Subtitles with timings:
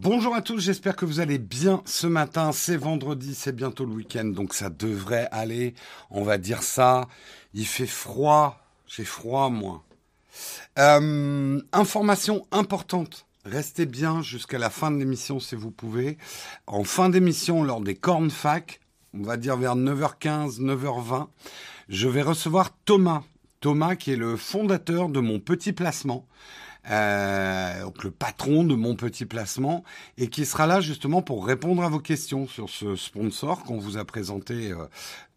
[0.00, 2.50] Bonjour à tous, j'espère que vous allez bien ce matin.
[2.50, 5.74] C'est vendredi, c'est bientôt le week-end, donc ça devrait aller.
[6.10, 7.06] On va dire ça.
[7.54, 8.60] Il fait froid.
[8.88, 9.84] J'ai froid, moi.
[10.80, 13.26] Euh, information importante.
[13.44, 16.18] Restez bien jusqu'à la fin de l'émission si vous pouvez.
[16.66, 18.80] En fin d'émission, lors des cornes fac,
[19.16, 21.28] on va dire vers 9h15, 9h20,
[21.88, 23.22] je vais recevoir Thomas.
[23.60, 26.26] Thomas qui est le fondateur de mon petit placement.
[26.90, 29.84] Euh, donc le patron de mon petit placement,
[30.18, 33.96] et qui sera là justement pour répondre à vos questions sur ce sponsor qu'on vous
[33.96, 34.86] a présenté euh,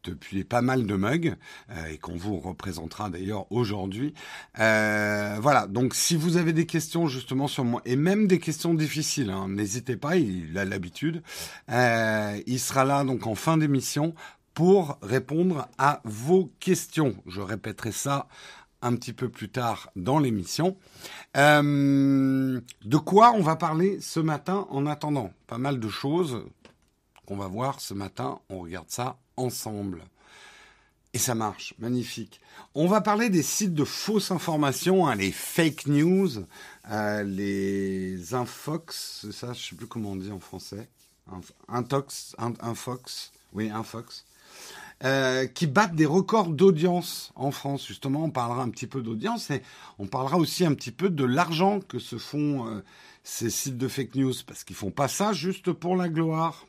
[0.07, 1.35] depuis pas mal de mugs
[1.69, 4.13] euh, et qu'on vous représentera d'ailleurs aujourd'hui.
[4.59, 8.73] Euh, voilà, donc si vous avez des questions justement sur moi, et même des questions
[8.73, 11.21] difficiles, hein, n'hésitez pas, il a l'habitude.
[11.69, 14.13] Euh, il sera là donc en fin d'émission
[14.53, 17.15] pour répondre à vos questions.
[17.27, 18.27] Je répéterai ça
[18.81, 20.77] un petit peu plus tard dans l'émission.
[21.35, 25.31] Euh, de quoi on va parler ce matin en attendant?
[25.47, 26.43] Pas mal de choses
[27.25, 28.39] qu'on va voir ce matin.
[28.49, 30.03] On regarde ça ensemble.
[31.13, 32.39] Et ça marche, magnifique.
[32.75, 36.29] On va parler des sites de fausses informations, hein, les fake news,
[36.91, 40.87] euh, les infox, ça, je sais plus comment on dit en français.
[41.69, 44.25] Intox, infox, oui, infox.
[45.03, 47.85] Euh, qui battent des records d'audience en France.
[47.85, 49.61] Justement, on parlera un petit peu d'audience et
[49.99, 52.81] on parlera aussi un petit peu de l'argent que se font euh,
[53.23, 56.65] ces sites de fake news, parce qu'ils font pas ça juste pour la gloire.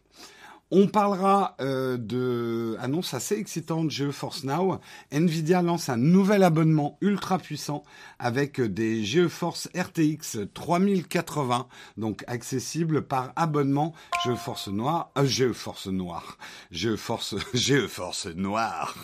[0.70, 4.80] On parlera euh, de annonce assez excitante GeForce Now.
[5.10, 7.84] Nvidia lance un nouvel abonnement ultra puissant
[8.18, 13.94] avec des GeForce RTX 3080, donc accessible par abonnement
[14.26, 16.36] GeForce Noir, euh, GeForce Noir,
[16.70, 18.94] GeForce, GeForce Noir,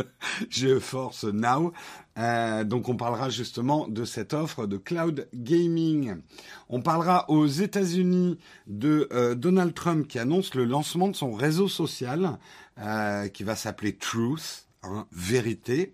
[0.50, 1.72] GeForce Now
[2.16, 6.16] euh, donc on parlera justement de cette offre de cloud gaming.
[6.68, 11.68] On parlera aux États-Unis de euh, Donald Trump qui annonce le lancement de son réseau
[11.68, 12.38] social
[12.78, 15.92] euh, qui va s'appeler Truth, hein, vérité.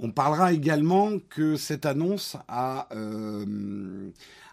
[0.00, 2.88] On parlera également que cette annonce a,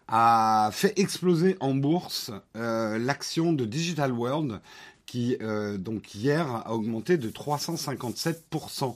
[0.08, 4.62] a fait exploser en bourse l'action de Digital World
[5.08, 5.35] qui
[5.80, 8.96] donc hier a augmenté de 357%.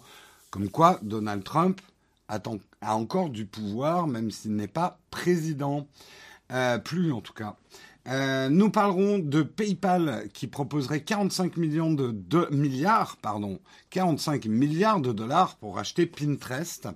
[0.51, 1.81] Comme quoi Donald Trump
[2.28, 2.40] a,
[2.96, 5.88] encore du pouvoir, même s'il n'est pas président.
[6.52, 7.56] Euh, plus en tout cas.
[8.08, 13.59] Euh, nous parlerons de PayPal qui proposerait 45 millions de, milliards, pardon,
[13.90, 16.88] 45 milliards de dollars pour acheter Pinterest.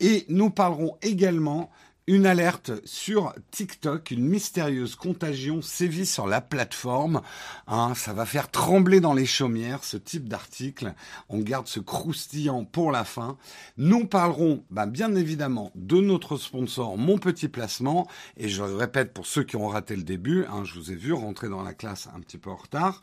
[0.00, 1.70] Et nous parlerons également
[2.06, 7.22] une alerte sur TikTok, une mystérieuse contagion sévit sur la plateforme.
[7.66, 10.94] Hein, ça va faire trembler dans les chaumières ce type d'article.
[11.28, 13.38] On garde ce croustillant pour la fin.
[13.78, 18.06] Nous parlerons bah, bien évidemment de notre sponsor Mon Petit Placement.
[18.36, 21.12] Et je répète pour ceux qui ont raté le début, hein, je vous ai vu
[21.12, 23.00] rentrer dans la classe un petit peu en retard.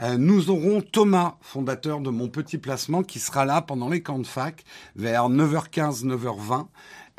[0.00, 4.20] Euh, nous aurons Thomas, fondateur de Mon Petit Placement, qui sera là pendant les camps
[4.20, 4.64] de fac
[4.94, 6.68] vers 9h15, 9h20.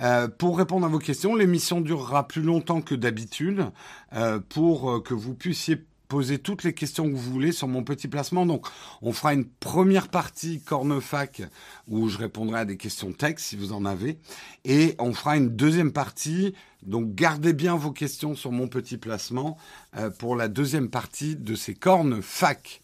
[0.01, 3.65] Euh, pour répondre à vos questions, l'émission durera plus longtemps que d'habitude
[4.13, 7.83] euh, pour euh, que vous puissiez poser toutes les questions que vous voulez sur mon
[7.83, 8.47] petit placement.
[8.47, 8.65] Donc,
[9.03, 11.43] on fera une première partie cornefac
[11.87, 14.17] où je répondrai à des questions texte si vous en avez.
[14.65, 16.55] Et on fera une deuxième partie.
[16.81, 19.57] Donc, gardez bien vos questions sur mon petit placement
[20.17, 22.81] pour la deuxième partie de ces cornes fac.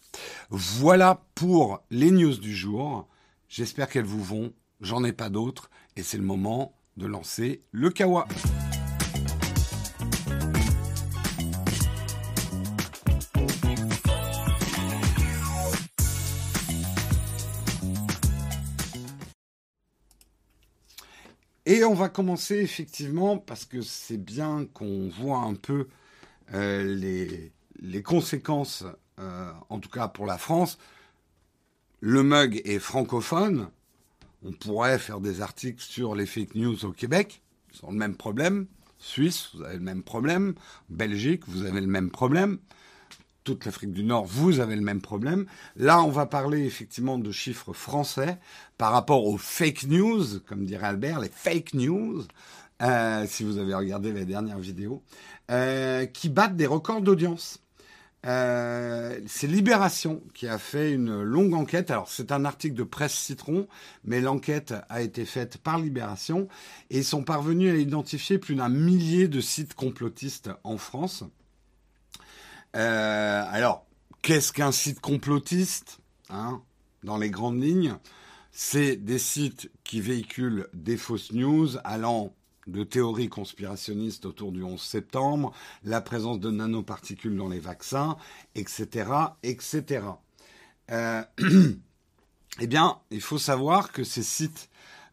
[0.50, 3.08] Voilà pour les news du jour.
[3.48, 4.52] J'espère qu'elles vous vont.
[4.80, 5.68] J'en ai pas d'autres.
[5.96, 8.26] Et c'est le moment de lancer le Kawa.
[21.68, 25.88] Et on va commencer effectivement parce que c'est bien qu'on voit un peu
[26.54, 27.50] euh,
[27.82, 28.84] les, conséquences,
[29.18, 30.78] euh, en tout cas pour la France.
[31.98, 33.68] Le mug est francophone,
[34.46, 37.42] on pourrait faire des articles sur les fake news au Québec,
[37.72, 38.66] ils le même problème.
[38.98, 40.54] Suisse, vous avez le même problème.
[40.88, 42.58] Belgique, vous avez le même problème.
[43.44, 45.46] Toute l'Afrique du Nord, vous avez le même problème.
[45.76, 48.38] Là, on va parler effectivement de chiffres français
[48.78, 52.22] par rapport aux fake news, comme dirait Albert, les fake news,
[52.82, 55.02] euh, si vous avez regardé les dernières vidéos,
[55.50, 57.60] euh, qui battent des records d'audience.
[58.26, 61.90] Euh, c'est Libération qui a fait une longue enquête.
[61.90, 63.68] Alors c'est un article de Presse Citron,
[64.04, 66.48] mais l'enquête a été faite par Libération
[66.90, 71.22] et ils sont parvenus à identifier plus d'un millier de sites complotistes en France.
[72.74, 73.86] Euh, alors,
[74.22, 75.98] qu'est-ce qu'un site complotiste
[76.28, 76.60] hein,
[77.04, 77.96] Dans les grandes lignes,
[78.50, 82.34] c'est des sites qui véhiculent des fausses news allant
[82.66, 85.52] de théories conspirationnistes autour du 11 septembre,
[85.84, 88.16] la présence de nanoparticules dans les vaccins,
[88.54, 89.10] etc.,
[89.42, 90.04] etc.
[90.90, 91.22] Euh,
[92.60, 94.68] eh bien, il faut savoir que ces sites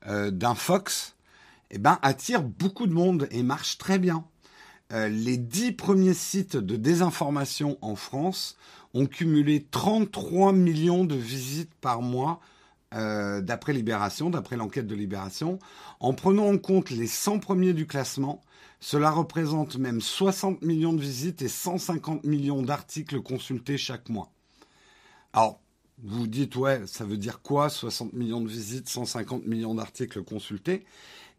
[0.08, 1.16] euh, d'Infox
[1.72, 4.26] eh ben, attirent beaucoup de monde et marchent très bien.
[4.92, 8.58] Euh, les dix premiers sites de désinformation en France
[8.94, 12.40] ont cumulé 33 millions de visites par mois
[12.94, 15.60] euh, d'après Libération, d'après l'enquête de Libération.
[16.00, 18.42] En prenant en compte les 100 premiers du classement,
[18.80, 24.32] cela représente même 60 millions de visites et 150 millions d'articles consultés chaque mois.
[25.32, 25.62] Alors,
[26.04, 30.84] vous dites, ouais, ça veut dire quoi 60 millions de visites, 150 millions d'articles consultés?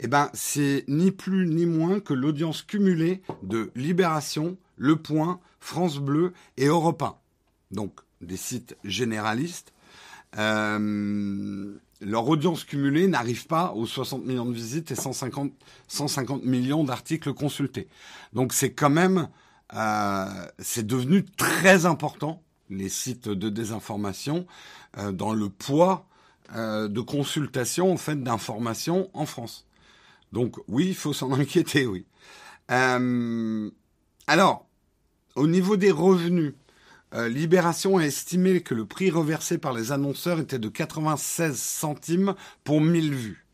[0.01, 5.99] Eh bien, c'est ni plus ni moins que l'audience cumulée de Libération, Le Point, France
[5.99, 7.15] Bleu et Europe 1.
[7.73, 9.74] Donc, des sites généralistes
[10.39, 15.53] euh, leur audience cumulée n'arrive pas aux 60 millions de visites et 150,
[15.89, 17.89] 150 millions d'articles consultés.
[18.33, 19.29] Donc c'est quand même,
[19.75, 20.27] euh,
[20.59, 24.47] c'est devenu très important les sites de désinformation
[24.99, 26.07] euh, dans le poids
[26.55, 29.67] euh, de consultation en fait d'informations en France.
[30.33, 32.07] Donc oui, il faut s'en inquiéter, oui.
[32.71, 33.71] Euh,
[34.27, 34.67] alors,
[35.37, 36.55] au niveau des revenus,
[37.15, 42.35] euh, Libération a estimé que le prix reversé par les annonceurs était de 96 centimes
[42.65, 43.47] pour 1000 vues.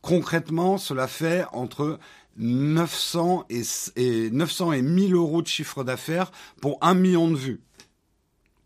[0.00, 1.98] Concrètement, cela fait entre
[2.36, 3.62] 900 et,
[3.96, 6.30] et 900 et 1000 euros de chiffre d'affaires
[6.60, 7.62] pour 1 million de vues.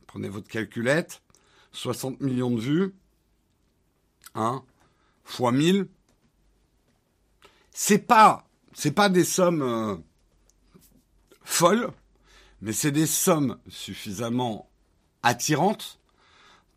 [0.06, 1.20] Prenez votre calculette,
[1.72, 2.94] 60 millions de vues,
[4.34, 4.62] 1
[5.24, 5.88] fois 1000.
[7.72, 9.96] C'est pas, c'est pas des sommes euh,
[11.44, 11.90] folles,
[12.60, 14.68] mais c'est des sommes suffisamment
[15.22, 15.98] attirantes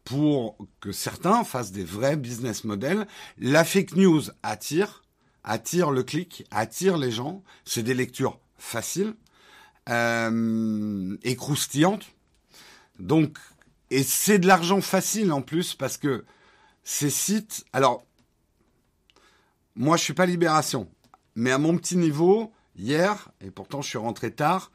[0.03, 3.07] pour que certains fassent des vrais business models.
[3.37, 5.03] La fake news attire,
[5.43, 7.43] attire le clic, attire les gens.
[7.65, 9.15] C'est des lectures faciles
[9.89, 12.05] euh, et croustillantes.
[12.99, 13.37] Donc,
[13.89, 16.25] et c'est de l'argent facile en plus parce que
[16.83, 17.65] ces sites.
[17.73, 18.05] Alors,
[19.75, 20.89] moi, je suis pas Libération,
[21.35, 24.71] mais à mon petit niveau, hier, et pourtant je suis rentré tard,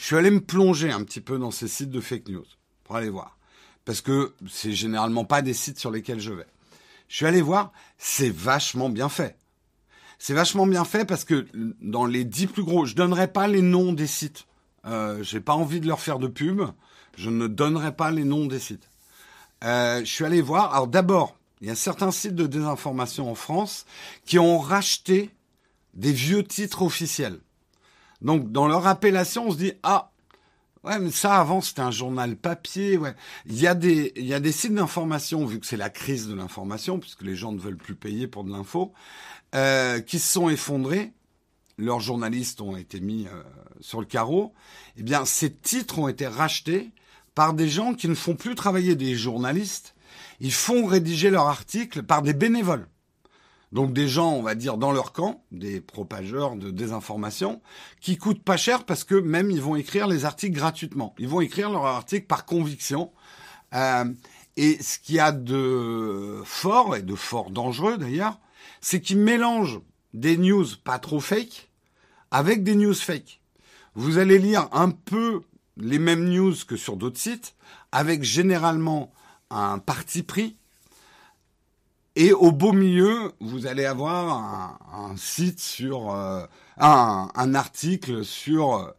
[0.00, 2.46] je suis allé me plonger un petit peu dans ces sites de fake news
[2.84, 3.36] pour aller voir.
[3.84, 6.46] Parce que c'est généralement pas des sites sur lesquels je vais.
[7.08, 9.36] Je suis allé voir, c'est vachement bien fait.
[10.18, 11.46] C'est vachement bien fait parce que
[11.82, 14.46] dans les dix plus gros, je donnerai pas les noms des sites.
[14.86, 16.62] Euh, j'ai pas envie de leur faire de pub.
[17.18, 18.88] Je ne donnerai pas les noms des sites.
[19.64, 20.74] Euh, je suis allé voir.
[20.74, 23.84] Alors d'abord, il y a certains sites de désinformation en France
[24.24, 25.28] qui ont racheté
[25.92, 27.38] des vieux titres officiels.
[28.22, 30.12] Donc dans leur appellation, on se dit ah
[30.84, 32.96] ouais mais ça avant c'était un journal papier.
[32.96, 33.14] Ouais,
[33.46, 36.28] il y a des il y a des sites d'information vu que c'est la crise
[36.28, 38.92] de l'information puisque les gens ne veulent plus payer pour de l'info,
[39.54, 41.12] euh, qui se sont effondrés.
[41.78, 43.42] Leurs journalistes ont été mis euh,
[43.80, 44.52] sur le carreau.
[44.96, 46.90] Eh bien ces titres ont été rachetés
[47.34, 49.94] par des gens qui ne font plus travailler des journalistes.
[50.40, 52.86] Ils font rédiger leurs articles par des bénévoles.
[53.72, 57.62] Donc des gens, on va dire, dans leur camp, des propageurs de désinformation,
[58.00, 61.14] qui coûtent pas cher parce que même ils vont écrire les articles gratuitement.
[61.18, 63.12] Ils vont écrire leurs articles par conviction.
[63.74, 64.04] Euh,
[64.56, 68.38] et ce qu'il y a de fort, et de fort dangereux d'ailleurs,
[68.80, 69.80] c'est qu'ils mélangent
[70.14, 71.70] des news pas trop fake
[72.32, 73.40] avec des news fake.
[73.94, 75.42] Vous allez lire un peu
[75.76, 77.54] les mêmes news que sur d'autres sites,
[77.92, 79.12] avec généralement
[79.50, 80.56] un parti pris,
[82.16, 86.44] et au beau milieu, vous allez avoir un, site sur euh,
[86.78, 88.92] un, article sur,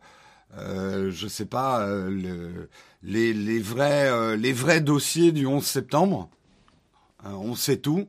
[0.58, 2.70] euh, je sais pas, euh, le,
[3.03, 6.30] les, les, vrais, euh, les vrais dossiers du 11 septembre.
[7.25, 8.08] Euh, on sait tout.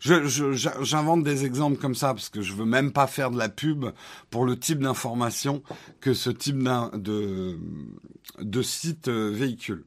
[0.00, 3.86] J'invente des exemples comme ça parce que je veux même pas faire de la pub
[4.30, 5.62] pour le type d'information
[6.00, 6.56] que ce type
[6.94, 7.58] de,
[8.40, 9.84] de site véhicule.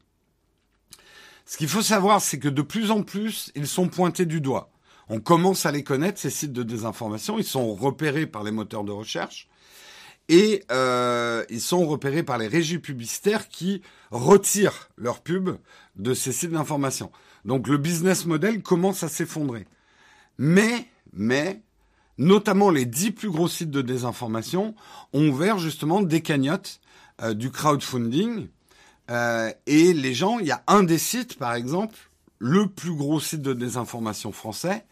[1.52, 4.72] Ce qu'il faut savoir, c'est que de plus en plus, ils sont pointés du doigt.
[5.10, 7.38] On commence à les connaître, ces sites de désinformation.
[7.40, 9.50] Ils sont repérés par les moteurs de recherche
[10.30, 13.82] et euh, ils sont repérés par les régies publicitaires qui
[14.12, 15.58] retirent leurs pubs
[15.98, 17.12] de ces sites d'information.
[17.44, 19.68] Donc le business model commence à s'effondrer.
[20.38, 21.62] Mais, mais,
[22.18, 24.74] notamment les dix plus gros sites de désinformation
[25.12, 26.80] ont ouvert justement des cagnottes,
[27.22, 28.48] euh, du crowdfunding,
[29.10, 31.98] euh, et les gens, il y a un des sites, par exemple,
[32.40, 34.86] le plus gros site de désinformation français.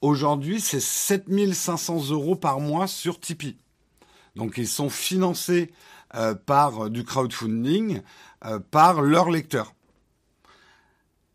[0.00, 3.56] Aujourd'hui, c'est 7500 euros par mois sur Tipeee.
[4.36, 5.72] Donc, ils sont financés
[6.14, 8.02] euh, par du crowdfunding,
[8.44, 9.74] euh, par leurs lecteurs.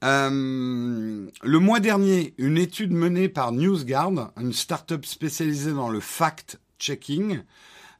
[0.04, 6.60] Euh, le mois dernier, une étude menée par NewsGuard, une start-up spécialisée dans le fact
[6.80, 7.42] fact-checking,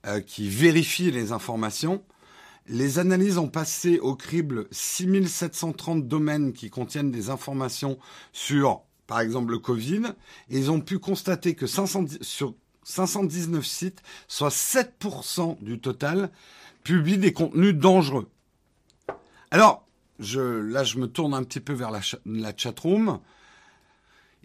[0.06, 2.04] euh, qui vérifie les informations.
[2.68, 8.00] Les analyses ont passé au crible 6730 domaines qui contiennent des informations
[8.32, 10.04] sur, par exemple, le Covid.
[10.50, 16.32] Ils ont pu constater que 500, sur 519 sites, soit 7% du total,
[16.84, 18.30] publient des contenus dangereux.
[19.52, 19.86] Alors,
[20.20, 23.20] je, là, je me tourne un petit peu vers la, la chatroom.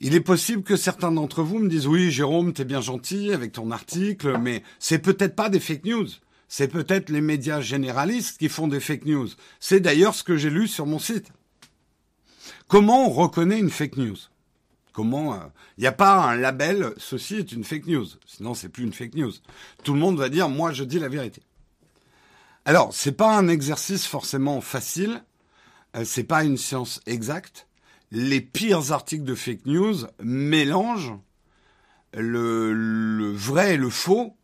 [0.00, 3.52] Il est possible que certains d'entre vous me disent oui, Jérôme, t'es bien gentil avec
[3.52, 6.08] ton article, mais c'est peut-être pas des fake news.
[6.49, 9.28] C'est peut-être les médias généralistes qui font des fake news.
[9.61, 11.31] C'est d'ailleurs ce que j'ai lu sur mon site.
[12.69, 14.17] Comment on reconnaît une fake news?
[14.93, 18.07] Comment Il euh, n'y a pas un label ceci est une fake news.
[18.26, 19.33] Sinon, c'est plus une fake news.
[19.85, 21.43] Tout le monde va dire moi, je dis la vérité.
[22.64, 25.23] Alors, c'est pas un exercice forcément facile.
[25.97, 27.69] Euh, c'est pas une science exacte.
[28.11, 31.14] Les pires articles de fake news mélangent
[32.14, 34.38] le, le vrai et le faux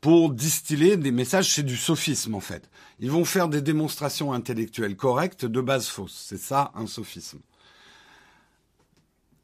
[0.00, 1.52] pour distiller des messages.
[1.52, 2.70] C'est du sophisme en fait.
[2.98, 6.24] Ils vont faire des démonstrations intellectuelles correctes de base fausse.
[6.28, 7.40] C'est ça un sophisme.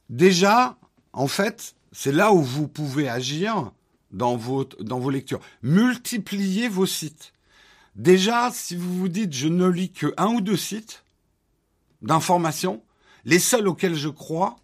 [0.08, 0.78] Déjà,
[1.12, 3.72] en fait, c'est là où vous pouvez agir
[4.12, 5.40] dans vos, dans vos lectures.
[5.62, 7.32] Multipliez vos sites.
[7.96, 11.04] Déjà, si vous vous dites je ne lis que un ou deux sites
[12.02, 12.82] d'information,
[13.25, 14.56] les seuls auxquels je crois,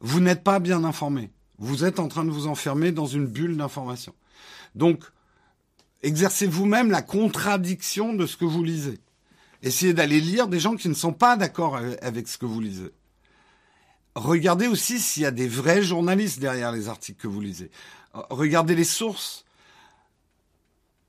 [0.00, 1.30] vous n'êtes pas bien informé.
[1.58, 4.14] Vous êtes en train de vous enfermer dans une bulle d'information.
[4.74, 5.04] Donc,
[6.02, 8.98] exercez vous-même la contradiction de ce que vous lisez.
[9.62, 12.92] Essayez d'aller lire des gens qui ne sont pas d'accord avec ce que vous lisez.
[14.14, 17.70] Regardez aussi s'il y a des vrais journalistes derrière les articles que vous lisez.
[18.12, 19.44] Regardez les sources.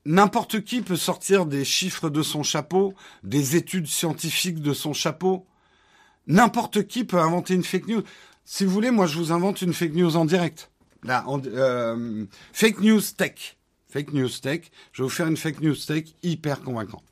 [0.06, 5.46] N'importe qui peut sortir des chiffres de son chapeau, des études scientifiques de son chapeau.
[6.26, 8.02] N'importe qui peut inventer une fake news.
[8.44, 10.70] Si vous voulez, moi je vous invente une fake news en direct.
[11.06, 13.56] Euh, fake news tech.
[13.88, 14.70] Fake news tech.
[14.92, 17.04] Je vais vous faire une fake news tech hyper convaincante.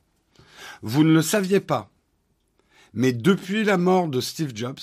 [0.81, 1.89] Vous ne le saviez pas,
[2.93, 4.79] mais depuis la mort de Steve Jobs,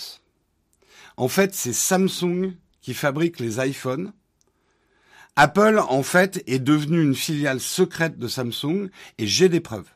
[1.17, 4.13] en fait, c'est Samsung qui fabrique les iPhones.
[5.37, 8.89] Apple, en fait, est devenu une filiale secrète de Samsung
[9.19, 9.91] et j'ai des preuves.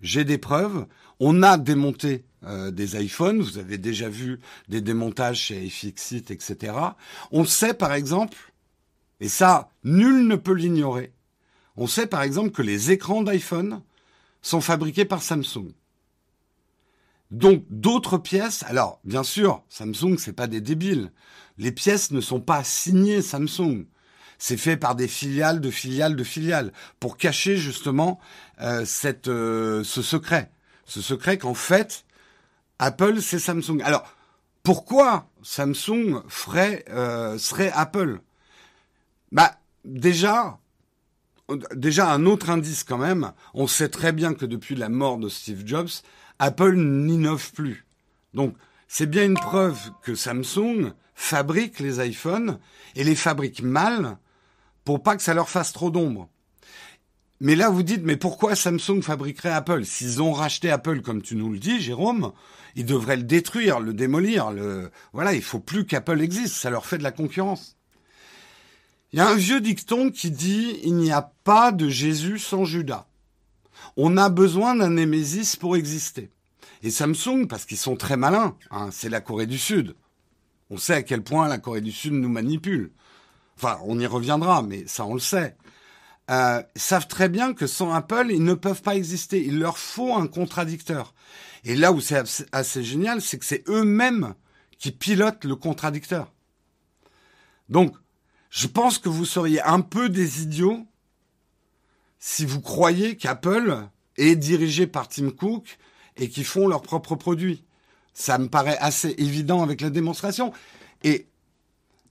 [0.00, 0.86] J'ai des preuves.
[1.20, 3.40] On a démonté euh, des iPhones.
[3.40, 6.74] Vous avez déjà vu des démontages chez iFixit, etc.
[7.30, 8.36] On sait, par exemple,
[9.20, 11.12] et ça, nul ne peut l'ignorer,
[11.76, 13.80] on sait, par exemple, que les écrans d'iPhone
[14.42, 15.72] sont fabriqués par Samsung.
[17.30, 21.10] Donc d'autres pièces, alors bien sûr, Samsung c'est pas des débiles.
[21.58, 23.86] Les pièces ne sont pas signées Samsung.
[24.38, 28.20] C'est fait par des filiales de filiales de filiales pour cacher justement
[28.60, 30.52] euh, cette euh, ce secret,
[30.84, 32.03] ce secret qu'en fait
[32.84, 33.80] Apple c'est Samsung.
[33.82, 34.04] Alors
[34.62, 38.20] pourquoi Samsung ferait euh, serait Apple?
[39.32, 40.58] Bah déjà
[41.74, 43.32] déjà un autre indice quand même.
[43.54, 45.88] On sait très bien que depuis la mort de Steve Jobs,
[46.38, 47.86] Apple n'innove plus.
[48.34, 48.54] Donc,
[48.86, 52.58] c'est bien une preuve que Samsung fabrique les iPhones
[52.96, 54.18] et les fabrique mal
[54.84, 56.28] pour pas que ça leur fasse trop d'ombre.
[57.44, 59.84] Mais là, vous dites, mais pourquoi Samsung fabriquerait Apple?
[59.84, 62.32] S'ils ont racheté Apple, comme tu nous le dis, Jérôme,
[62.74, 64.50] ils devraient le détruire, le démolir.
[64.50, 64.90] Le...
[65.12, 66.54] Voilà, il faut plus qu'Apple existe.
[66.54, 67.76] Ça leur fait de la concurrence.
[69.12, 72.64] Il y a un vieux dicton qui dit, il n'y a pas de Jésus sans
[72.64, 73.08] Judas.
[73.98, 76.30] On a besoin d'un Némésis pour exister.
[76.82, 79.96] Et Samsung, parce qu'ils sont très malins, hein, c'est la Corée du Sud.
[80.70, 82.90] On sait à quel point la Corée du Sud nous manipule.
[83.58, 85.58] Enfin, on y reviendra, mais ça on le sait.
[86.30, 89.44] Euh, savent très bien que sans Apple, ils ne peuvent pas exister.
[89.44, 91.14] Il leur faut un contradicteur.
[91.64, 94.34] Et là où c'est assez génial, c'est que c'est eux-mêmes
[94.78, 96.32] qui pilotent le contradicteur.
[97.68, 97.94] Donc,
[98.50, 100.86] je pense que vous seriez un peu des idiots
[102.18, 105.78] si vous croyez qu'Apple est dirigé par Tim Cook
[106.16, 107.64] et qu'ils font leurs propres produits.
[108.14, 110.52] Ça me paraît assez évident avec la démonstration.
[111.02, 111.26] Et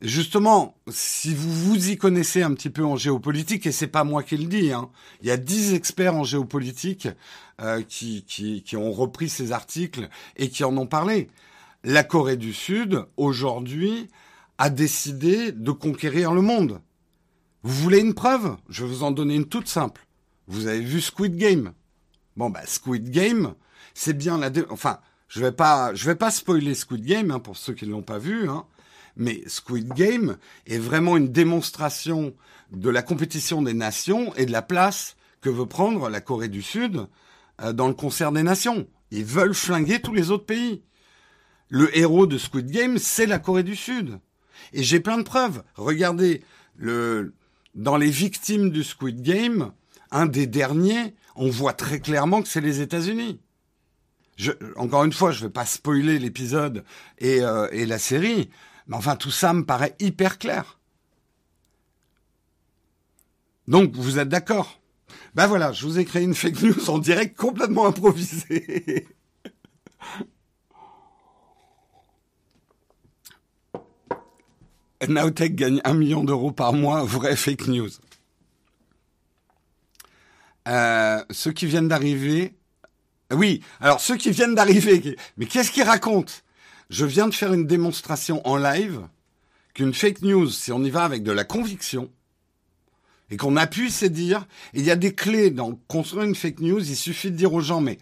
[0.03, 4.21] justement, si vous vous y connaissez un petit peu en géopolitique, et c'est pas moi
[4.21, 4.89] qui le dis, hein,
[5.21, 7.07] il y a dix experts en géopolitique
[7.61, 11.29] euh, qui, qui, ont repris ces articles et qui en ont parlé.
[11.83, 14.07] La Corée du Sud, aujourd'hui,
[14.57, 16.81] a décidé de conquérir le monde.
[17.63, 18.57] Vous voulez une preuve?
[18.69, 20.05] Je vais vous en donner une toute simple.
[20.47, 21.73] Vous avez vu Squid Game?
[22.35, 23.53] Bon bah Squid Game,
[23.93, 27.57] c'est bien la enfin, je vais pas je vais pas spoiler Squid Game hein, pour
[27.57, 28.65] ceux qui ne l'ont pas vu hein,
[29.15, 32.33] mais Squid Game est vraiment une démonstration
[32.71, 36.61] de la compétition des nations et de la place que veut prendre la Corée du
[36.61, 37.05] Sud
[37.61, 38.87] euh, dans le concert des nations.
[39.11, 40.81] Ils veulent flinguer tous les autres pays.
[41.69, 44.19] Le héros de Squid Game, c'est la Corée du Sud.
[44.73, 45.63] Et j'ai plein de preuves.
[45.75, 46.43] Regardez
[46.75, 47.33] le
[47.75, 49.71] dans les victimes du Squid Game,
[50.11, 53.39] un des derniers, on voit très clairement que c'est les États-Unis.
[54.75, 56.83] encore une fois, je ne vais pas spoiler l'épisode
[57.17, 58.49] et, euh, et la série,
[58.87, 60.79] mais enfin tout ça me paraît hyper clair.
[63.67, 64.79] Donc vous êtes d'accord?
[65.35, 69.07] Ben voilà, je vous ai créé une fake news en direct complètement improvisée.
[75.07, 77.89] Nowtech gagne un million d'euros par mois, vraie fake news.
[80.67, 82.55] Euh, ceux qui viennent d'arriver,
[83.31, 86.31] oui, alors ceux qui viennent d'arriver, mais qu'est-ce qu'ils racontent?
[86.93, 89.01] Je viens de faire une démonstration en live
[89.73, 92.11] qu'une fake news, si on y va avec de la conviction,
[93.31, 94.45] et qu'on appuie c'est dire,
[94.75, 97.61] il y a des clés dans construire une fake news, il suffit de dire aux
[97.61, 97.97] gens, mais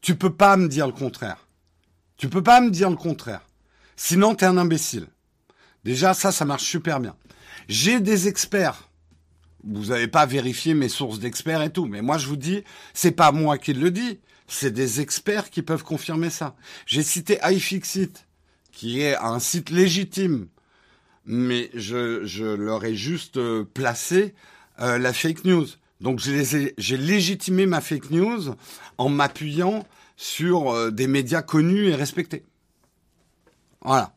[0.00, 1.48] tu peux pas me dire le contraire.
[2.18, 3.44] Tu peux pas me dire le contraire.
[3.96, 5.08] Sinon, tu es un imbécile.
[5.82, 7.16] Déjà, ça, ça marche super bien.
[7.66, 8.88] J'ai des experts.
[9.64, 12.62] Vous n'avez pas vérifié mes sources d'experts et tout, mais moi je vous dis,
[12.94, 16.54] c'est pas moi qui le dis, c'est des experts qui peuvent confirmer ça.
[16.86, 18.25] J'ai cité iFixit,
[18.76, 20.48] qui est un site légitime,
[21.24, 24.34] mais je, leur ai juste euh, placé
[24.80, 25.66] euh, la fake news.
[26.02, 28.54] Donc j'ai légitimé ma fake news
[28.98, 29.86] en m'appuyant
[30.18, 32.44] sur euh, des médias connus et respectés.
[33.80, 34.14] Voilà.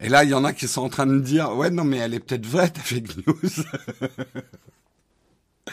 [0.00, 1.98] Et là, il y en a qui sont en train de dire, ouais, non, mais
[1.98, 3.50] elle est peut-être vraie, ta fake news.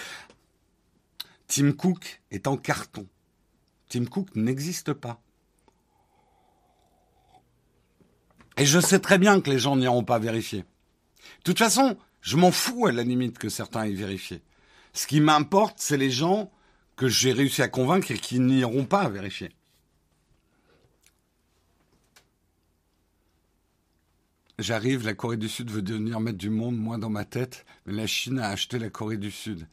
[1.48, 3.08] Tim Cook est en carton.
[3.88, 5.22] Tim Cook n'existe pas.
[8.58, 10.60] Et je sais très bien que les gens n'iront pas vérifier.
[10.60, 14.42] De toute façon, je m'en fous à la limite que certains aient vérifié.
[14.94, 16.52] Ce qui m'importe, c'est les gens
[16.96, 19.52] que j'ai réussi à convaincre et qui n'iront pas vérifier.
[24.58, 27.92] J'arrive, la Corée du Sud veut devenir maître du monde, moi dans ma tête, mais
[27.92, 29.68] la Chine a acheté la Corée du Sud.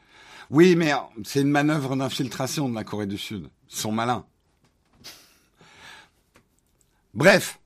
[0.51, 0.93] Oui, mais
[1.25, 3.49] c'est une manœuvre d'infiltration de la Corée du Sud.
[3.71, 4.27] Ils sont malins.
[7.14, 7.61] Bref.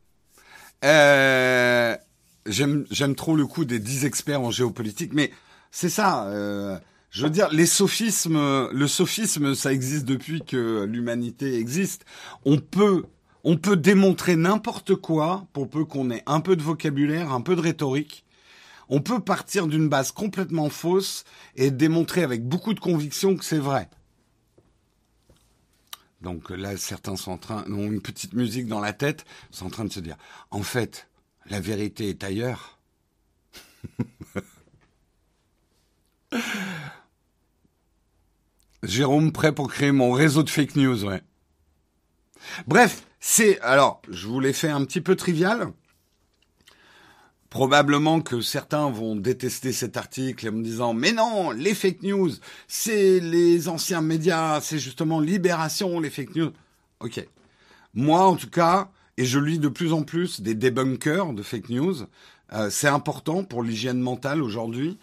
[0.84, 1.96] Euh,
[2.46, 5.30] j'aime trop le coup des dix experts en géopolitique, mais
[5.70, 6.26] c'est ça.
[6.26, 6.78] Euh,
[7.10, 12.04] je veux dire, les sophismes, le sophisme, ça existe depuis que l'humanité existe.
[12.44, 13.04] On peut
[13.48, 17.54] on peut démontrer n'importe quoi pour peu qu'on ait un peu de vocabulaire, un peu
[17.54, 18.24] de rhétorique.
[18.88, 21.22] On peut partir d'une base complètement fausse
[21.54, 23.88] et démontrer avec beaucoup de conviction que c'est vrai.
[26.26, 29.70] Donc là, certains sont en train, ont une petite musique dans la tête, sont en
[29.70, 30.16] train de se dire,
[30.50, 31.08] en fait,
[31.48, 32.80] la vérité est ailleurs.
[38.82, 41.22] Jérôme prêt pour créer mon réseau de fake news, ouais.
[42.66, 45.72] Bref, c'est alors, je vous l'ai fait un petit peu trivial.
[47.50, 52.30] Probablement que certains vont détester cet article en me disant mais non, les fake news,
[52.66, 56.52] c'est les anciens médias, c'est justement Libération, les fake news.
[57.00, 57.24] Ok.
[57.94, 61.70] Moi, en tout cas, et je lis de plus en plus des débunkers de fake
[61.70, 61.94] news.
[62.52, 64.98] Euh, c'est important pour l'hygiène mentale aujourd'hui.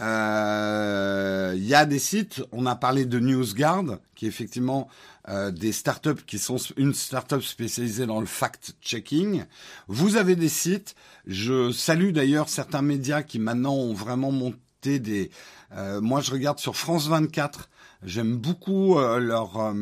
[0.00, 4.88] Euh, il y a des sites, on a parlé de NewsGuard, qui effectivement
[5.28, 9.44] euh, des startups qui sont une startup spécialisée dans le fact-checking.
[9.88, 10.94] Vous avez des sites.
[11.26, 15.30] Je salue d'ailleurs certains médias qui maintenant ont vraiment monté des.
[15.72, 17.70] Euh, moi, je regarde sur France 24.
[18.02, 19.74] J'aime beaucoup leur.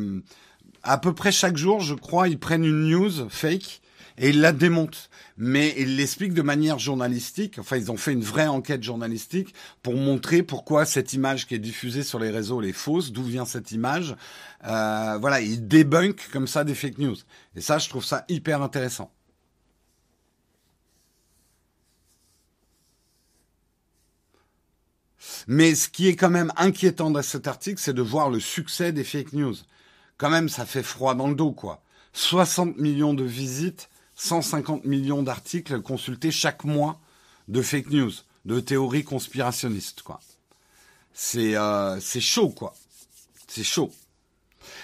[0.81, 3.81] à peu près chaque jour, je crois, ils prennent une news fake
[4.17, 5.09] et ils la démontent.
[5.37, 7.57] Mais ils l'expliquent de manière journalistique.
[7.59, 11.59] Enfin, ils ont fait une vraie enquête journalistique pour montrer pourquoi cette image qui est
[11.59, 14.15] diffusée sur les réseaux est fausse, d'où vient cette image.
[14.65, 17.17] Euh, voilà, ils débunkent comme ça des fake news.
[17.55, 19.11] Et ça, je trouve ça hyper intéressant.
[25.47, 28.91] Mais ce qui est quand même inquiétant dans cet article, c'est de voir le succès
[28.91, 29.55] des fake news.
[30.17, 31.81] Quand même, ça fait froid dans le dos, quoi.
[32.13, 36.99] 60 millions de visites 150 millions d'articles consultés chaque mois
[37.47, 38.11] de fake news,
[38.45, 40.19] de théories conspirationnistes, quoi.
[41.13, 42.73] C'est euh, chaud, quoi.
[43.47, 43.91] C'est chaud.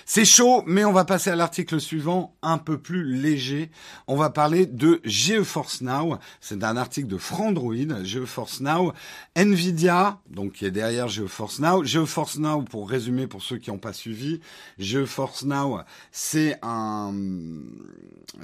[0.05, 3.71] C'est chaud, mais on va passer à l'article suivant, un peu plus léger.
[4.07, 6.17] On va parler de GeForce Now.
[6.41, 8.93] C'est un article de Frandroid, GeForce Now.
[9.35, 11.83] Nvidia, donc qui est derrière GeForce Now.
[11.83, 14.39] GeForce Now, pour résumer pour ceux qui n'ont pas suivi,
[14.77, 17.13] GeForce Now, c'est un,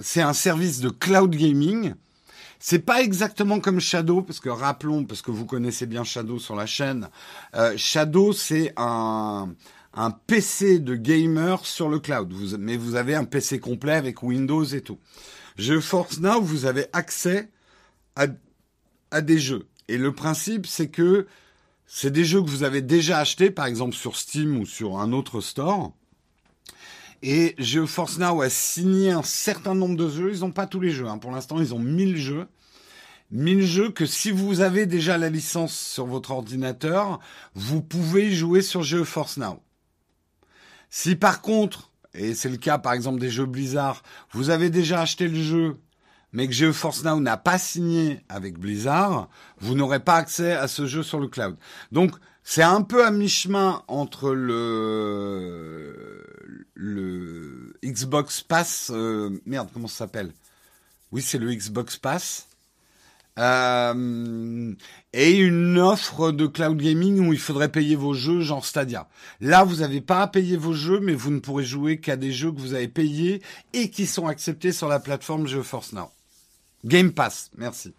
[0.01, 1.93] c'est un service de cloud gaming.
[2.59, 6.55] C'est pas exactement comme Shadow, parce que rappelons, parce que vous connaissez bien Shadow sur
[6.55, 7.09] la chaîne,
[7.53, 9.49] euh, Shadow c'est un,
[9.95, 12.33] un PC de gamer sur le cloud.
[12.59, 14.99] Mais vous avez un PC complet avec Windows et tout.
[15.57, 17.49] GeForce Now, vous avez accès
[18.15, 18.27] à,
[19.11, 19.67] à des jeux.
[19.87, 21.27] et le principe, c'est que
[21.87, 25.11] c'est des jeux que vous avez déjà achetés, par exemple sur Steam ou sur un
[25.13, 25.93] autre store.
[27.21, 30.31] Et GeForce Now a signé un certain nombre de jeux.
[30.33, 31.07] Ils n'ont pas tous les jeux.
[31.07, 31.17] Hein.
[31.17, 32.47] Pour l'instant, ils ont 1000 jeux.
[33.31, 37.19] 1000 jeux que si vous avez déjà la licence sur votre ordinateur,
[37.55, 39.61] vous pouvez jouer sur GeForce Now.
[40.97, 45.01] Si par contre, et c'est le cas par exemple des jeux Blizzard, vous avez déjà
[45.01, 45.75] acheté le jeu,
[46.31, 49.27] mais que GeForce Now n'a pas signé avec Blizzard,
[49.57, 51.57] vous n'aurez pas accès à ce jeu sur le cloud.
[51.91, 56.23] Donc, c'est un peu à mi-chemin entre le
[56.75, 58.89] le Xbox Pass.
[58.93, 60.31] Euh, merde, comment ça s'appelle?
[61.11, 62.47] Oui, c'est le Xbox Pass.
[63.37, 64.73] Euh,
[65.15, 69.07] et une offre de cloud gaming où il faudrait payer vos jeux, genre Stadia.
[69.39, 72.33] Là, vous n'avez pas à payer vos jeux, mais vous ne pourrez jouer qu'à des
[72.33, 76.09] jeux que vous avez payés et qui sont acceptés sur la plateforme GeForce Now.
[76.83, 77.93] Game Pass, merci.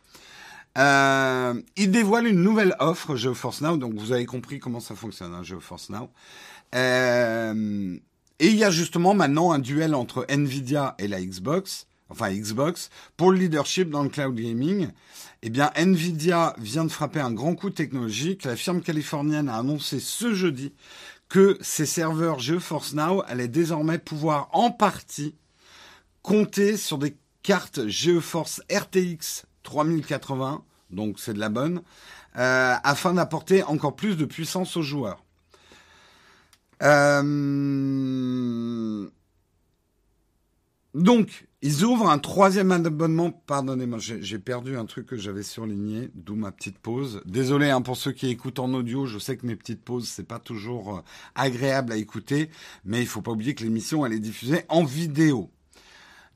[0.77, 5.33] Euh, il dévoile une nouvelle offre GeForce Now, donc vous avez compris comment ça fonctionne,
[5.33, 6.11] hein, GeForce Now.
[6.75, 7.97] Euh,
[8.41, 12.91] et il y a justement maintenant un duel entre Nvidia et la Xbox, enfin Xbox,
[13.17, 14.89] pour le leadership dans le cloud gaming.
[15.43, 18.45] Eh bien, Nvidia vient de frapper un grand coup technologique.
[18.45, 20.73] La firme californienne a annoncé ce jeudi
[21.29, 25.35] que ses serveurs GeForce Now allaient désormais pouvoir en partie
[26.23, 31.83] compter sur des cartes GeForce RTX 3080, donc c'est de la bonne,
[32.37, 35.25] euh, afin d'apporter encore plus de puissance aux joueurs.
[36.83, 37.23] Euh,
[40.97, 43.31] donc, ils ouvrent un troisième abonnement.
[43.31, 47.21] Pardonnez-moi, j'ai perdu un truc que j'avais surligné, d'où ma petite pause.
[47.27, 49.05] Désolé hein, pour ceux qui écoutent en audio.
[49.05, 51.01] Je sais que mes petites pauses c'est pas toujours euh,
[51.35, 52.49] agréable à écouter,
[52.87, 55.51] mais il faut pas oublier que l'émission elle est diffusée en vidéo.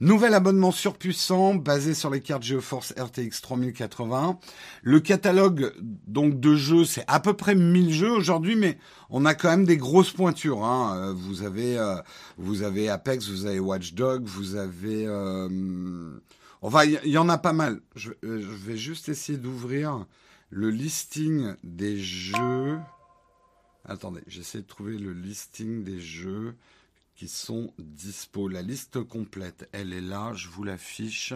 [0.00, 4.38] Nouvel abonnement surpuissant basé sur les cartes GeForce RTX 3080.
[4.82, 5.74] Le catalogue
[6.06, 8.78] donc de jeux, c'est à peu près 1000 jeux aujourd'hui, mais
[9.10, 10.64] on a quand même des grosses pointures.
[10.64, 10.96] Hein.
[10.96, 11.96] Euh, vous avez euh,
[12.38, 16.18] vous avez Apex, vous avez Watch Dogs, vous avez euh...
[16.62, 17.82] enfin il y, en a pas mal.
[17.94, 20.06] Je vais juste essayer d'ouvrir
[20.48, 22.78] le listing des jeux.
[23.84, 26.54] Attendez, j'essaie de trouver le listing des jeux
[27.20, 28.48] qui sont dispo.
[28.48, 31.34] La liste complète, elle est là, je vous l'affiche.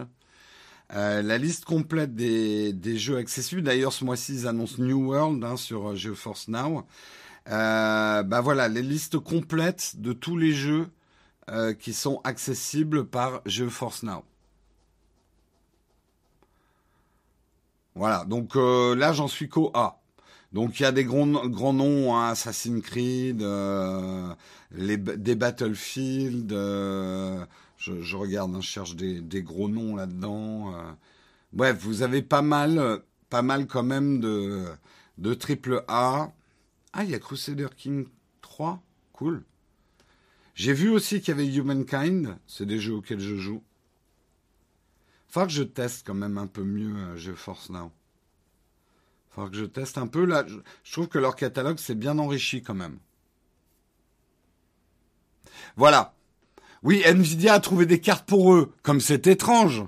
[0.91, 3.61] Euh, la liste complète des, jeux accessibles.
[3.61, 6.87] D'ailleurs, ce mois-ci, ils annoncent New World hein, sur euh, GeForce Now.
[7.49, 10.89] Euh, bah voilà, les listes complètes de tous les jeux
[11.51, 14.23] euh, qui sont accessibles par GeForce Now.
[17.93, 20.01] Voilà, donc là, j'en suis qu'au A.
[20.55, 24.33] Donc il y a des grands, noms, hein, Assassin's Creed, euh,
[24.71, 26.53] des Battlefield.
[26.53, 27.45] Euh,
[27.77, 30.73] je, regarde, hein, je cherche des, gros noms là-dedans.
[30.73, 30.93] Euh.
[31.51, 34.63] Bref, vous avez pas mal, pas mal quand même de,
[35.17, 36.31] de triple A.
[36.93, 38.07] Ah, il y a Crusader King
[38.41, 39.43] 3, cool.
[40.53, 43.61] J'ai vu aussi qu'il y avait Humankind, c'est des jeux auxquels je joue.
[45.27, 47.91] Faut que je teste quand même un peu mieux GeForce Now.
[49.35, 50.23] Faut que je teste un peu.
[50.23, 50.45] Là,
[50.83, 52.97] je trouve que leur catalogue s'est bien enrichi quand même.
[55.75, 56.13] Voilà.
[56.83, 59.83] Oui, Nvidia a trouvé des cartes pour eux, comme c'est étrange.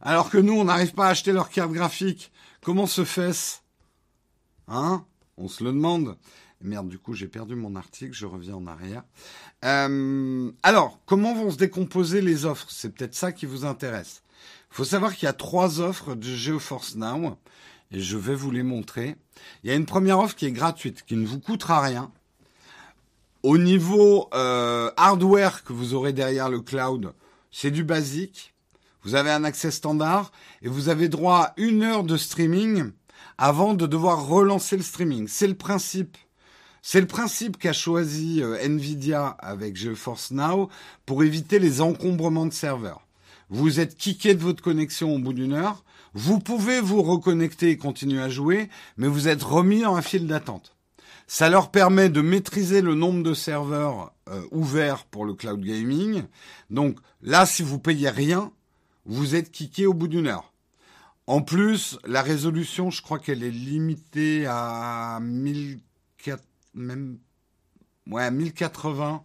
[0.00, 2.32] Alors que nous, on n'arrive pas à acheter leurs cartes graphiques.
[2.62, 3.58] Comment se fait-ce?
[4.66, 5.04] Hein?
[5.36, 6.16] On se le demande.
[6.62, 9.02] Merde, du coup, j'ai perdu mon article, je reviens en arrière.
[9.64, 12.66] Euh, alors, comment vont se décomposer les offres?
[12.70, 14.22] C'est peut-être ça qui vous intéresse.
[14.70, 17.38] Il faut savoir qu'il y a trois offres de GeoForce Now
[17.92, 19.16] et je vais vous les montrer.
[19.62, 22.10] Il y a une première offre qui est gratuite, qui ne vous coûtera rien.
[23.42, 27.12] Au niveau euh, hardware que vous aurez derrière le cloud,
[27.50, 28.54] c'est du basique.
[29.02, 30.30] Vous avez un accès standard
[30.62, 32.90] et vous avez droit à une heure de streaming
[33.38, 35.26] avant de devoir relancer le streaming.
[35.26, 36.18] C'est le principe.
[36.82, 40.68] C'est le principe qu'a choisi euh, Nvidia avec GeForce Now
[41.06, 43.06] pour éviter les encombrements de serveurs.
[43.48, 45.82] Vous êtes kické de votre connexion au bout d'une heure,
[46.14, 50.26] vous pouvez vous reconnecter et continuer à jouer, mais vous êtes remis en un fil
[50.26, 50.74] d'attente.
[51.26, 56.24] Ça leur permet de maîtriser le nombre de serveurs euh, ouverts pour le cloud gaming.
[56.70, 58.50] Donc là, si vous payez rien,
[59.04, 60.52] vous êtes kické au bout d'une heure.
[61.28, 66.42] En plus, la résolution, je crois qu'elle est limitée à 1004,
[66.74, 67.18] même,
[68.08, 69.22] ouais, 1080,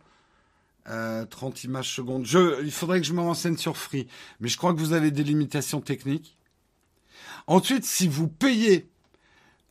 [0.88, 2.26] euh, 30 images secondes.
[2.26, 4.08] Je, il faudrait que je me renseigne sur Free,
[4.40, 6.35] mais je crois que vous avez des limitations techniques.
[7.48, 8.90] Ensuite, si vous payez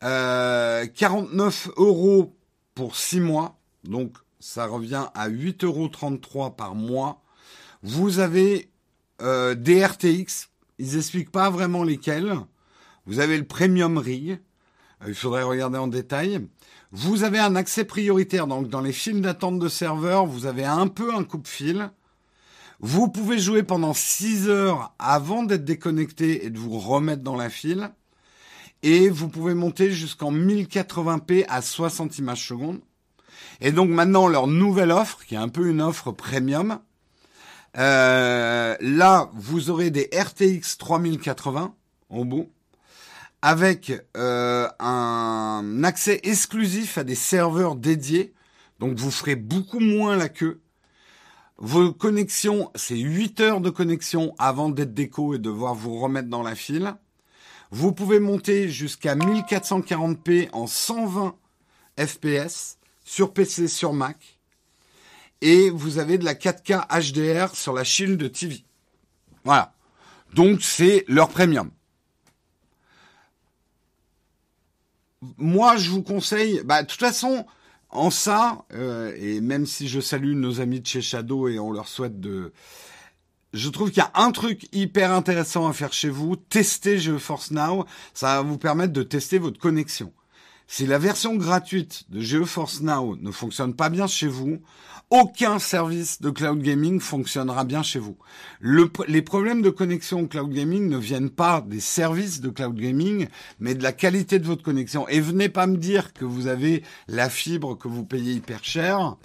[0.03, 2.35] euh, 49 euros
[2.73, 7.21] pour 6 mois, donc ça revient à 8,33 euros par mois,
[7.83, 8.69] vous avez
[9.21, 12.35] euh, des RTX, ils expliquent pas vraiment lesquels.
[13.05, 14.39] Vous avez le Premium Rig.
[15.01, 16.47] Euh, il faudrait regarder en détail.
[16.91, 18.47] Vous avez un accès prioritaire.
[18.47, 21.89] Donc, dans les files d'attente de serveurs, vous avez un peu un coupe-fil.
[22.79, 27.49] Vous pouvez jouer pendant 6 heures avant d'être déconnecté et de vous remettre dans la
[27.49, 27.91] file.
[28.83, 32.81] Et vous pouvez monter jusqu'en 1080p à 60 images secondes.
[33.61, 36.79] Et donc maintenant, leur nouvelle offre, qui est un peu une offre premium,
[37.77, 41.73] euh, là, vous aurez des RTX 3080
[42.09, 42.49] au bout,
[43.41, 48.33] avec euh, un accès exclusif à des serveurs dédiés.
[48.79, 50.61] Donc vous ferez beaucoup moins la queue.
[51.57, 56.27] Vos connexions, c'est 8 heures de connexion avant d'être déco et de devoir vous remettre
[56.27, 56.95] dans la file.
[57.71, 61.35] Vous pouvez monter jusqu'à 1440p en 120
[61.97, 64.39] fps sur PC, sur Mac.
[65.41, 68.63] Et vous avez de la 4K HDR sur la Shield TV.
[69.45, 69.73] Voilà.
[70.33, 71.71] Donc c'est leur premium.
[75.37, 77.45] Moi, je vous conseille, bah, de toute façon,
[77.95, 81.71] en ça, euh, et même si je salue nos amis de chez Shadow et on
[81.71, 82.53] leur souhaite de...
[83.53, 87.51] Je trouve qu'il y a un truc hyper intéressant à faire chez vous, tester GeForce
[87.51, 90.11] Now, ça va vous permettre de tester votre connexion.
[90.67, 94.61] Si la version gratuite de GeForce Now ne fonctionne pas bien chez vous,
[95.15, 98.17] aucun service de cloud gaming fonctionnera bien chez vous.
[98.61, 103.27] les problèmes de connexion au cloud gaming ne viennent pas des services de cloud gaming,
[103.59, 105.07] mais de la qualité de votre connexion.
[105.07, 109.15] Et venez pas me dire que vous avez la fibre que vous payez hyper cher.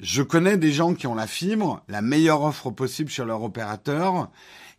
[0.00, 4.30] Je connais des gens qui ont la fibre, la meilleure offre possible sur leur opérateur,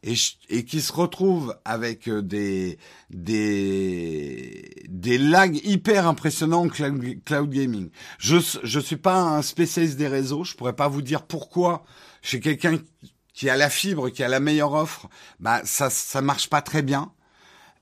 [0.03, 2.77] et, qui se retrouvent avec euh, des
[3.11, 7.89] des des lags hyper impressionnants en cloud, gaming.
[8.17, 11.83] Je je suis pas un spécialiste des réseaux, je pourrais pas vous dire pourquoi
[12.21, 12.79] chez quelqu'un
[13.33, 15.07] qui a la fibre, qui a la meilleure offre,
[15.39, 17.11] bah ça ça marche pas très bien.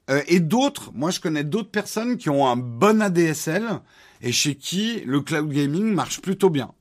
[0.10, 3.82] Euh, et d'autres, moi je connais d'autres personnes qui ont un bon ADSL
[4.22, 6.74] et chez qui le cloud gaming marche plutôt bien.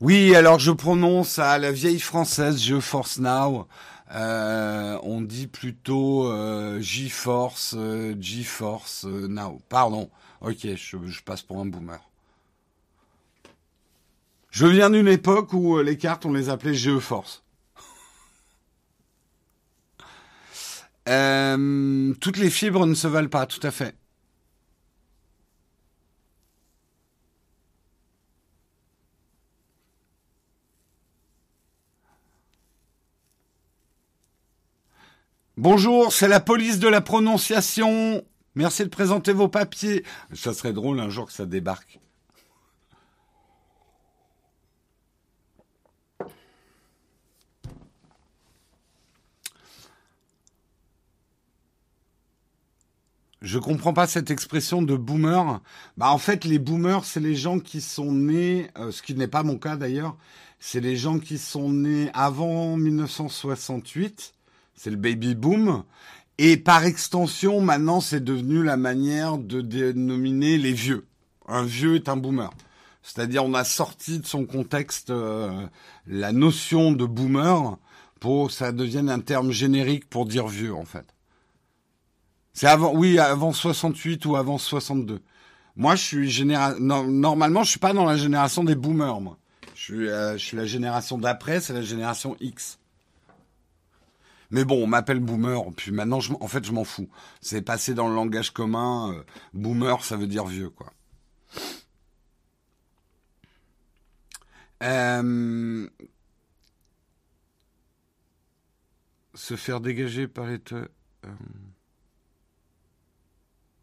[0.00, 3.68] Oui, alors je prononce à la vieille française je Force Now.
[4.12, 9.60] Euh, on dit plutôt euh, G-Force, euh, G-Force Now.
[9.68, 10.10] Pardon.
[10.40, 12.00] Ok, je, passe pour un boomer.
[14.50, 17.42] Je viens d'une époque où les cartes, on les appelait GeForce.
[21.04, 23.99] toutes les fibres ne se valent pas, tout à fait.
[35.62, 38.24] Bonjour, c'est la police de la prononciation.
[38.54, 40.06] Merci de présenter vos papiers.
[40.32, 42.00] Ça serait drôle un jour que ça débarque.
[53.42, 55.60] Je comprends pas cette expression de boomer.
[55.98, 59.28] Bah en fait, les boomers, c'est les gens qui sont nés, euh, ce qui n'est
[59.28, 60.16] pas mon cas d'ailleurs,
[60.58, 64.32] c'est les gens qui sont nés avant 1968
[64.80, 65.84] c'est le baby boom.
[66.38, 71.06] Et par extension, maintenant, c'est devenu la manière de dénominer les vieux.
[71.46, 72.50] Un vieux est un boomer.
[73.02, 75.66] C'est-à-dire, on a sorti de son contexte euh,
[76.06, 77.76] la notion de boomer
[78.20, 81.04] pour que ça devienne un terme générique pour dire vieux, en fait.
[82.54, 85.20] C'est avant, oui, avant 68 ou avant 62.
[85.76, 86.74] Moi, je suis généra...
[86.78, 89.36] normalement, je suis pas dans la génération des boomers, moi.
[89.74, 92.78] Je suis, euh, je suis la génération d'après, c'est la génération X.
[94.50, 97.08] Mais bon, on m'appelle boomer, puis maintenant, en fait, je m'en fous.
[97.40, 99.12] C'est passé dans le langage commun.
[99.14, 99.22] Euh,
[99.54, 100.92] boomer, ça veut dire vieux, quoi.
[104.82, 105.88] Euh,
[109.34, 110.58] se faire dégager par les...
[110.58, 110.74] Te...
[110.74, 110.88] Euh...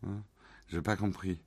[0.06, 0.24] Hein,
[0.70, 1.40] j'ai pas compris.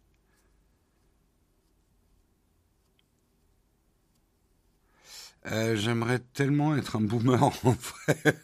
[5.45, 8.35] J'aimerais tellement être un boomer en vrai.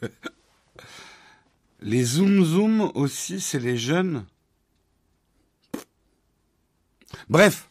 [1.80, 4.24] Les Zoom Zoom aussi, c'est les jeunes.
[7.28, 7.68] Bref,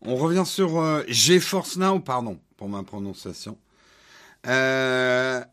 [0.00, 3.58] on revient sur euh, GeForce Now, pardon pour ma prononciation.
[4.46, 5.44] Euh,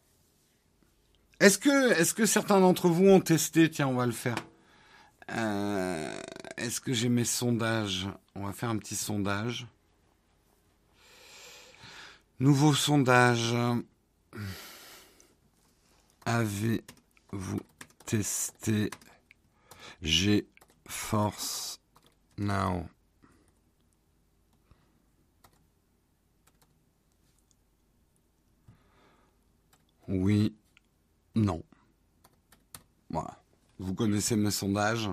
[1.39, 4.35] est-ce que, certains d'entre vous ont testé Tiens, on va le faire.
[5.31, 6.13] Euh,
[6.57, 8.07] est-ce que j'ai mes sondages?
[8.35, 9.67] On va faire un petit sondage.
[12.39, 13.55] Nouveau sondage.
[16.25, 17.59] Avez-vous
[18.05, 18.89] tester
[20.01, 21.79] GeForce
[22.37, 22.87] Now
[30.07, 30.55] Oui,
[31.35, 31.63] non.
[33.09, 33.39] Voilà.
[33.79, 35.09] Vous connaissez mes sondages.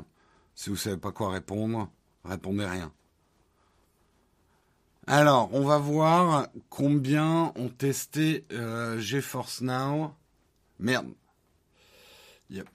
[0.55, 1.91] Si vous savez pas quoi répondre,
[2.25, 2.93] répondez rien.
[5.07, 10.15] Alors, on va voir combien ont testé euh, GeForce Now.
[10.79, 11.09] Merde.
[12.51, 12.69] Yep.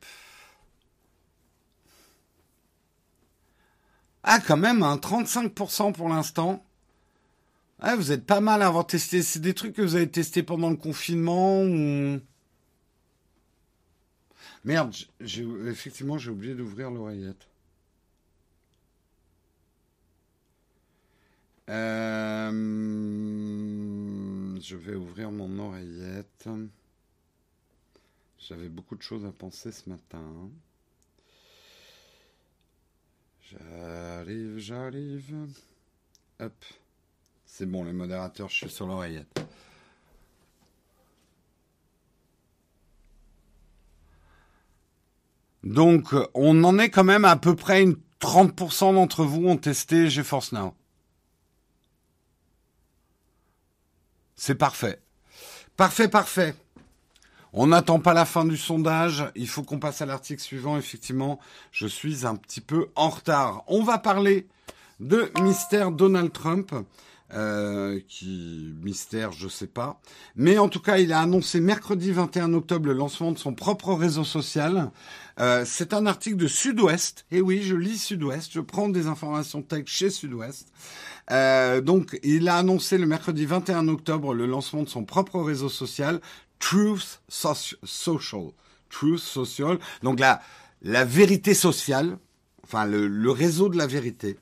[4.23, 6.65] Ah, quand même, un 35% pour l'instant.
[7.79, 9.21] Ah, vous êtes pas mal à avoir testé.
[9.21, 12.19] C'est des trucs que vous avez testés pendant le confinement ou...
[14.63, 17.47] Merde, effectivement, j'ai oublié d'ouvrir l'oreillette.
[21.69, 22.51] Euh,
[24.59, 26.47] je vais ouvrir mon oreillette.
[28.47, 30.21] J'avais beaucoup de choses à penser ce matin.
[33.41, 35.47] J'arrive, j'arrive.
[36.39, 36.65] Hop.
[37.47, 39.43] C'est bon, les modérateurs, je suis sur l'oreillette.
[45.63, 50.07] Donc, on en est quand même à peu près une 30% d'entre vous ont testé
[50.07, 50.75] GeForce Now.
[54.35, 55.01] C'est parfait.
[55.75, 56.53] Parfait, parfait.
[57.57, 59.23] On n'attend pas la fin du sondage.
[59.33, 60.77] Il faut qu'on passe à l'article suivant.
[60.77, 61.39] Effectivement,
[61.71, 63.63] je suis un petit peu en retard.
[63.67, 64.45] On va parler
[64.99, 66.75] de mystère Donald Trump.
[67.33, 69.99] Euh, qui mystère, je sais pas.
[70.35, 73.93] Mais en tout cas, il a annoncé mercredi 21 octobre le lancement de son propre
[73.93, 74.91] réseau social.
[75.39, 77.25] Euh, c'est un article de Sud-Ouest.
[77.31, 78.51] Et oui, je lis Sud-Ouest.
[78.53, 80.67] Je prends des informations tech chez Sud-Ouest.
[81.31, 85.69] Euh, donc, il a annoncé le mercredi 21 octobre le lancement de son propre réseau
[85.69, 86.21] social,
[86.65, 88.51] Truth Social.
[88.89, 89.77] Truth Social.
[90.01, 90.41] Donc, la,
[90.81, 92.17] la vérité sociale.
[92.63, 94.39] Enfin, le, réseau de la vérité.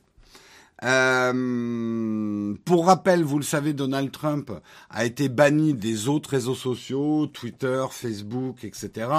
[0.84, 4.52] Euh, pour rappel, vous le savez, Donald Trump
[4.90, 9.10] a été banni des autres réseaux sociaux, Twitter, Facebook, etc.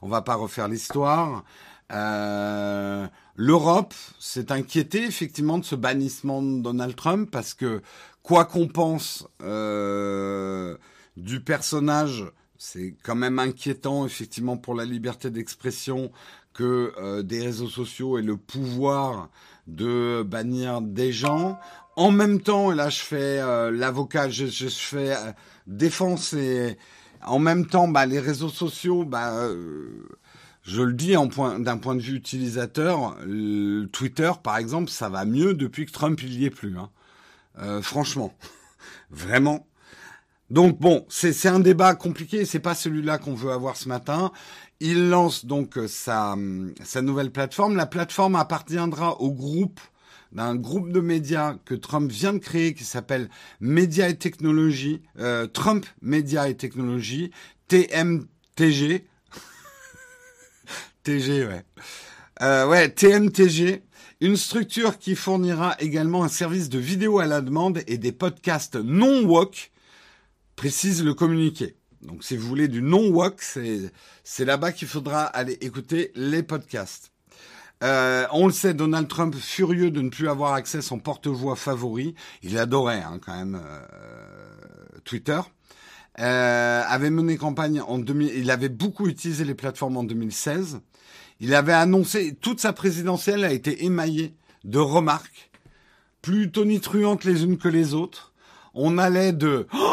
[0.00, 1.42] On va pas refaire l'histoire.
[1.90, 7.82] Euh, L'Europe s'est inquiétée effectivement de ce bannissement de Donald Trump parce que
[8.22, 10.76] quoi qu'on pense euh,
[11.16, 12.24] du personnage,
[12.64, 16.12] c'est quand même inquiétant effectivement pour la liberté d'expression
[16.54, 19.30] que euh, des réseaux sociaux aient le pouvoir
[19.66, 21.58] de bannir des gens.
[21.96, 25.32] En même temps, et là je fais euh, l'avocat, je, je, fais euh,
[25.66, 26.78] défense et
[27.26, 29.48] en même temps, bah, les réseaux sociaux, bah,
[30.62, 33.16] je le dis d'un point, point, de vue utilisateur,
[33.90, 36.78] Twitter, par exemple, ça va mieux depuis que Trump il y est plus.
[36.78, 36.90] Hein.
[37.58, 38.32] Euh, franchement,
[39.10, 39.66] vraiment.
[40.52, 44.32] Donc bon, c'est un débat compliqué, c'est pas celui-là qu'on veut avoir ce matin.
[44.80, 46.36] Il lance donc sa,
[46.84, 47.74] sa nouvelle plateforme.
[47.74, 49.80] La plateforme appartiendra au groupe
[50.30, 55.46] d'un groupe de médias que Trump vient de créer qui s'appelle Média et Technologie, euh,
[55.46, 57.30] Trump Média et Technologie,
[57.68, 59.06] TMTG.
[61.02, 61.64] TG, ouais.
[62.42, 63.84] Euh, ouais, TMTG,
[64.20, 68.76] une structure qui fournira également un service de vidéo à la demande et des podcasts
[68.76, 69.71] non-woke,
[70.62, 71.74] précise le communiqué.
[72.02, 77.10] Donc si vous voulez du non-woke, c'est là-bas qu'il faudra aller écouter les podcasts.
[77.82, 81.56] Euh, on le sait, Donald Trump, furieux de ne plus avoir accès à son porte-voix
[81.56, 83.80] favori, il adorait hein, quand même euh,
[85.04, 85.40] Twitter,
[86.20, 90.78] euh, avait mené campagne en 2000, il avait beaucoup utilisé les plateformes en 2016.
[91.40, 95.50] Il avait annoncé, toute sa présidentielle a été émaillée de remarques,
[96.20, 98.32] plus tonitruantes les unes que les autres.
[98.74, 99.91] On allait de oh,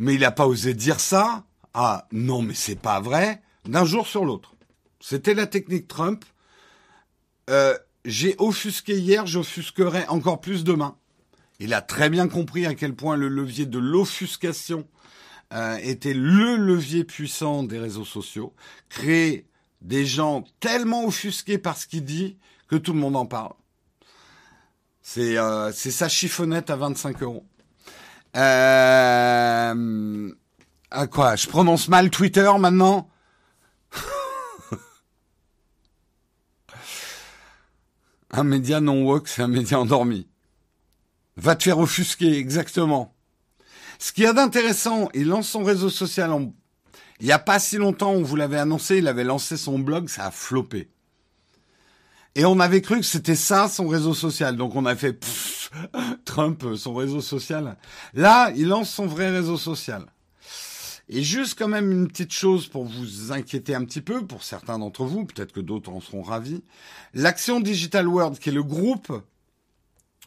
[0.00, 4.06] mais il n'a pas osé dire ça ah non mais c'est pas vrai d'un jour
[4.06, 4.54] sur l'autre.
[4.98, 6.24] C'était la technique Trump.
[7.50, 10.96] Euh, j'ai offusqué hier, j'offusquerai encore plus demain.
[11.58, 14.88] Il a très bien compris à quel point le levier de l'offuscation
[15.52, 18.54] euh, était le levier puissant des réseaux sociaux,
[18.88, 19.46] créer
[19.82, 22.38] des gens tellement offusqués par ce qu'il dit
[22.68, 23.52] que tout le monde en parle.
[25.02, 27.44] C'est euh, sa chiffonnette à 25 euros.
[28.36, 30.32] Euh,
[30.90, 31.36] à quoi?
[31.36, 33.08] Je prononce mal Twitter maintenant?
[38.30, 40.28] Un média non woke, c'est un média endormi.
[41.36, 43.12] Va te faire offusquer, exactement.
[43.98, 46.52] Ce qu'il y a d'intéressant, il lance son réseau social en...
[47.18, 50.08] Il n'y a pas si longtemps, on vous l'avait annoncé, il avait lancé son blog,
[50.08, 50.88] ça a floppé.
[52.34, 54.56] Et on avait cru que c'était ça son réseau social.
[54.56, 55.18] Donc on a fait
[56.24, 57.76] Trump, son réseau social.
[58.14, 60.06] Là, il lance son vrai réseau social.
[61.12, 64.78] Et juste quand même une petite chose pour vous inquiéter un petit peu, pour certains
[64.78, 66.62] d'entre vous, peut-être que d'autres en seront ravis.
[67.14, 69.12] L'action Digital World, qui est le groupe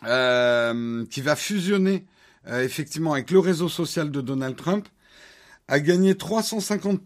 [0.04, 2.06] euh, qui va fusionner
[2.48, 4.90] euh, effectivement avec le réseau social de Donald Trump,
[5.70, 7.02] a gagné 350,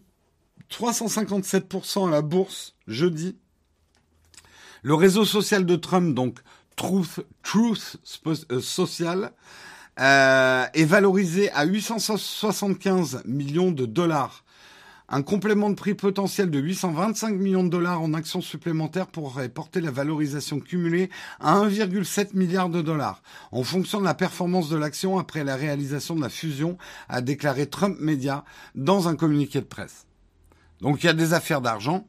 [0.68, 3.36] 357% à la bourse jeudi.
[4.82, 6.38] Le réseau social de Trump, donc
[6.76, 9.32] Truth, Truth euh, Social,
[9.98, 14.44] euh, est valorisé à 875 millions de dollars.
[15.10, 19.80] Un complément de prix potentiel de 825 millions de dollars en actions supplémentaires pourrait porter
[19.80, 21.08] la valorisation cumulée
[21.40, 23.22] à 1,7 milliard de dollars.
[23.50, 26.76] En fonction de la performance de l'action après la réalisation de la fusion,
[27.08, 30.06] a déclaré Trump Media dans un communiqué de presse.
[30.82, 32.06] Donc il y a des affaires d'argent.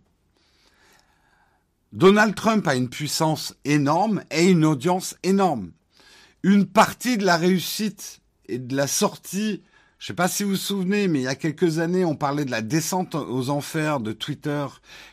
[1.91, 5.71] Donald Trump a une puissance énorme et une audience énorme.
[6.43, 9.63] Une partie de la réussite et de la sortie
[9.99, 12.15] je ne sais pas si vous vous souvenez, mais il y a quelques années, on
[12.15, 14.65] parlait de la descente aux enfers de Twitter,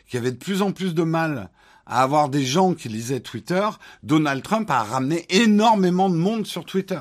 [0.07, 1.51] qui avait de plus en plus de mal
[1.87, 3.69] à avoir des gens qui lisaient Twitter.
[4.05, 7.01] Donald Trump a ramené énormément de monde sur Twitter.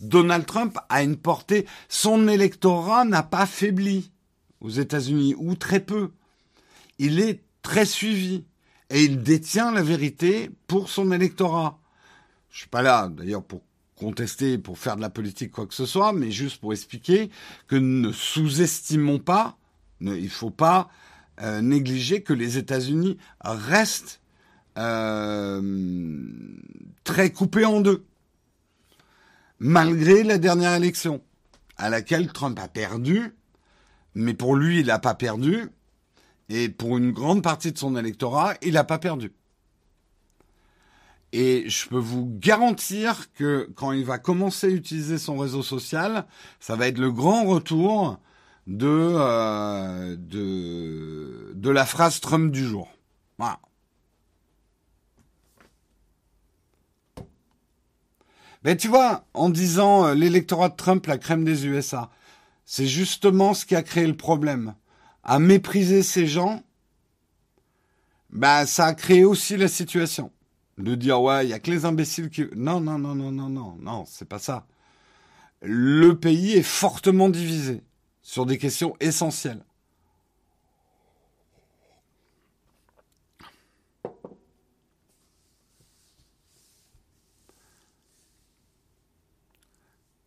[0.00, 4.12] Donald Trump a une portée, son électorat n'a pas faibli
[4.60, 6.12] aux États-Unis, ou très peu.
[7.00, 8.44] Il est très suivi
[8.94, 11.80] et il détient la vérité pour son électorat.
[12.48, 13.62] Je suis pas là, d'ailleurs, pour
[13.96, 17.28] contester pour faire de la politique quoi que ce soit, mais juste pour expliquer
[17.66, 19.56] que ne sous-estimons pas,
[19.98, 20.90] ne, il faut pas
[21.40, 24.20] euh, négliger que les États-Unis restent
[24.78, 26.22] euh,
[27.02, 28.04] très coupés en deux,
[29.58, 31.20] malgré la dernière élection
[31.76, 33.34] à laquelle Trump a perdu,
[34.14, 35.68] mais pour lui il n'a pas perdu,
[36.48, 39.32] et pour une grande partie de son électorat il n'a pas perdu.
[41.32, 46.26] Et je peux vous garantir que quand il va commencer à utiliser son réseau social,
[46.60, 48.20] ça va être le grand retour
[48.68, 52.88] de, euh, de, la phrase Trump du jour.
[53.36, 53.58] Voilà.
[58.62, 62.10] Mais tu vois, en disant euh, l'électorat de Trump, la crème des USA,
[62.64, 64.74] c'est justement ce qui a créé le problème.
[65.24, 66.62] À mépriser ces gens,
[68.30, 70.30] bah, ça a créé aussi la situation
[70.78, 73.48] de dire ouais, il y a que les imbéciles qui non non non non non
[73.48, 74.66] non non, c'est pas ça.
[75.62, 77.82] Le pays est fortement divisé
[78.22, 79.64] sur des questions essentielles.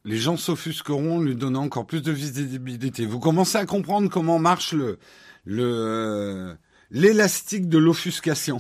[0.08, 3.06] Les gens s'offusqueront, lui donnant encore plus de visibilité.
[3.06, 4.74] Vous commencez à comprendre comment marche
[5.46, 6.58] le
[6.90, 8.58] l'élastique de l'offuscation.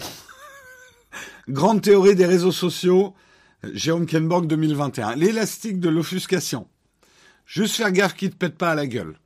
[1.47, 3.15] Grande théorie des réseaux sociaux,
[3.63, 5.15] Jérôme Kenborg 2021.
[5.15, 6.67] L'élastique de l'offuscation.
[7.45, 9.17] Juste faire gaffe qu'il ne te pète pas à la gueule.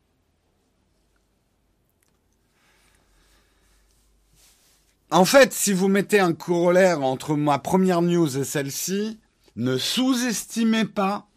[5.10, 9.20] En fait, si vous mettez un corollaire entre ma première news et celle-ci,
[9.56, 11.31] ne sous-estimez pas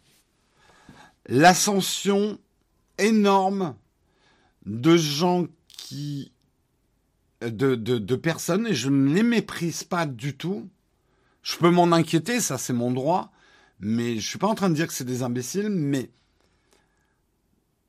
[1.27, 2.39] l'ascension
[2.97, 3.75] énorme
[4.65, 6.31] de gens qui
[7.41, 10.67] de, de, personnes et je ne les méprise pas du tout.
[11.43, 13.31] Je peux m'en inquiéter, ça c'est mon droit,
[13.79, 16.09] mais je suis pas en train de dire que c'est des imbéciles, mais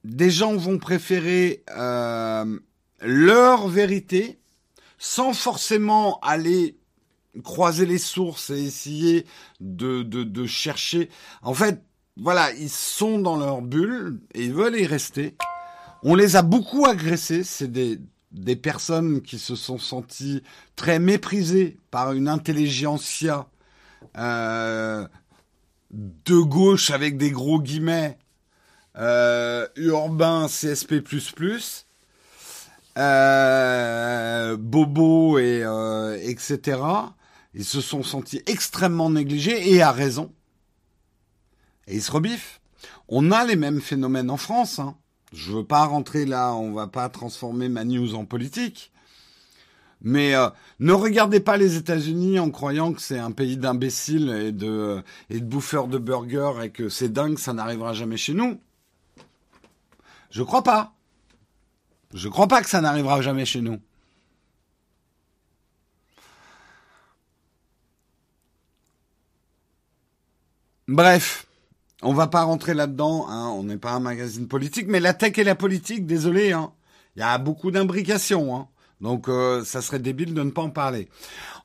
[0.04, 2.58] des gens vont préférer euh,
[3.00, 4.38] leur vérité
[4.98, 6.76] sans forcément aller
[7.44, 9.26] croiser les sources et essayer
[9.60, 11.08] de, de, de chercher.
[11.42, 11.82] En fait,
[12.16, 15.36] voilà, ils sont dans leur bulle et ils veulent y rester.
[16.02, 18.00] On les a beaucoup agressés, c'est des
[18.32, 20.42] des personnes qui se sont senties
[20.76, 23.46] très méprisées par une intelligentsia
[24.18, 25.06] euh,
[25.90, 28.18] de gauche avec des gros guillemets
[28.98, 31.02] euh, urbain CSP++,
[32.98, 36.80] euh, Bobo et euh, etc.
[37.54, 40.32] Ils se sont sentis extrêmement négligés et à raison.
[41.86, 42.60] Et ils se rebiffent.
[43.08, 44.78] On a les mêmes phénomènes en France.
[44.78, 44.96] Hein.
[45.32, 48.92] Je veux pas rentrer là, on va pas transformer ma news en politique.
[50.02, 54.52] Mais euh, ne regardez pas les États-Unis en croyant que c'est un pays d'imbéciles et
[54.52, 58.60] de, et de bouffeurs de burgers et que c'est dingue, ça n'arrivera jamais chez nous.
[60.30, 60.92] Je crois pas.
[62.14, 63.80] Je crois pas que ça n'arrivera jamais chez nous.
[70.88, 71.45] Bref.
[72.02, 75.38] On va pas rentrer là-dedans, hein, on n'est pas un magazine politique, mais la tech
[75.38, 76.72] et la politique, désolé, hein,
[77.16, 78.68] il y a beaucoup d'imbrications, hein,
[79.00, 81.08] donc euh, ça serait débile de ne pas en parler.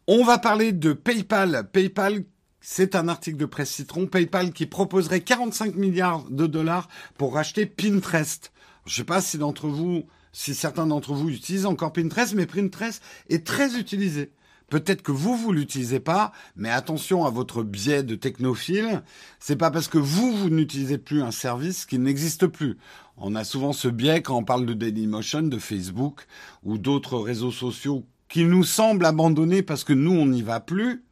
[0.08, 1.70] On va parler de PayPal.
[1.72, 2.24] PayPal,
[2.62, 4.08] c'est un article de presse Citron.
[4.08, 8.52] PayPal qui proposerait 45 milliards de dollars pour racheter Pinterest.
[8.86, 13.02] Je sais pas si d'entre vous, si certains d'entre vous utilisent encore Pinterest, mais Pinterest
[13.30, 14.32] est très utilisé.
[14.72, 19.04] Peut-être que vous, vous l'utilisez pas, mais attention à votre biais de technophile.
[19.38, 22.78] C'est pas parce que vous, vous n'utilisez plus un service qu'il n'existe plus.
[23.18, 26.26] On a souvent ce biais quand on parle de Dailymotion, de Facebook
[26.64, 31.04] ou d'autres réseaux sociaux qui nous semblent abandonnés parce que nous, on n'y va plus.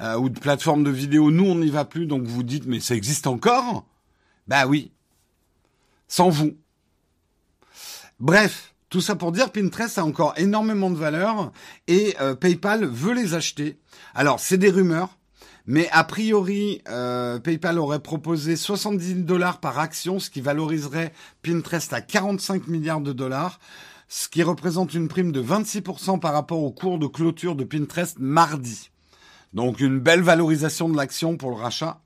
[0.00, 2.06] Euh, ou de plateformes de vidéos, nous, on n'y va plus.
[2.06, 3.84] Donc vous dites, mais ça existe encore?
[4.48, 4.90] Ben oui.
[6.08, 6.56] Sans vous.
[8.20, 11.50] Bref, tout ça pour dire, Pinterest a encore énormément de valeur
[11.88, 13.78] et euh, PayPal veut les acheter.
[14.14, 15.16] Alors, c'est des rumeurs,
[15.64, 21.90] mais a priori, euh, PayPal aurait proposé 70 dollars par action, ce qui valoriserait Pinterest
[21.94, 23.60] à 45 milliards de dollars,
[24.08, 28.18] ce qui représente une prime de 26% par rapport au cours de clôture de Pinterest
[28.18, 28.90] mardi.
[29.54, 32.02] Donc une belle valorisation de l'action pour le rachat.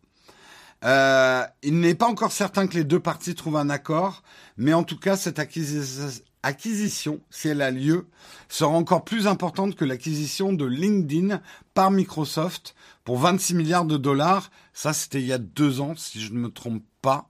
[0.85, 4.23] Euh, il n'est pas encore certain que les deux parties trouvent un accord,
[4.57, 8.07] mais en tout cas, cette acquisition, acquisition, si elle a lieu,
[8.49, 11.41] sera encore plus importante que l'acquisition de LinkedIn
[11.75, 12.75] par Microsoft
[13.05, 14.51] pour 26 milliards de dollars.
[14.73, 17.29] Ça, c'était il y a deux ans, si je ne me trompe pas.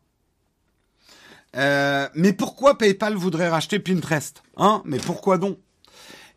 [1.57, 4.83] Euh, mais pourquoi PayPal voudrait racheter Pinterest Hein?
[4.85, 5.59] Mais pourquoi donc?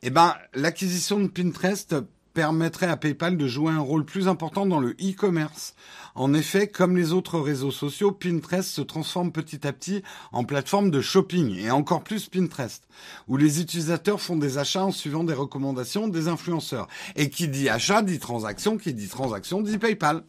[0.02, 1.96] Eh ben, l'acquisition de Pinterest
[2.40, 5.74] permettrait à PayPal de jouer un rôle plus important dans le e-commerce.
[6.16, 10.90] En effet, comme les autres réseaux sociaux, Pinterest se transforme petit à petit en plateforme
[10.90, 12.88] de shopping, et encore plus Pinterest,
[13.28, 16.88] où les utilisateurs font des achats en suivant des recommandations des influenceurs.
[17.18, 20.24] Et qui dit achat dit transaction, qui dit transaction dit PayPal.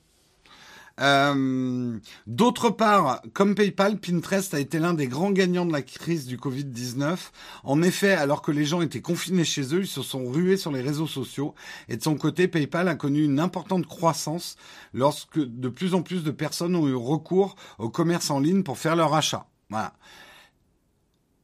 [1.00, 6.26] Euh, d'autre part, comme PayPal, Pinterest a été l'un des grands gagnants de la crise
[6.26, 7.16] du Covid-19.
[7.64, 10.72] En effet, alors que les gens étaient confinés chez eux, ils se sont rués sur
[10.72, 11.54] les réseaux sociaux.
[11.88, 14.56] Et de son côté, PayPal a connu une importante croissance
[14.92, 18.78] lorsque de plus en plus de personnes ont eu recours au commerce en ligne pour
[18.78, 19.46] faire leur achat.
[19.70, 19.94] Voilà.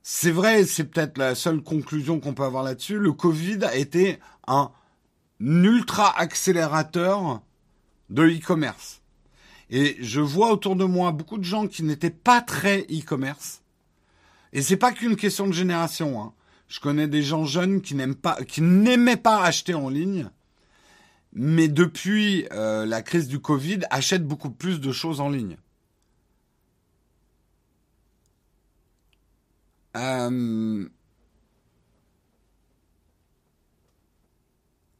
[0.03, 2.99] C'est vrai, c'est peut-être la seule conclusion qu'on peut avoir là-dessus.
[2.99, 4.71] Le Covid a été un
[5.41, 7.43] ultra accélérateur
[8.11, 9.03] de l'e-commerce.
[9.71, 13.63] Et je vois autour de moi beaucoup de gens qui n'étaient pas très e-commerce.
[14.53, 16.23] Et c'est pas qu'une question de génération.
[16.23, 16.33] Hein.
[16.69, 20.31] Je connais des gens jeunes qui n'aiment pas, qui n'aimaient pas acheter en ligne,
[21.33, 25.57] mais depuis euh, la crise du Covid, achètent beaucoup plus de choses en ligne.
[29.97, 30.89] Euh,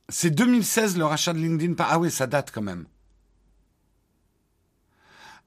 [0.09, 1.75] c'est 2016 le rachat de LinkedIn.
[1.79, 2.87] Ah oui, ça date quand même.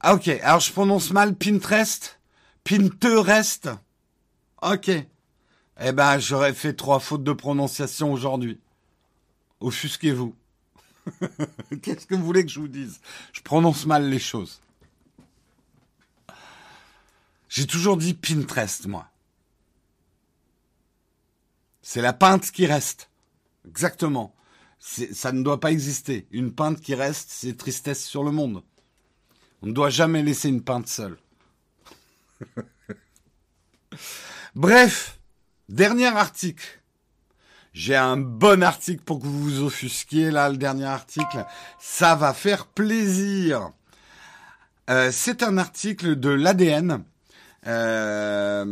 [0.00, 2.18] Ah ok, alors je prononce mal Pinterest?
[2.64, 3.68] Pinterest?
[4.62, 4.88] Ok.
[4.88, 8.60] Eh ben, j'aurais fait trois fautes de prononciation aujourd'hui.
[9.60, 10.34] Offusquez-vous.
[11.82, 13.00] Qu'est-ce que vous voulez que je vous dise?
[13.32, 14.62] Je prononce mal les choses.
[17.50, 19.06] J'ai toujours dit Pinterest, moi.
[21.82, 23.10] C'est la pinte qui reste.
[23.68, 24.34] Exactement.
[24.78, 26.26] Ça ne doit pas exister.
[26.30, 28.62] Une pinte qui reste, c'est tristesse sur le monde.
[29.62, 31.18] On ne doit jamais laisser une pinte seule.
[34.54, 35.18] Bref,
[35.68, 36.80] dernier article.
[37.72, 41.44] J'ai un bon article pour que vous vous offusquiez là, le dernier article.
[41.78, 43.70] Ça va faire plaisir.
[44.88, 47.04] Euh, c'est un article de l'ADN.
[47.66, 48.64] Euh,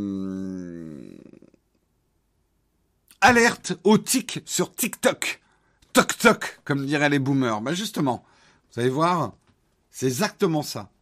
[3.20, 5.41] alerte au tic sur TikTok.
[5.93, 7.61] Toc toc, comme diraient les boomers.
[7.61, 8.24] Ben justement,
[8.72, 9.32] vous allez voir,
[9.99, 10.92] c'est exactement ça.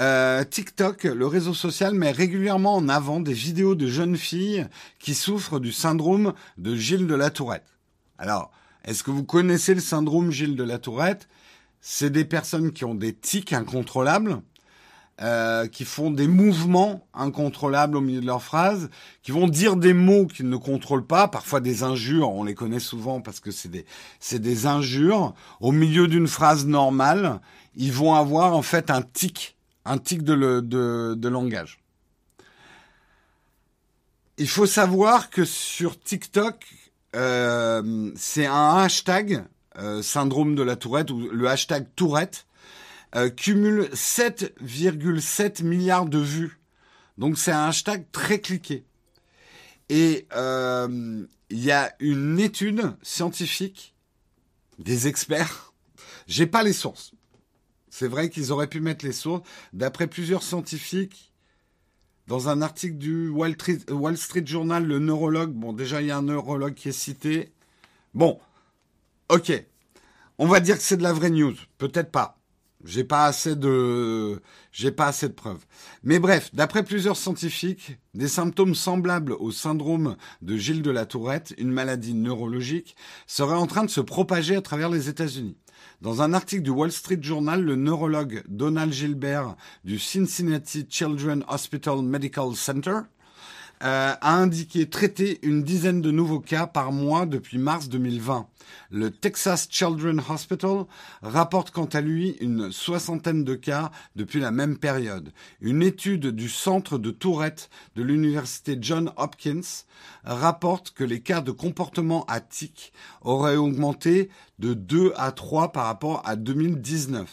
[0.00, 4.66] Euh, TikTok, le réseau social, met régulièrement en avant des vidéos de jeunes filles
[4.98, 7.76] qui souffrent du syndrome de Gilles de la Tourette.
[8.16, 8.50] Alors,
[8.86, 11.28] est-ce que vous connaissez le syndrome Gilles de la Tourette?
[11.82, 14.40] C'est des personnes qui ont des tics incontrôlables,
[15.22, 18.90] euh, qui font des mouvements incontrôlables au milieu de leurs phrases,
[19.22, 22.80] qui vont dire des mots qu'ils ne contrôlent pas, parfois des injures, on les connaît
[22.80, 23.86] souvent parce que c'est des,
[24.20, 27.40] c'est des injures, au milieu d'une phrase normale,
[27.76, 29.56] ils vont avoir en fait un tic,
[29.86, 31.78] un tic de, de, langage.
[34.36, 36.62] Il faut savoir que sur TikTok,
[37.14, 39.44] euh, c'est un hashtag
[39.78, 42.45] euh, syndrome de la Tourette ou le hashtag Tourette
[43.14, 46.58] euh, cumule 7,7 milliards de vues.
[47.18, 48.84] Donc c'est un hashtag très cliqué.
[49.88, 53.94] Et il y a une étude scientifique
[54.78, 55.72] des experts.
[56.26, 57.12] J'ai pas les sources,
[57.88, 59.48] c'est vrai qu'ils auraient pu mettre les sources.
[59.72, 61.32] D'après plusieurs scientifiques,
[62.26, 63.56] dans un article du Wall
[64.16, 67.52] Street, Journal, le neurologue, bon déjà il y a un neurologue qui est cité.
[68.12, 68.38] Bon,
[69.30, 69.64] ok,
[70.36, 72.38] on va dire que c'est de la vraie news, peut-être pas.
[72.84, 75.64] J'ai pas assez de, j'ai pas assez de preuves.
[76.04, 81.54] Mais bref, d'après plusieurs scientifiques, des symptômes semblables au syndrome de Gilles de la Tourette,
[81.58, 82.94] une maladie neurologique,
[83.26, 85.56] seraient en train de se propager à travers les États-Unis.
[86.02, 92.02] Dans un article du Wall Street Journal, le neurologue Donald Gilbert du Cincinnati Children's Hospital
[92.02, 93.00] Medical Center
[93.82, 98.48] euh, a indiqué traiter une dizaine de nouveaux cas par mois depuis mars 2020.
[98.90, 100.86] Le Texas Children's Hospital
[101.22, 105.32] rapporte quant à lui une soixantaine de cas depuis la même période.
[105.60, 109.84] Une étude du centre de Tourette de l'université John Hopkins
[110.24, 112.40] rapporte que les cas de comportement à
[113.22, 117.28] auraient augmenté de 2 à 3 par rapport à 2019.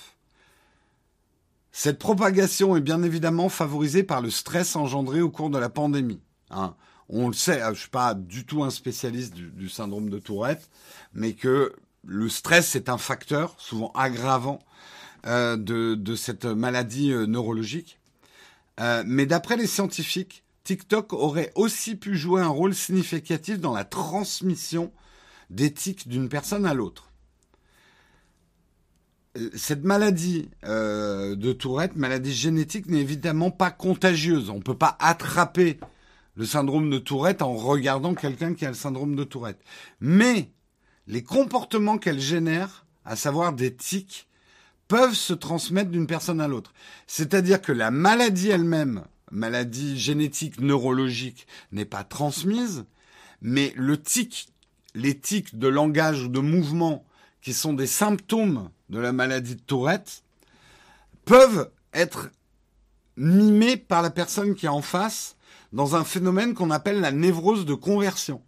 [1.71, 6.21] Cette propagation est bien évidemment favorisée par le stress engendré au cours de la pandémie.
[6.55, 6.75] Hein.
[7.09, 10.69] On le sait, je suis pas du tout un spécialiste du, syndrome de Tourette,
[11.13, 11.75] mais que
[12.05, 14.59] le stress est un facteur souvent aggravant
[15.27, 17.99] euh, de, cette maladie euh, neurologique.
[18.79, 23.83] Euh, mais d'après les scientifiques, TikTok aurait aussi pu jouer un rôle significatif dans la
[23.83, 24.91] transmission
[25.49, 27.09] d'éthique d'une personne à l'autre.
[29.55, 34.51] Cette maladie de Tourette, maladie génétique, n'est évidemment pas contagieuse.
[34.51, 35.79] On ne peut pas attraper
[36.36, 39.61] le syndrome de Tourette en regardant quelqu'un qui a le syndrome de Tourette.
[39.99, 40.51] Mais
[41.07, 44.27] les comportements qu'elle génère, à savoir des tics,
[44.88, 46.73] peuvent se transmettre d'une personne à l'autre.
[47.07, 52.86] C'est-à-dire que la maladie elle-même, maladie génétique neurologique, n'est pas transmise,
[53.41, 54.49] mais le tic,
[54.95, 57.05] les tics de langage ou de mouvement
[57.41, 60.23] qui sont des symptômes de la maladie de Tourette,
[61.25, 62.29] peuvent être
[63.17, 65.36] mimés par la personne qui est en face
[65.71, 68.41] dans un phénomène qu'on appelle la névrose de conversion.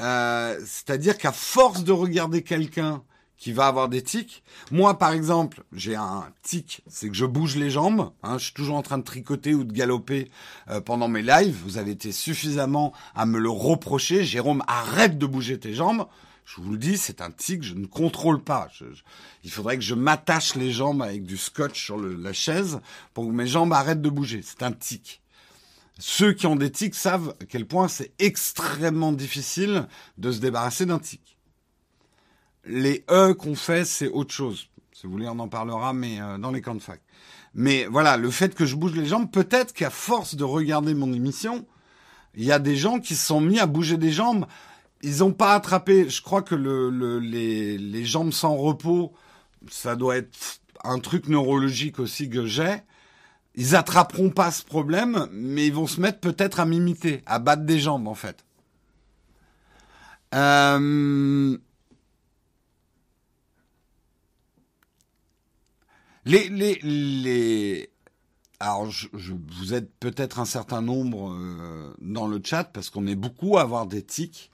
[0.00, 3.02] Euh, c'est-à-dire qu'à force de regarder quelqu'un
[3.36, 7.56] qui va avoir des tics, moi par exemple, j'ai un tic, c'est que je bouge
[7.56, 10.30] les jambes, hein, je suis toujours en train de tricoter ou de galoper
[10.70, 15.26] euh, pendant mes lives, vous avez été suffisamment à me le reprocher, Jérôme, arrête de
[15.26, 16.06] bouger tes jambes.
[16.44, 18.68] Je vous le dis, c'est un tic, je ne contrôle pas.
[19.44, 22.80] il faudrait que je m'attache les jambes avec du scotch sur la chaise
[23.14, 24.42] pour que mes jambes arrêtent de bouger.
[24.44, 25.22] C'est un tic.
[25.98, 29.86] Ceux qui ont des tics savent à quel point c'est extrêmement difficile
[30.18, 31.38] de se débarrasser d'un tic.
[32.64, 34.68] Les E qu'on fait, c'est autre chose.
[34.92, 37.00] Si vous voulez, on en parlera, mais euh, dans les camps de fac.
[37.54, 41.12] Mais voilà, le fait que je bouge les jambes, peut-être qu'à force de regarder mon
[41.12, 41.66] émission,
[42.34, 44.46] il y a des gens qui se sont mis à bouger des jambes.
[45.02, 46.08] Ils n'ont pas attrapé.
[46.08, 49.12] Je crois que le, les, les jambes sans repos,
[49.70, 52.78] ça doit être un truc neurologique aussi que j'ai
[53.54, 57.62] ils attraperont pas ce problème, mais ils vont se mettre peut-être à m'imiter, à battre
[57.62, 58.44] des jambes en fait.
[60.34, 61.56] Euh,
[66.24, 67.90] les, les, les...
[68.58, 73.14] Alors, je, vous êtes peut-être un certain nombre euh, dans le chat parce qu'on est
[73.14, 74.50] beaucoup à avoir des tics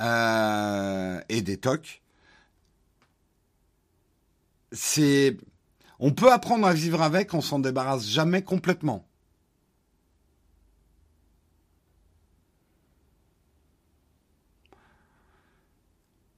[0.00, 2.02] euh, et des tocs.
[4.72, 5.36] C'est
[6.04, 9.06] on peut apprendre à vivre avec, on s'en débarrasse jamais complètement.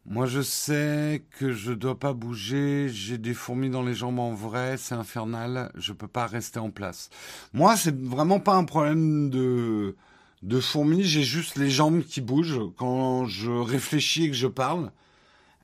[0.05, 2.91] Moi, je sais que je dois pas bouger.
[2.91, 4.77] J'ai des fourmis dans les jambes en vrai.
[4.77, 5.73] C'est infernal.
[5.77, 7.09] Je peux pas rester en place.
[7.55, 9.97] Moi, c'est vraiment pas un problème de,
[10.43, 11.05] de fourmis.
[11.05, 14.93] J'ai juste les jambes qui bougent quand je réfléchis et que je parle.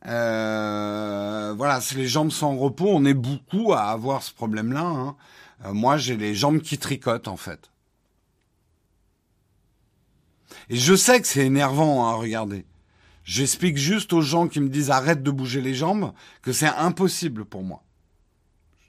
[0.07, 4.85] Euh, voilà, si les jambes sont en repos, on est beaucoup à avoir ce problème-là.
[4.85, 5.17] Hein.
[5.67, 7.71] Euh, moi, j'ai les jambes qui tricotent en fait.
[10.69, 12.65] Et je sais que c'est énervant à hein, regarder.
[13.25, 17.45] J'explique juste aux gens qui me disent arrête de bouger les jambes que c'est impossible
[17.45, 17.83] pour moi.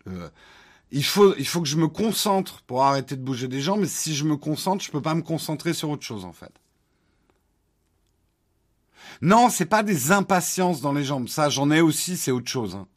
[0.08, 0.30] Euh,
[0.92, 3.82] il faut, il faut que je me concentre pour arrêter de bouger des jambes.
[3.82, 6.52] Mais si je me concentre, je peux pas me concentrer sur autre chose en fait.
[9.22, 11.28] Non, c'est pas des impatiences dans les jambes.
[11.28, 12.76] Ça, j'en ai aussi, c'est autre chose.
[12.76, 12.88] Hein.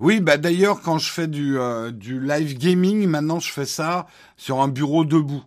[0.00, 4.06] Oui, bah d'ailleurs, quand je fais du, euh, du live gaming, maintenant je fais ça
[4.36, 5.42] sur un bureau debout.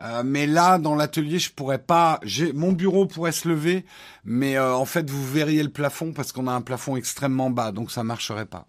[0.00, 2.18] Euh, mais là, dans l'atelier, je pourrais pas.
[2.54, 3.84] Mon bureau pourrait se lever,
[4.24, 7.70] mais euh, en fait, vous verriez le plafond parce qu'on a un plafond extrêmement bas,
[7.70, 8.66] donc ça marcherait pas.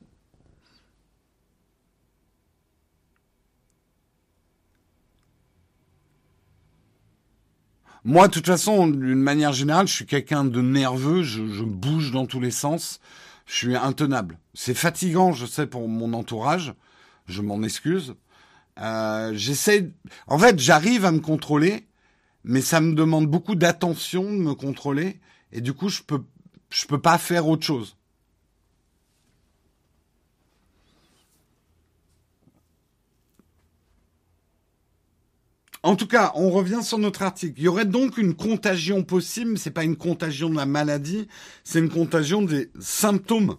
[8.06, 12.26] Moi, de toute façon, d'une manière générale, je suis quelqu'un de nerveux, je, bouge dans
[12.26, 13.00] tous les sens,
[13.46, 14.38] je suis intenable.
[14.54, 16.74] C'est fatigant, je sais, pour mon entourage,
[17.28, 18.16] je m'en excuse.
[18.82, 19.90] Euh, J'essaie,
[20.28, 21.88] en fait, j'arrive à me contrôler,
[22.44, 25.22] mais ça me demande beaucoup d'attention de me contrôler,
[25.54, 26.24] et du coup, je peux,
[26.72, 27.96] je peux pas faire autre chose.
[35.84, 37.56] En tout cas, on revient sur notre article.
[37.58, 39.58] Il y aurait donc une contagion possible.
[39.58, 41.28] C'est pas une contagion de la maladie,
[41.66, 43.58] c'est une contagion des symptômes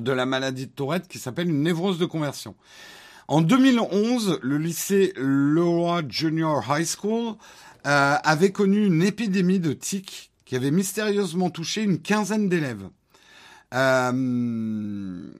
[0.00, 2.54] de la maladie de Tourette qui s'appelle une névrose de conversion.
[3.28, 7.34] En 2011, le lycée Loa Junior High School
[7.86, 12.88] euh, avait connu une épidémie de tics qui avait mystérieusement touché une quinzaine d'élèves.
[13.74, 15.30] Euh,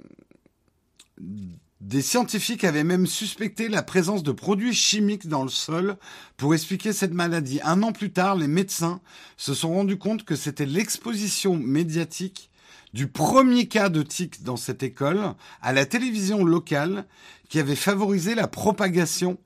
[1.82, 5.96] des scientifiques avaient même suspecté la présence de produits chimiques dans le sol
[6.36, 7.60] pour expliquer cette maladie.
[7.64, 9.00] Un an plus tard, les médecins
[9.36, 12.50] se sont rendus compte que c'était l'exposition médiatique
[12.94, 17.04] du premier cas de tic dans cette école à la télévision locale
[17.48, 19.38] qui avait favorisé la propagation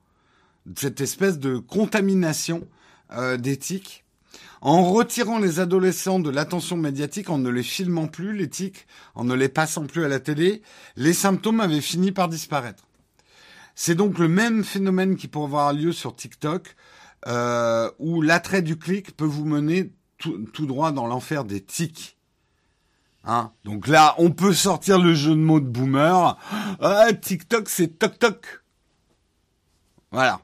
[0.66, 2.68] de cette espèce de contamination
[3.12, 4.04] euh, des tics
[4.60, 9.34] en retirant les adolescents de l'attention médiatique, en ne les filmant plus, tics, en ne
[9.34, 10.62] les passant plus à la télé,
[10.96, 12.84] les symptômes avaient fini par disparaître.
[13.74, 16.74] C'est donc le même phénomène qui pourrait avoir lieu sur TikTok,
[17.26, 22.16] euh, où l'attrait du clic peut vous mener tout, droit dans l'enfer des tics.
[23.24, 23.52] Hein?
[23.64, 26.38] Donc là, on peut sortir le jeu de mots de boomer.
[26.80, 28.62] Ah, TikTok, c'est toc toc.
[30.12, 30.40] Voilà.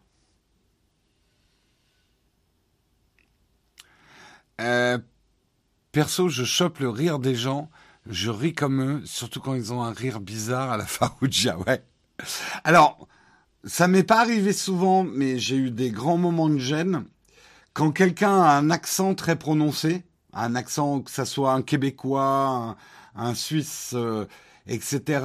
[4.61, 4.99] Euh,
[5.93, 7.71] perso, je chope le rire des gens.
[8.07, 11.85] Je ris comme eux, surtout quand ils ont un rire bizarre à la Farouja, ouais.
[12.65, 13.09] Alors,
[13.65, 17.05] ça m'est pas arrivé souvent, mais j'ai eu des grands moments de gêne.
[17.75, 22.77] Quand quelqu'un a un accent très prononcé, un accent que ça soit un Québécois,
[23.15, 24.27] un, Suisse, euh,
[24.67, 25.25] etc.,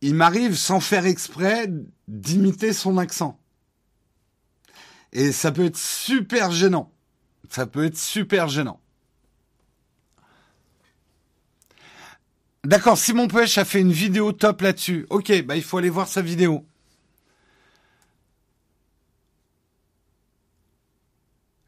[0.00, 1.70] il m'arrive sans faire exprès
[2.08, 3.40] d'imiter son accent.
[5.12, 6.92] Et ça peut être super gênant.
[7.54, 8.80] Ça peut être super gênant.
[12.64, 15.06] D'accord, Simon Pêche a fait une vidéo top là-dessus.
[15.08, 16.66] Ok, bah il faut aller voir sa vidéo.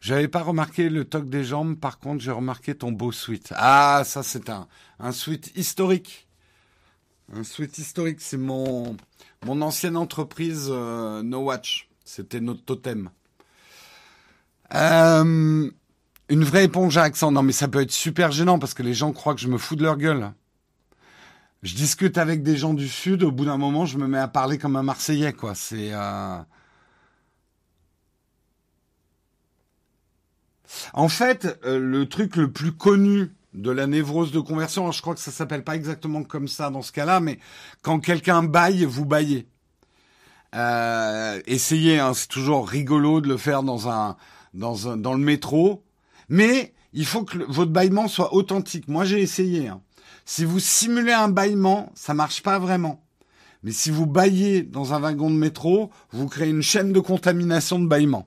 [0.00, 3.52] J'avais pas remarqué le toc des jambes, par contre j'ai remarqué ton beau suite.
[3.54, 4.66] Ah, ça c'est un,
[4.98, 6.26] un suite historique.
[7.32, 8.96] Un suite historique, c'est mon,
[9.44, 11.88] mon ancienne entreprise euh, No Watch.
[12.04, 13.08] C'était notre totem.
[14.74, 15.70] Euh,
[16.28, 17.30] une vraie éponge à accent.
[17.32, 19.58] Non, mais ça peut être super gênant parce que les gens croient que je me
[19.58, 20.32] fous de leur gueule.
[21.62, 24.28] Je discute avec des gens du Sud, au bout d'un moment, je me mets à
[24.28, 25.54] parler comme un Marseillais, quoi.
[25.54, 25.90] C'est...
[25.92, 26.38] Euh,
[30.92, 35.14] en fait, euh, le truc le plus connu de la névrose de conversion, je crois
[35.14, 37.38] que ça s'appelle pas exactement comme ça dans ce cas-là, mais
[37.82, 39.48] quand quelqu'un baille, vous baillez.
[40.54, 44.16] Euh, essayez, hein, c'est toujours rigolo de le faire dans un
[44.56, 45.84] dans, dans le métro,
[46.28, 48.88] mais il faut que votre bâillement soit authentique.
[48.88, 49.68] Moi, j'ai essayé.
[49.68, 49.80] Hein.
[50.24, 53.04] Si vous simulez un bâillement, ça marche pas vraiment.
[53.62, 57.78] Mais si vous baillez dans un wagon de métro, vous créez une chaîne de contamination
[57.78, 58.26] de bâillement.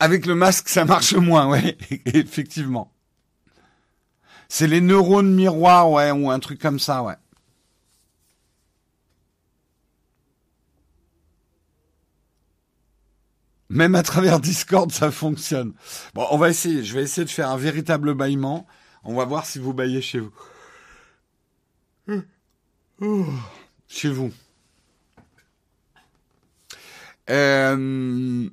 [0.00, 2.90] Avec le masque, ça marche moins, ouais, effectivement.
[4.48, 7.14] C'est les neurones miroirs, ouais, ou un truc comme ça, ouais.
[13.72, 15.72] Même à travers Discord, ça fonctionne.
[16.12, 16.84] Bon, on va essayer.
[16.84, 18.66] Je vais essayer de faire un véritable bâillement.
[19.02, 20.30] On va voir si vous baillez chez vous.
[23.88, 24.30] Chez vous.
[27.30, 28.50] Euh,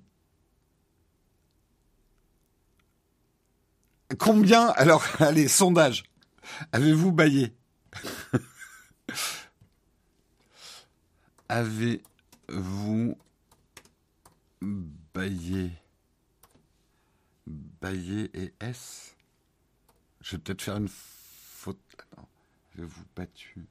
[4.18, 6.04] combien Alors, allez, sondage.
[6.72, 7.54] Avez-vous baillé
[11.50, 13.18] Avez-vous
[15.20, 15.72] Baillé.
[17.46, 19.18] Baillé et S.
[20.22, 21.78] Je vais peut-être faire une faute.
[21.98, 22.30] Attends.
[22.78, 23.68] Je vous battu.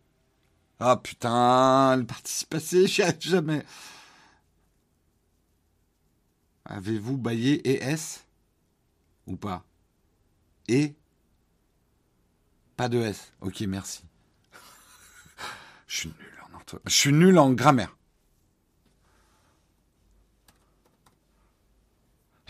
[0.78, 3.64] Ah putain, le participe passé, jamais.
[6.66, 8.26] Avez-vous baillé et S?
[9.26, 9.64] Ou pas?
[10.68, 10.94] Et?
[12.76, 13.32] Pas de S.
[13.40, 14.04] Ok, merci.
[15.86, 16.42] Je suis nul
[16.84, 17.97] Je suis nul en grammaire.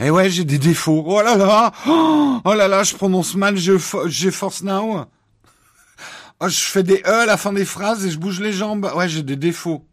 [0.01, 1.03] Eh ouais, j'ai des défauts.
[1.07, 5.07] Oh là là Oh là là, je prononce mal, j'ai force now.
[6.41, 8.91] Oh, je fais des E à la fin des phrases et je bouge les jambes.
[8.95, 9.85] Ouais, j'ai des défauts.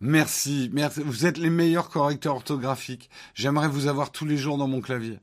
[0.00, 1.02] Merci, merci.
[1.04, 3.10] Vous êtes les meilleurs correcteurs orthographiques.
[3.34, 5.18] J'aimerais vous avoir tous les jours dans mon clavier.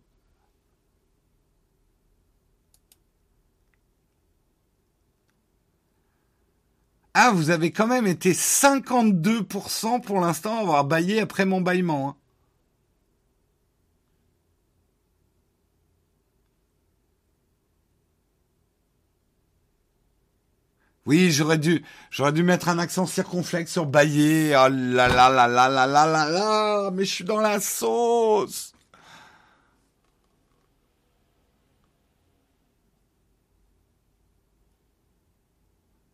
[7.16, 12.10] Ah, vous avez quand même été 52% pour l'instant à avoir baillé après mon bâillement.
[12.10, 12.16] Hein.
[21.06, 24.56] Oui, j'aurais dû, j'aurais dû mettre un accent circonflexe sur bailler.
[24.56, 28.73] Oh là là là là là là là là, mais je suis dans la sauce.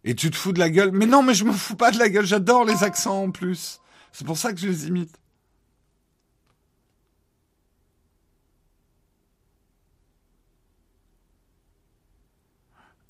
[0.10, 2.00] Et tu te fous de la gueule Mais non, mais je me fous pas de
[2.00, 3.80] la gueule, j'adore les accents en plus.
[4.12, 5.16] C'est pour ça que je les imite.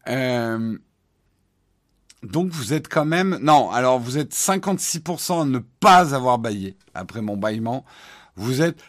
[0.09, 0.77] Euh,
[2.21, 3.39] donc vous êtes quand même...
[3.41, 7.85] Non, alors vous êtes 56% à ne pas avoir baillé après mon bâillement.
[8.35, 8.83] Vous êtes...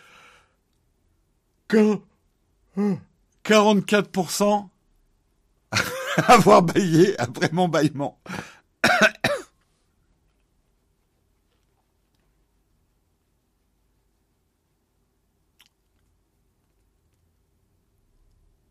[1.69, 4.69] 44%
[6.29, 8.19] avoir baillé après mon bâillement.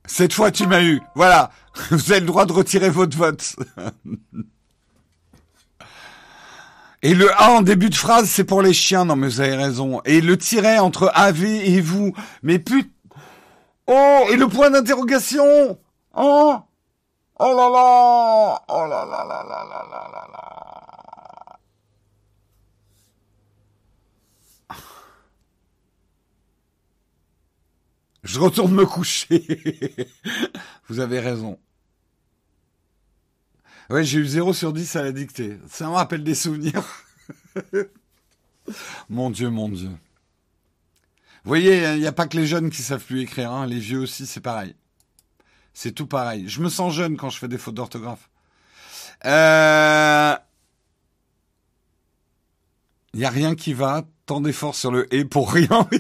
[0.06, 1.02] Cette fois, tu m'as eu.
[1.16, 1.52] Voilà.
[1.92, 3.56] Vous avez le droit de retirer votre vote.
[7.02, 9.06] Et le A en début de phrase, c'est pour les chiens.
[9.06, 10.02] Non, mais vous avez raison.
[10.04, 12.14] Et le tiret entre AV et vous.
[12.44, 12.90] Mais putain.
[13.88, 15.80] Oh, et le point d'interrogation.
[16.14, 16.58] Oh.
[17.40, 18.62] Oh là là.
[18.68, 20.80] Oh là là là là là là là là.
[28.24, 29.48] Je retourne me coucher.
[30.90, 31.58] Vous avez raison.
[33.90, 35.58] Ouais, j'ai eu 0 sur 10 à la dictée.
[35.68, 36.84] Ça me rappelle des souvenirs.
[39.10, 39.90] mon Dieu, mon Dieu.
[39.90, 43.52] Vous voyez, il n'y a pas que les jeunes qui savent plus écrire.
[43.52, 43.66] Hein.
[43.66, 44.76] Les vieux aussi, c'est pareil.
[45.82, 46.50] C'est tout pareil.
[46.50, 48.30] Je me sens jeune quand je fais des fautes d'orthographe.
[49.24, 50.36] Euh...
[53.14, 54.06] Il n'y a rien qui va.
[54.26, 55.88] Tant d'efforts sur le et pour rien.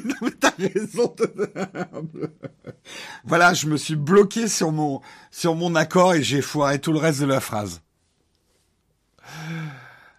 [3.24, 5.00] Voilà, je me suis bloqué sur mon,
[5.32, 7.82] sur mon accord et j'ai foiré tout le reste de la phrase.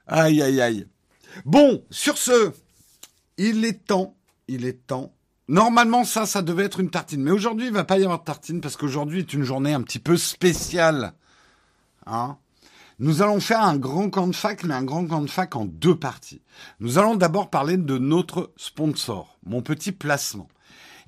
[0.07, 0.87] Aïe, aïe, aïe.
[1.45, 2.55] Bon, sur ce,
[3.37, 4.17] il est temps,
[4.49, 5.13] il est temps.
[5.51, 7.23] Normalement, ça, ça devait être une tartine.
[7.25, 9.83] Mais aujourd'hui, il va pas y avoir de tartine parce qu'aujourd'hui est une journée un
[9.83, 11.13] petit peu spéciale.
[12.07, 12.39] Hein
[13.01, 15.65] nous allons faire un grand camp de fac, mais un grand camp de fac en
[15.65, 16.43] deux parties.
[16.79, 20.49] Nous allons d'abord parler de notre sponsor, mon petit placement.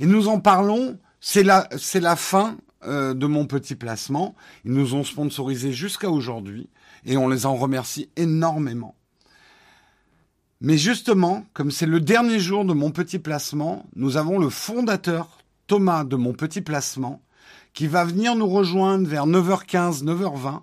[0.01, 4.35] Et nous en parlons, c'est la, c'est la fin euh, de mon petit placement.
[4.65, 6.69] Ils nous ont sponsorisé jusqu'à aujourd'hui
[7.05, 8.97] et on les en remercie énormément.
[10.65, 15.39] Mais justement, comme c'est le dernier jour de mon petit placement, nous avons le fondateur
[15.67, 17.21] Thomas de mon petit placement
[17.75, 20.61] qui va venir nous rejoindre vers 9h15, 9h20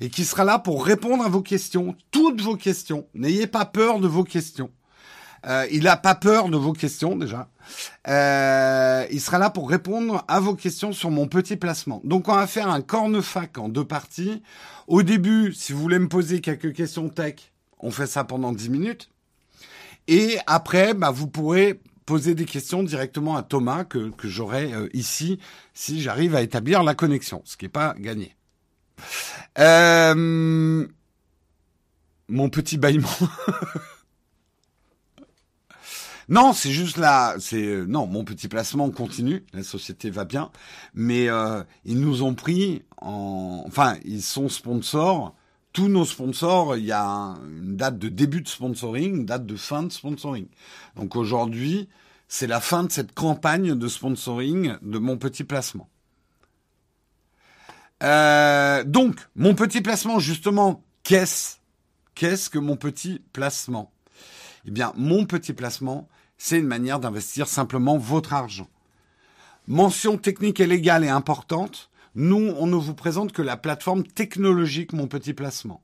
[0.00, 3.08] et qui sera là pour répondre à vos questions, toutes vos questions.
[3.14, 4.70] N'ayez pas peur de vos questions.
[5.44, 7.48] Euh, il n'a pas peur de vos questions déjà.
[8.06, 12.00] Euh, il sera là pour répondre à vos questions sur mon petit placement.
[12.04, 14.40] Donc on va faire un cornefac en deux parties.
[14.86, 18.70] Au début, si vous voulez me poser quelques questions tech, on fait ça pendant 10
[18.70, 19.11] minutes.
[20.08, 24.88] Et après, bah, vous pourrez poser des questions directement à Thomas que, que j'aurai euh,
[24.92, 25.38] ici
[25.72, 28.34] si j'arrive à établir la connexion, ce qui n'est pas gagné.
[29.58, 30.86] Euh,
[32.28, 33.08] mon petit bâillement.
[36.28, 40.50] non, c'est juste là, c'est euh, non, mon petit placement continue, la société va bien,
[40.94, 45.34] mais euh, ils nous ont pris en, enfin, ils sont sponsors.
[45.72, 49.56] Tous nos sponsors, il y a une date de début de sponsoring, une date de
[49.56, 50.46] fin de sponsoring.
[50.96, 51.88] Donc aujourd'hui,
[52.28, 55.88] c'est la fin de cette campagne de sponsoring de mon petit placement.
[58.02, 61.56] Euh, donc, mon petit placement, justement, qu'est-ce
[62.14, 63.90] Qu'est-ce que mon petit placement?
[64.66, 68.68] Eh bien, mon petit placement, c'est une manière d'investir simplement votre argent.
[69.66, 74.92] Mention technique et légale et importante, nous, on ne vous présente que la plateforme technologique
[74.92, 75.80] Mon Petit Placement.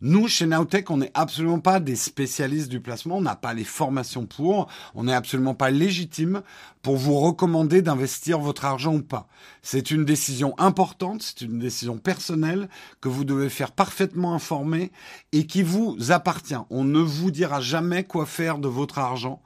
[0.00, 3.64] Nous, chez Nowtech, on n'est absolument pas des spécialistes du placement, on n'a pas les
[3.64, 6.42] formations pour, on n'est absolument pas légitime
[6.82, 9.28] pour vous recommander d'investir votre argent ou pas.
[9.60, 12.68] C'est une décision importante, c'est une décision personnelle
[13.00, 14.92] que vous devez faire parfaitement informer
[15.32, 16.54] et qui vous appartient.
[16.70, 19.42] On ne vous dira jamais quoi faire de votre argent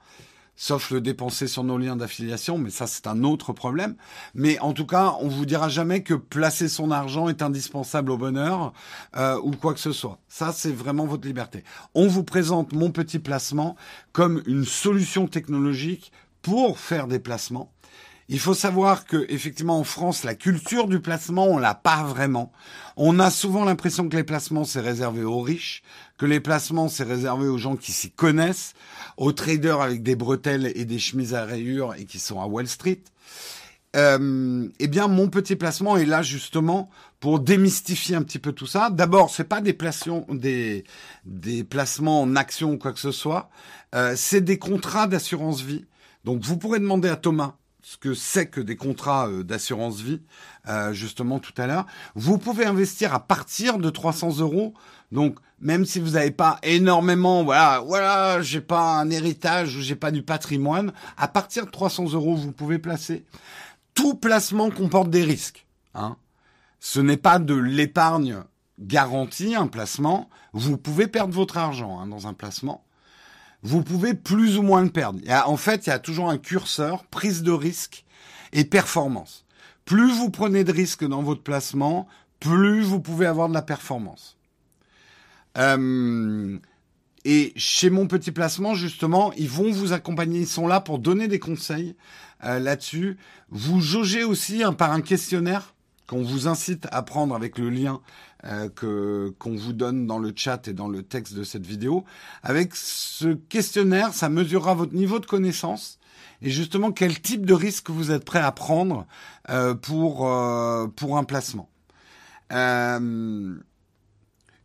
[0.55, 3.95] sauf le dépenser sur nos liens d'affiliation, mais ça c'est un autre problème.
[4.33, 8.17] Mais en tout cas, on vous dira jamais que placer son argent est indispensable au
[8.17, 8.73] bonheur
[9.15, 10.19] euh, ou quoi que ce soit.
[10.27, 11.63] Ça c'est vraiment votre liberté.
[11.93, 13.75] On vous présente mon petit placement
[14.11, 17.71] comme une solution technologique pour faire des placements.
[18.29, 22.51] il faut savoir que effectivement en France, la culture du placement, on l'a pas vraiment.
[22.95, 25.83] On a souvent l'impression que les placements c'est réservé aux riches,
[26.17, 28.73] que les placements c'est réservé aux gens qui s'y connaissent,
[29.17, 32.67] aux traders avec des bretelles et des chemises à rayures et qui sont à Wall
[32.67, 33.01] Street.
[33.95, 36.89] Euh, eh bien, mon petit placement est là justement
[37.19, 38.89] pour démystifier un petit peu tout ça.
[38.89, 40.83] D'abord, c'est pas des placements, des,
[41.25, 43.49] des placements en action ou quoi que ce soit.
[43.93, 45.85] Euh, c'est des contrats d'assurance vie.
[46.23, 50.21] Donc, vous pourrez demander à Thomas ce que c'est que des contrats euh, d'assurance vie,
[50.67, 51.85] euh, justement tout à l'heure.
[52.15, 54.73] Vous pouvez investir à partir de 300 euros.
[55.11, 59.95] Donc, même si vous n'avez pas énormément, voilà, voilà, j'ai pas un héritage ou j'ai
[59.95, 63.25] pas du patrimoine, à partir de 300 euros, vous pouvez placer.
[63.95, 65.65] Tout placement comporte des risques.
[65.95, 66.17] Hein.
[66.79, 68.43] Ce n'est pas de l'épargne
[68.79, 70.29] garantie, un placement.
[70.51, 72.83] Vous pouvez perdre votre argent hein, dans un placement
[73.63, 75.19] vous pouvez plus ou moins le perdre.
[75.45, 78.05] en fait, il y a toujours un curseur, prise de risque
[78.51, 79.45] et performance.
[79.85, 82.07] Plus vous prenez de risques dans votre placement,
[82.39, 84.37] plus vous pouvez avoir de la performance.
[85.57, 86.57] Euh,
[87.25, 91.27] et chez mon petit placement, justement, ils vont vous accompagner, ils sont là pour donner
[91.27, 91.95] des conseils
[92.43, 93.17] euh, là-dessus.
[93.49, 95.73] Vous jaugez aussi hein, par un questionnaire
[96.05, 98.01] qu'on vous incite à prendre avec le lien
[98.43, 102.03] euh, que qu'on vous donne dans le chat et dans le texte de cette vidéo.
[102.41, 105.99] Avec ce questionnaire, ça mesurera votre niveau de connaissance
[106.41, 109.07] et justement quel type de risque vous êtes prêt à prendre
[109.81, 110.29] pour
[110.95, 111.69] pour un placement.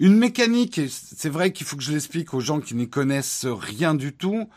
[0.01, 3.95] Une mécanique, c'est vrai qu'il faut que je l'explique aux gens qui n'y connaissent rien
[3.95, 4.49] du tout.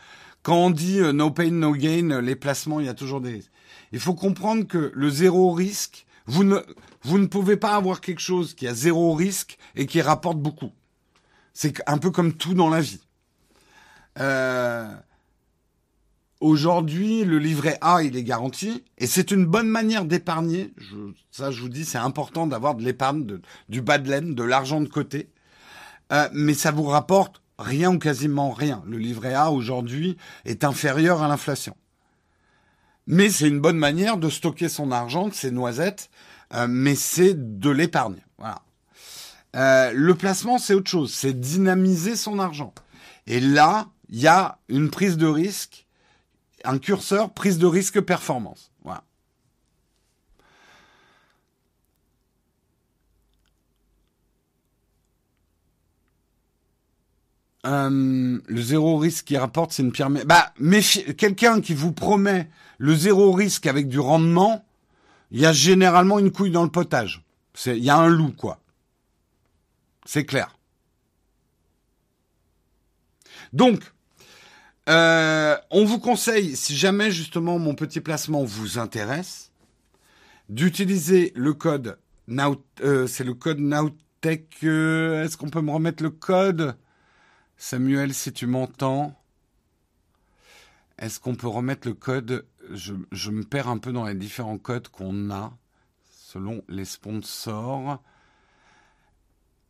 [0.42, 3.42] Quand on dit no pain no gain, les placements, il y a toujours des.
[3.92, 6.58] Il faut comprendre que le zéro risque, vous ne,
[7.02, 10.72] vous ne pouvez pas avoir quelque chose qui a zéro risque et qui rapporte beaucoup.
[11.52, 13.00] C'est un peu comme tout dans la vie.
[14.18, 14.92] Euh,
[16.42, 20.74] Aujourd'hui, le livret A, il est garanti, et c'est une bonne manière d'épargner.
[21.30, 23.38] ça, je vous dis, c'est important d'avoir de l'épargne,
[23.68, 25.30] du bas de laine, de l'argent de côté.
[26.12, 28.82] Euh, mais ça vous rapporte rien ou quasiment rien.
[28.88, 31.76] Le livret A aujourd'hui est inférieur à l'inflation.
[33.06, 36.10] Mais c'est une bonne manière de stocker son argent, ses noisettes,
[36.54, 38.20] euh, mais c'est de l'épargne.
[38.38, 38.62] Voilà.
[39.54, 42.74] Euh, le placement, c'est autre chose, c'est dynamiser son argent.
[43.28, 45.81] Et là, il y a une prise de risque,
[46.64, 48.70] un curseur prise de risque performance.
[48.84, 49.04] Voilà.
[57.64, 60.10] Euh, le zéro risque qui rapporte, c'est une pierre.
[60.10, 60.52] Bah,
[61.16, 64.64] quelqu'un qui vous promet le zéro risque avec du rendement,
[65.30, 67.22] il y a généralement une couille dans le potage.
[67.66, 68.60] Il y a un loup, quoi.
[70.04, 70.58] C'est clair.
[73.52, 73.80] Donc,
[74.88, 79.52] euh, on vous conseille, si jamais justement mon petit placement vous intéresse,
[80.48, 84.62] d'utiliser le code Now, euh, c'est le code Nowtech.
[84.62, 86.76] Est-ce qu'on peut me remettre le code?
[87.56, 89.16] Samuel, si tu m'entends,
[90.98, 92.46] est-ce qu'on peut remettre le code?
[92.70, 95.52] Je, me perds un peu dans les différents codes qu'on a
[96.10, 98.02] selon les sponsors.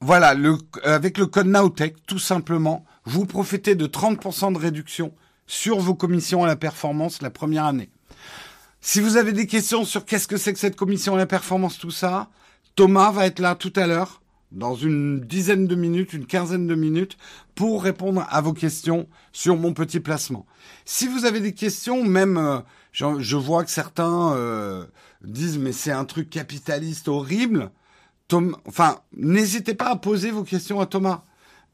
[0.00, 0.34] Voilà,
[0.84, 5.12] avec le code Nowtech, tout simplement, vous profitez de 30% de réduction
[5.46, 7.90] sur vos commissions à la performance la première année.
[8.80, 11.78] Si vous avez des questions sur qu'est-ce que c'est que cette commission à la performance,
[11.78, 12.30] tout ça,
[12.74, 16.74] Thomas va être là tout à l'heure dans une dizaine de minutes, une quinzaine de
[16.74, 17.16] minutes,
[17.54, 20.46] pour répondre à vos questions sur mon petit placement.
[20.84, 22.58] Si vous avez des questions, même euh,
[22.92, 24.84] je, vois que certains euh,
[25.24, 27.70] disent mais c'est un truc capitaliste horrible.
[28.28, 31.24] Tom, enfin, n'hésitez pas à poser vos questions à Thomas.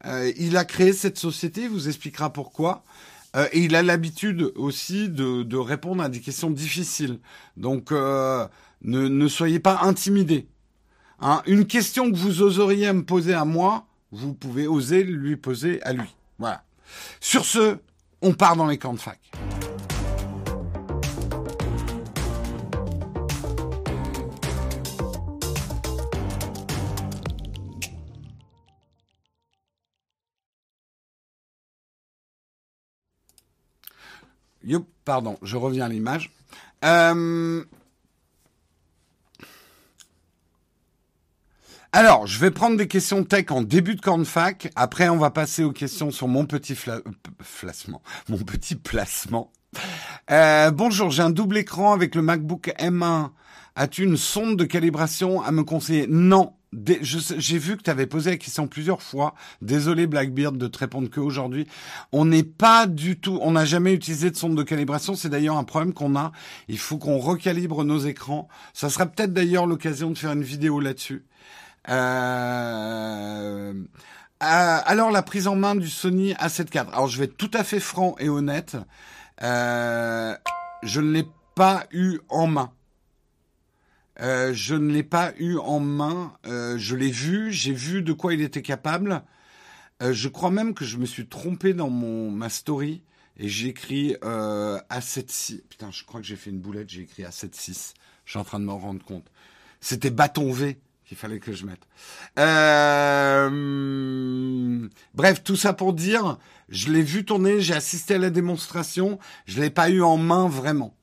[0.05, 2.85] Euh, il a créé cette société, il vous expliquera pourquoi.
[3.53, 7.19] et il a l'habitude aussi de, de, répondre à des questions difficiles.
[7.57, 8.49] Donc, ne,
[8.83, 10.49] ne soyez pas intimidés.
[11.21, 15.83] Hein, une question que vous oseriez me poser à moi, vous pouvez oser lui poser
[15.83, 16.15] à lui.
[16.39, 16.63] Voilà.
[17.21, 17.79] Sur ce,
[18.23, 19.19] on part dans les camps de fac.
[35.05, 36.31] Pardon, je reviens à l'image.
[36.85, 37.65] Euh,
[41.91, 44.71] Alors, je vais prendre des questions tech en début de cornfac.
[44.77, 47.01] Après, on va passer aux questions sur mon petit euh,
[48.85, 49.51] placement.
[50.31, 53.31] Euh, bonjour, j'ai un double écran avec le MacBook M1.
[53.75, 56.07] As-tu une sonde de calibration à me conseiller?
[56.09, 59.35] Non, j'ai vu que tu avais posé la question plusieurs fois.
[59.63, 61.67] Désolé Blackbeard de te répondre que aujourd'hui.
[62.13, 65.15] On n'est pas du tout, on n'a jamais utilisé de sonde de calibration.
[65.15, 66.33] C'est d'ailleurs un problème qu'on a.
[66.69, 68.49] Il faut qu'on recalibre nos écrans.
[68.75, 71.25] Ça sera peut-être d'ailleurs l'occasion de faire une vidéo là-dessus.
[71.89, 76.93] Euh, euh, alors la prise en main du Sony A7 IV.
[76.93, 78.77] Alors je vais être tout à fait franc et honnête.
[79.43, 80.35] Euh,
[80.83, 82.71] je ne l'ai pas eu en main.
[84.21, 86.35] Euh, je ne l'ai pas eu en main.
[86.47, 89.23] Euh, je l'ai vu, j'ai vu de quoi il était capable.
[90.03, 93.03] Euh, je crois même que je me suis trompé dans mon ma story
[93.37, 95.63] et j'ai écrit A76.
[95.69, 96.91] Putain, je crois que j'ai fait une boulette.
[96.91, 97.95] J'ai écrit A76.
[98.25, 99.27] Je suis en train de m'en rendre compte.
[99.81, 101.87] C'était bâton V qu'il fallait que je mette.
[105.15, 106.39] Bref, tout ça pour dire,
[106.69, 110.49] je l'ai vu tourner, j'ai assisté à la démonstration, je l'ai pas eu en main
[110.49, 110.98] vraiment.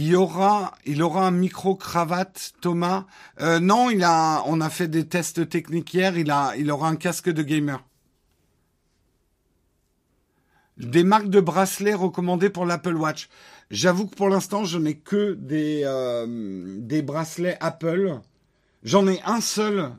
[0.00, 3.06] Il aura un micro cravate, Thomas.
[3.40, 6.16] Euh, non, il a, on a fait des tests techniques hier.
[6.16, 7.82] Il a, il aura un casque de gamer.
[10.76, 13.28] Des marques de bracelets recommandées pour l'Apple Watch.
[13.72, 18.20] J'avoue que pour l'instant, je n'ai que des, euh, des bracelets Apple.
[18.84, 19.90] J'en ai un seul.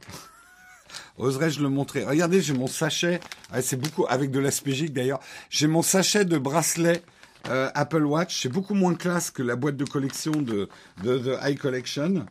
[1.18, 2.06] Oserais-je le montrer?
[2.06, 3.20] Regardez, j'ai mon sachet.
[3.62, 5.20] c'est beaucoup avec de l'aspégique d'ailleurs.
[5.50, 7.04] J'ai mon sachet de bracelets
[7.48, 8.42] euh, Apple Watch.
[8.42, 10.70] C'est beaucoup moins classe que la boîte de collection de,
[11.04, 12.26] de The High Collection.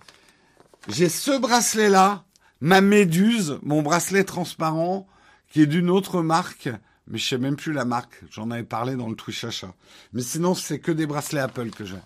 [0.88, 2.24] J'ai ce bracelet-là,
[2.60, 5.06] ma méduse, mon bracelet transparent,
[5.50, 6.68] qui est d'une autre marque,
[7.06, 8.22] mais je sais même plus la marque.
[8.30, 9.74] J'en avais parlé dans le Twitch achat.
[10.12, 11.96] Mais sinon, c'est que des bracelets Apple que j'ai.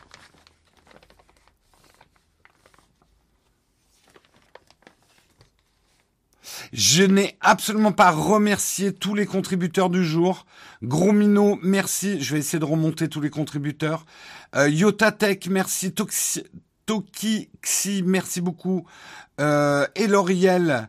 [6.72, 10.46] Je n'ai absolument pas remercié tous les contributeurs du jour.
[10.82, 12.18] Gros Mino, merci.
[12.22, 14.06] Je vais essayer de remonter tous les contributeurs.
[14.56, 15.92] Euh, Yotatech, merci.
[15.92, 16.44] Toxi,
[16.86, 18.86] Tokixi, merci beaucoup.
[19.38, 20.88] Euh, Eloriel,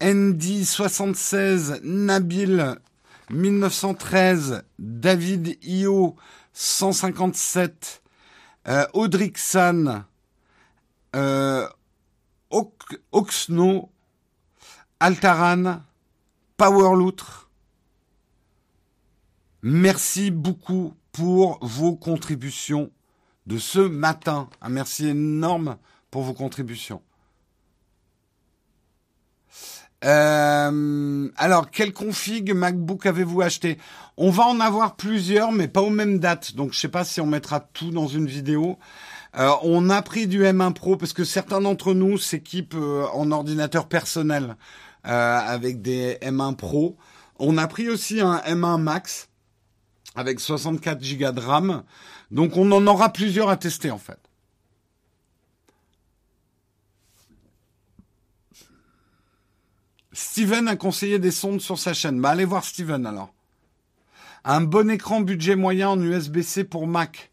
[0.00, 2.76] Andy76, Nabil,
[3.30, 6.16] 1913, David Io,
[6.52, 8.02] 157,
[8.68, 10.04] euh, Audrixan,
[11.16, 11.66] euh,
[13.12, 13.90] Oxno,
[15.00, 15.82] Altaran,
[16.56, 17.48] Powerloutre,
[19.62, 22.90] merci beaucoup pour vos contributions
[23.46, 24.48] de ce matin.
[24.60, 25.76] Un merci énorme
[26.10, 27.00] pour vos contributions.
[30.04, 33.78] Euh, alors, quelle config MacBook avez-vous acheté?
[34.16, 36.54] On va en avoir plusieurs, mais pas aux mêmes dates.
[36.54, 38.78] Donc, je sais pas si on mettra tout dans une vidéo.
[39.36, 43.30] Euh, on a pris du M1 Pro parce que certains d'entre nous s'équipent euh, en
[43.30, 44.56] ordinateur personnel.
[45.08, 46.98] Euh, avec des M1 Pro.
[47.38, 49.30] On a pris aussi un M1 Max
[50.14, 51.82] avec 64 Go de RAM.
[52.30, 54.18] Donc on en aura plusieurs à tester en fait.
[60.12, 62.20] Steven a conseillé des sondes sur sa chaîne.
[62.20, 63.32] Bah allez voir Steven alors.
[64.44, 67.30] Un bon écran budget moyen en USB-C pour Mac.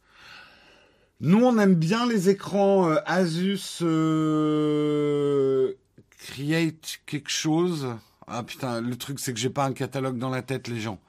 [1.20, 5.74] Nous on aime bien les écrans euh, Asus euh,
[6.26, 7.96] create quelque chose.
[8.28, 11.00] Ah putain, le truc c'est que j'ai pas un catalogue dans la tête, les gens.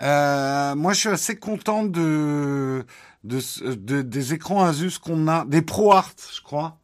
[0.00, 2.84] Euh, moi, je suis assez content de,
[3.24, 6.78] de, des écrans Asus qu'on a, des ProArt, je crois.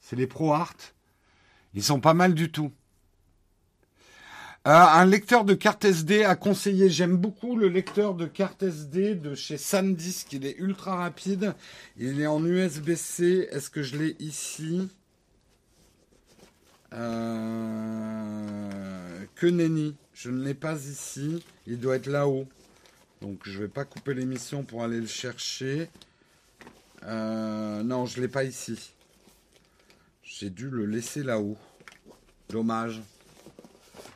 [0.00, 0.76] C'est les ProArt.
[1.74, 2.72] Ils sont pas mal du tout.
[4.66, 6.88] Euh, un lecteur de carte SD à conseiller.
[6.88, 10.32] J'aime beaucoup le lecteur de carte SD de chez SanDisk.
[10.32, 11.54] Il est ultra rapide.
[11.96, 13.48] Il est en USB-C.
[13.52, 14.88] Est-ce que je l'ai ici?
[16.92, 18.68] Euh,
[19.34, 19.94] que nenni.
[20.14, 21.42] Je ne l'ai pas ici.
[21.66, 22.46] Il doit être là-haut.
[23.20, 25.90] Donc je ne vais pas couper l'émission pour aller le chercher.
[27.04, 28.92] Euh, non, je ne l'ai pas ici.
[30.22, 31.56] J'ai dû le laisser là-haut.
[32.48, 33.02] Dommage.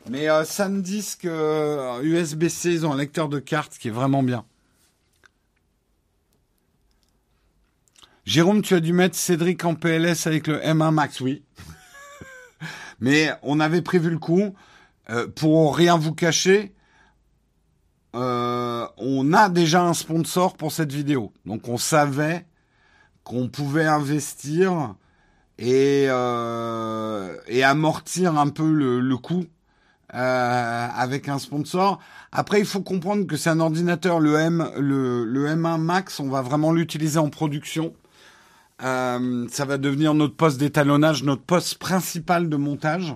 [0.09, 4.45] Mais euh, SanDisk USB-C, euh, ils ont un lecteur de cartes qui est vraiment bien.
[8.25, 11.43] Jérôme, tu as dû mettre Cédric en PLS avec le M1 Max, oui.
[13.03, 14.55] Mais on avait prévu le coup.
[15.11, 16.73] Euh, pour rien vous cacher,
[18.15, 21.33] euh, on a déjà un sponsor pour cette vidéo.
[21.45, 22.47] Donc on savait
[23.25, 24.95] qu'on pouvait investir
[25.59, 29.17] et, euh, amortir un peu le, le
[30.15, 31.99] avec un sponsor.
[32.31, 36.43] Après, il faut comprendre que c'est un ordinateur, le M, le M1 Max, on va
[36.43, 37.95] vraiment l'utiliser en production.
[38.83, 43.15] Euh, ça va devenir notre poste d'étalonnage, notre poste principal de montage,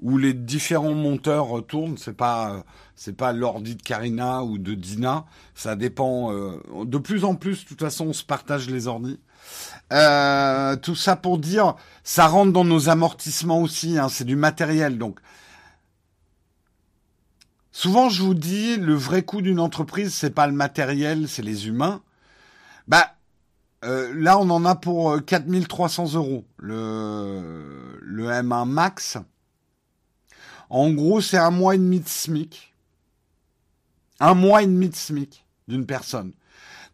[0.00, 1.96] où les différents monteurs tournent.
[1.96, 2.64] C'est pas
[2.96, 5.26] c'est pas l'ordi de Karina ou de Dina.
[5.54, 6.32] Ça dépend.
[6.32, 9.20] Euh, de plus en plus, de toute façon, on se partage les ordis.
[9.92, 13.98] Euh, tout ça pour dire, ça rentre dans nos amortissements aussi.
[13.98, 15.20] Hein, c'est du matériel, donc.
[17.70, 21.68] Souvent, je vous dis, le vrai coût d'une entreprise, c'est pas le matériel, c'est les
[21.68, 22.00] humains.
[22.88, 23.15] Bah,
[23.86, 26.44] euh, là, on en a pour 4300 euh, euros.
[26.58, 29.18] Le, le M1 Max.
[30.68, 32.74] En gros, c'est un mois et demi de SMIC.
[34.18, 36.32] Un mois et demi de SMIC d'une personne.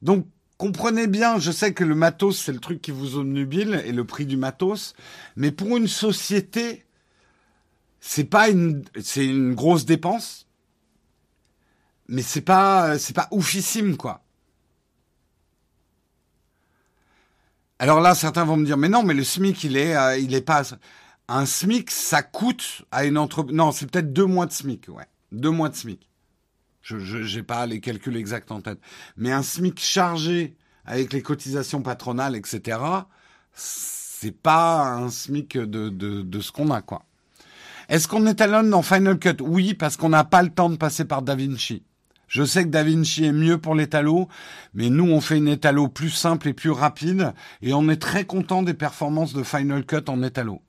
[0.02, 0.26] Donc,
[0.58, 4.04] comprenez bien, je sais que le matos, c'est le truc qui vous obnubile et le
[4.04, 4.94] prix du matos.
[5.36, 6.84] Mais pour une société,
[8.00, 10.46] c'est pas une, c'est une grosse dépense.
[12.08, 14.21] Mais c'est pas, c'est pas oufissime, quoi.
[17.82, 20.36] Alors là, certains vont me dire, mais non, mais le SMIC, il est, euh, il
[20.36, 20.62] est pas.
[21.26, 23.56] Un SMIC, ça coûte à une entreprise.
[23.56, 25.06] Non, c'est peut-être deux mois de SMIC, ouais.
[25.32, 26.08] Deux mois de SMIC.
[26.82, 28.78] Je n'ai pas les calculs exacts en tête.
[29.16, 30.54] Mais un SMIC chargé
[30.84, 32.78] avec les cotisations patronales, etc.,
[33.52, 37.02] c'est pas un SMIC de, de, de ce qu'on a, quoi.
[37.88, 39.38] Est-ce qu'on étalonne dans Final Cut?
[39.40, 41.82] Oui, parce qu'on n'a pas le temps de passer par DaVinci.
[42.32, 44.26] Je sais que DaVinci est mieux pour l'étalo,
[44.72, 48.24] mais nous, on fait une étalo plus simple et plus rapide, et on est très
[48.24, 50.62] content des performances de Final Cut en étalo.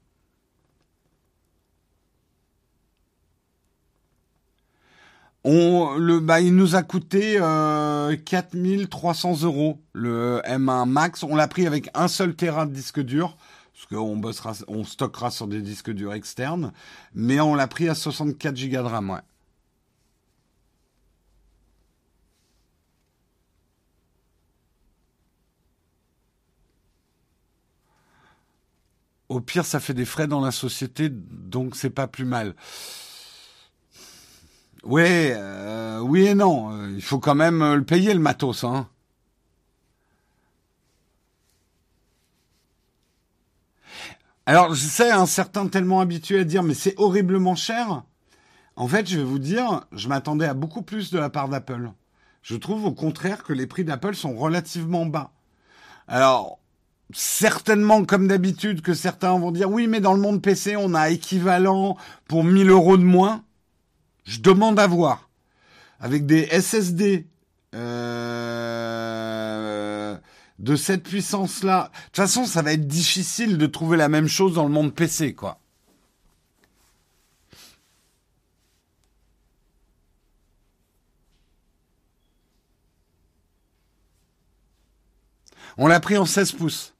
[5.45, 11.23] On, le, bah, il nous a coûté euh, 4300 euros le M1 Max.
[11.23, 13.37] On l'a pris avec un seul Tera de disque dur,
[13.73, 16.73] parce qu'on bossera, on stockera sur des disques durs externes,
[17.15, 19.11] mais on l'a pris à 64 Go de RAM.
[19.11, 19.19] Ouais.
[29.33, 32.53] Au pire, ça fait des frais dans la société, donc c'est pas plus mal.
[34.83, 36.87] Ouais, euh, oui et non.
[36.89, 38.87] Il faut quand même euh, le payer le matos, hein.
[44.45, 48.03] Alors, je sais, un certain tellement habitué à dire, mais c'est horriblement cher.
[48.75, 51.91] En fait, je vais vous dire, je m'attendais à beaucoup plus de la part d'Apple.
[52.43, 55.31] Je trouve au contraire que les prix d'Apple sont relativement bas.
[56.07, 56.59] Alors,
[57.13, 61.09] certainement comme d'habitude que certains vont dire oui mais dans le monde PC on a
[61.09, 63.43] équivalent pour 1000 euros de moins.
[64.25, 65.29] Je demande à voir.
[65.99, 67.27] Avec des SSD
[67.75, 68.97] euh,
[70.59, 71.91] de cette puissance-là.
[71.93, 74.93] De toute façon ça va être difficile de trouver la même chose dans le monde
[74.93, 75.59] PC quoi.
[85.77, 86.92] On l'a pris en 16 pouces.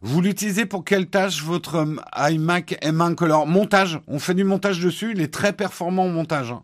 [0.00, 3.46] Vous l'utilisez pour quelle tâche votre euh, iMac M1 Color?
[3.46, 4.00] Montage.
[4.06, 5.12] On fait du montage dessus.
[5.12, 6.52] Il est très performant au montage.
[6.52, 6.62] Hein.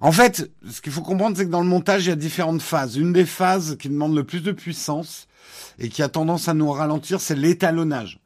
[0.00, 2.62] En fait, ce qu'il faut comprendre, c'est que dans le montage, il y a différentes
[2.62, 2.96] phases.
[2.96, 5.28] Une des phases qui demande le plus de puissance
[5.78, 8.20] et qui a tendance à nous ralentir, c'est l'étalonnage.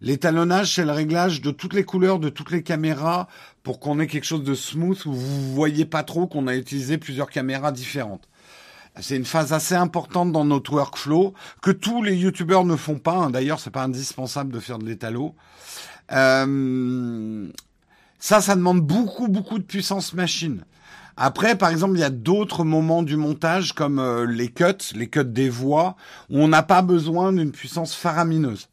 [0.00, 3.28] L'étalonnage, c'est le réglage de toutes les couleurs, de toutes les caméras
[3.62, 6.98] pour qu'on ait quelque chose de smooth où vous voyez pas trop qu'on a utilisé
[6.98, 8.28] plusieurs caméras différentes.
[9.00, 11.32] C'est une phase assez importante dans notre workflow
[11.62, 13.14] que tous les youtubeurs ne font pas.
[13.14, 13.30] Hein.
[13.30, 15.34] D'ailleurs, c'est pas indispensable de faire de l'étalo.
[16.12, 17.48] Euh,
[18.18, 20.64] ça, ça demande beaucoup, beaucoup de puissance machine.
[21.16, 25.08] Après, par exemple, il y a d'autres moments du montage comme euh, les cuts, les
[25.08, 25.96] cuts des voix,
[26.30, 28.68] où on n'a pas besoin d'une puissance faramineuse.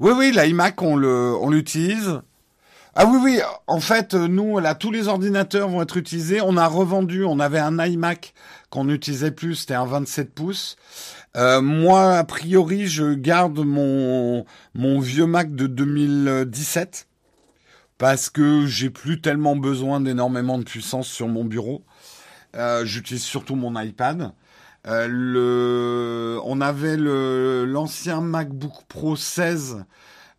[0.00, 2.20] Oui, oui, l'iMac, on l'utilise.
[3.00, 3.40] Ah oui, oui.
[3.68, 6.40] En fait, nous, là, tous les ordinateurs vont être utilisés.
[6.40, 7.24] On a revendu.
[7.24, 8.34] On avait un iMac
[8.70, 9.54] qu'on n'utilisait plus.
[9.54, 10.74] C'était un 27 pouces.
[11.36, 14.44] Euh, moi, a priori, je garde mon
[14.74, 17.06] mon vieux Mac de 2017
[17.98, 21.84] parce que j'ai plus tellement besoin d'énormément de puissance sur mon bureau.
[22.56, 24.32] Euh, J'utilise surtout mon iPad.
[24.88, 29.84] Euh, le, on avait l'ancien MacBook Pro 16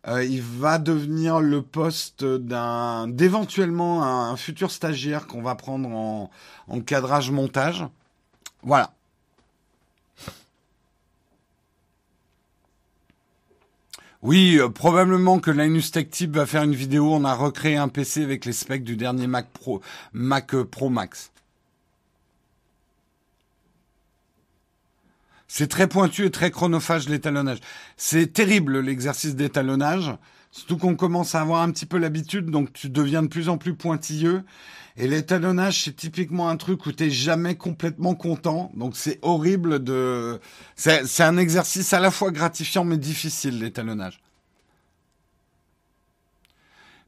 [0.08, 6.30] euh, il va devenir le poste d'un d'éventuellement un, futur stagiaire qu'on va prendre en,
[6.68, 7.84] en cadrage montage.
[8.62, 8.94] Voilà.
[14.22, 17.12] Oui, euh, probablement que Linus Tech Tip va faire une vidéo.
[17.12, 19.80] On a recréé un PC avec les specs du dernier Mac Pro,
[20.12, 21.30] Mac Pro Max.
[25.52, 27.58] C'est très pointu et très chronophage l'étalonnage.
[27.96, 30.14] C'est terrible l'exercice d'étalonnage.
[30.52, 33.58] Surtout qu'on commence à avoir un petit peu l'habitude, donc tu deviens de plus en
[33.58, 34.44] plus pointilleux.
[34.96, 38.70] Et l'étalonnage, c'est typiquement un truc où t'es jamais complètement content.
[38.76, 40.38] Donc c'est horrible de...
[40.76, 44.20] C'est un exercice à la fois gratifiant mais difficile, l'étalonnage.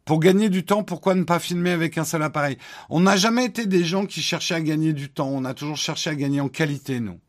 [0.05, 2.59] Pour gagner du temps, pourquoi ne pas filmer avec un seul appareil?
[2.91, 5.29] On n'a jamais été des gens qui cherchaient à gagner du temps.
[5.29, 7.21] On a toujours cherché à gagner en qualité, nous.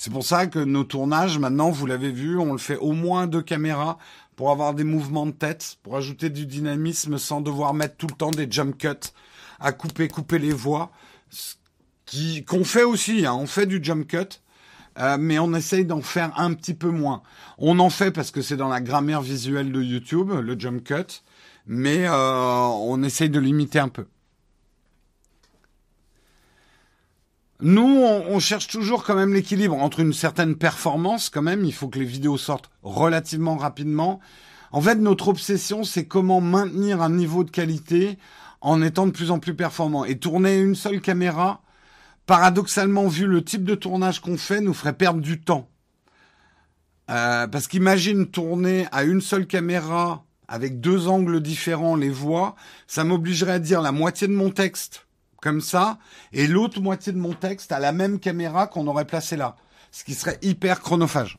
[0.00, 3.26] C'est pour ça que nos tournages, maintenant, vous l'avez vu, on le fait au moins
[3.26, 3.98] deux caméras
[4.36, 8.14] pour avoir des mouvements de tête, pour ajouter du dynamisme sans devoir mettre tout le
[8.14, 9.10] temps des jump cuts
[9.58, 10.92] à couper, couper les voix.
[12.06, 14.40] Qui, qu'on fait aussi, hein, on fait du jump cut,
[15.00, 17.24] euh, mais on essaye d'en faire un petit peu moins.
[17.58, 21.24] On en fait parce que c'est dans la grammaire visuelle de YouTube, le jump cut,
[21.66, 24.06] mais euh, on essaye de limiter un peu.
[27.60, 31.88] Nous, on, cherche toujours quand même l'équilibre entre une certaine performance, quand même, il faut
[31.88, 34.20] que les vidéos sortent relativement rapidement.
[34.70, 38.16] En fait, notre obsession, c'est comment maintenir un niveau de qualité
[38.60, 40.04] en étant de plus en plus performant.
[40.04, 41.62] Et tourner une seule caméra,
[42.26, 45.68] paradoxalement, vu le type de tournage qu'on fait, nous ferait perdre du temps.
[47.10, 52.54] Euh, parce qu'imagine tourner à une seule caméra avec deux angles différents les voix,
[52.86, 55.07] ça m'obligerait à dire la moitié de mon texte
[55.40, 55.98] comme ça,
[56.32, 59.56] et l'autre moitié de mon texte à la même caméra qu'on aurait placé là,
[59.90, 61.38] ce qui serait hyper chronophage.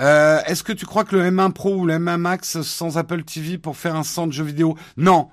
[0.00, 3.24] Euh, est-ce que tu crois que le M1 Pro ou le M1 Max sans Apple
[3.24, 4.76] TV pour faire un centre jeu vidéo?
[4.96, 5.28] Non.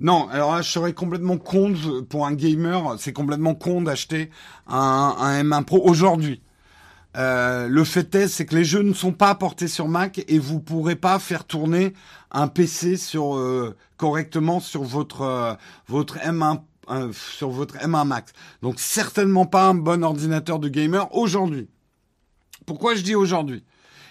[0.00, 1.74] Non, alors là, je serais complètement con
[2.08, 4.30] pour un gamer, c'est complètement con d'acheter
[4.66, 6.42] un, un M1 Pro aujourd'hui.
[7.16, 10.38] Euh, le fait est, c'est que les jeux ne sont pas portés sur Mac et
[10.38, 11.92] vous pourrez pas faire tourner
[12.30, 15.54] un PC sur euh, correctement sur votre euh,
[15.88, 16.60] votre M1
[17.12, 18.32] sur votre M1 Max.
[18.62, 21.68] Donc certainement pas un bon ordinateur de gamer aujourd'hui.
[22.66, 23.64] Pourquoi je dis aujourd'hui?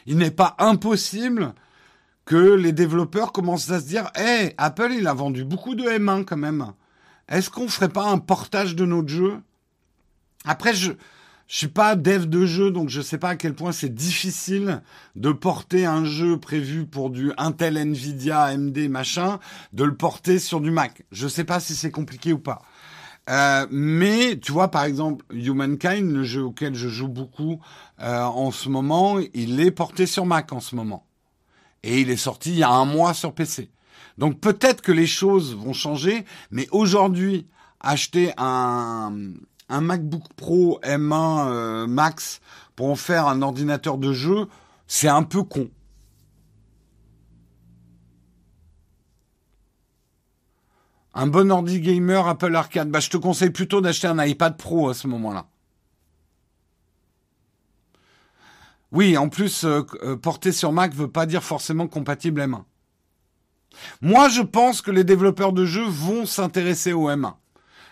[0.05, 1.53] Il n'est pas impossible
[2.23, 6.23] que les développeurs commencent à se dire "Eh, Apple, il a vendu beaucoup de M1
[6.23, 6.73] quand même.
[7.27, 9.41] Est-ce qu'on ferait pas un portage de notre jeu?
[10.45, 10.93] Après je
[11.49, 14.83] je suis pas dev de jeu, donc je sais pas à quel point c'est difficile
[15.15, 19.39] de porter un jeu prévu pour du Intel, Nvidia, AMD, machin,
[19.73, 21.03] de le porter sur du Mac.
[21.11, 22.61] Je sais pas si c'est compliqué ou pas.
[23.31, 27.59] Euh, mais tu vois, par exemple, Humankind, le jeu auquel je joue beaucoup
[27.99, 31.07] euh, en ce moment, il est porté sur Mac en ce moment.
[31.81, 33.71] Et il est sorti il y a un mois sur PC.
[34.19, 37.47] Donc peut-être que les choses vont changer, mais aujourd'hui,
[37.79, 39.31] acheter un,
[39.69, 42.41] un MacBook Pro M1 euh, Max
[42.75, 44.47] pour en faire un ordinateur de jeu,
[44.87, 45.69] c'est un peu con.
[51.13, 54.89] Un bon ordi gamer Apple Arcade, bah, je te conseille plutôt d'acheter un iPad Pro
[54.89, 55.47] à ce moment-là.
[58.91, 62.63] Oui, en plus, euh, euh, porter sur Mac veut pas dire forcément compatible M1.
[64.01, 67.35] Moi, je pense que les développeurs de jeux vont s'intéresser au M1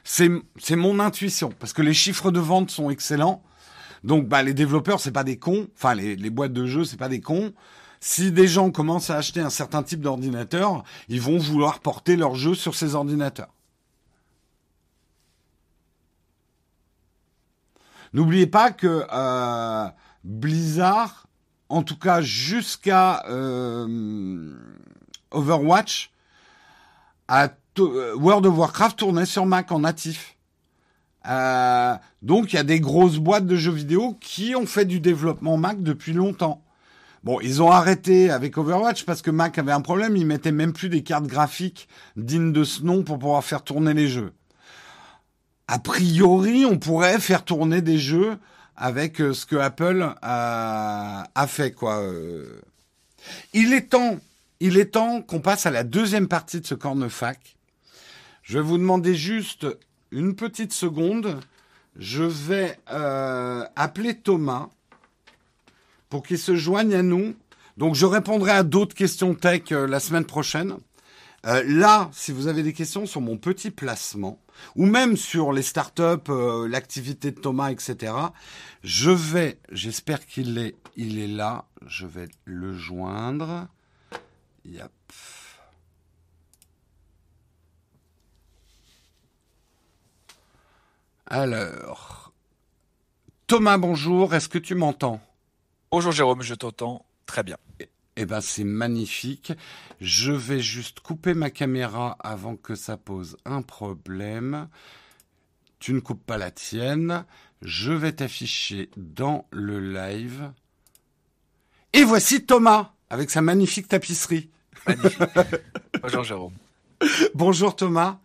[0.07, 3.43] c'est mon intuition parce que les chiffres de vente sont excellents.
[4.05, 7.09] Donc bah les développeurs c'est pas des cons, enfin les, boîtes de jeux c'est pas
[7.09, 7.53] des cons.
[7.99, 12.35] Si des gens commencent à acheter un certain type d'ordinateur, ils vont vouloir porter leurs
[12.35, 13.53] jeux sur ces ordinateurs.
[18.13, 19.89] N'oubliez pas que euh,
[20.23, 21.27] Blizzard,
[21.67, 24.55] en tout cas jusqu'à euh,
[25.31, 26.11] Overwatch,
[27.27, 30.37] a World of Warcraft tournait sur Mac en natif.
[31.27, 34.99] Euh, donc il y a des grosses boîtes de jeux vidéo qui ont fait du
[34.99, 36.63] développement Mac depuis longtemps.
[37.23, 40.71] Bon, ils ont arrêté avec Overwatch parce que Mac avait un problème, ils mettaient même
[40.71, 44.31] plus des cartes graphiques dignes de ce nom pour pouvoir faire tourner les jeux.
[45.67, 48.37] A priori, on pourrait faire tourner des jeux
[48.77, 51.75] avec euh, ce que Apple a, fait.
[53.53, 54.17] Il est temps,
[54.61, 57.56] il est temps qu'on passe à la deuxième partie de ce cornefac
[58.47, 59.67] je vais vous demander juste
[60.09, 61.41] une petite seconde.
[61.97, 64.69] Je vais euh, appeler Thomas
[66.07, 67.35] pour qu'il se joigne à nous.
[67.75, 70.77] Donc je répondrai à d'autres questions tech euh, la semaine prochaine.
[71.45, 74.39] Euh, là, si vous avez des questions sur mon petit placement,
[74.77, 76.31] ou même sur les startups,
[76.69, 78.13] l'activité de Thomas, etc.,
[78.81, 83.67] je vais, j'espère qu'il est, il est là, je vais le joindre.
[84.63, 84.89] Yep.
[91.29, 92.31] Alors,
[93.47, 95.19] Thomas, bonjour, est-ce que tu m'entends?
[95.91, 97.57] Bonjour Jérôme, je t'entends très bien.
[98.15, 99.51] Eh ben, c'est magnifique.
[99.99, 104.69] Je vais juste couper ma caméra avant que ça pose un problème.
[105.79, 107.25] Tu ne coupes pas la tienne.
[107.61, 110.53] Je vais t'afficher dans le live.
[111.91, 114.49] Et voici Thomas avec sa magnifique tapisserie.
[114.87, 115.19] Magnifique.
[116.01, 116.53] Bonjour Jérôme.
[117.35, 118.21] Bonjour Thomas.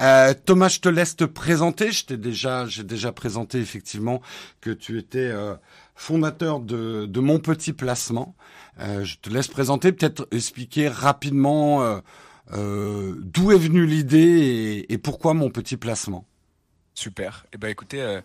[0.00, 1.92] Euh, Thomas, je te laisse te présenter.
[1.92, 4.20] Je t'ai déjà, j'ai déjà présenté effectivement
[4.60, 5.54] que tu étais euh,
[5.94, 8.34] fondateur de, mon petit placement.
[8.80, 12.00] Euh, je te laisse présenter, peut-être expliquer rapidement
[12.52, 16.24] d'où est venue l'idée et, et, pourquoi mon petit placement.
[16.94, 17.44] Super.
[17.52, 18.20] Eh ben écoutez,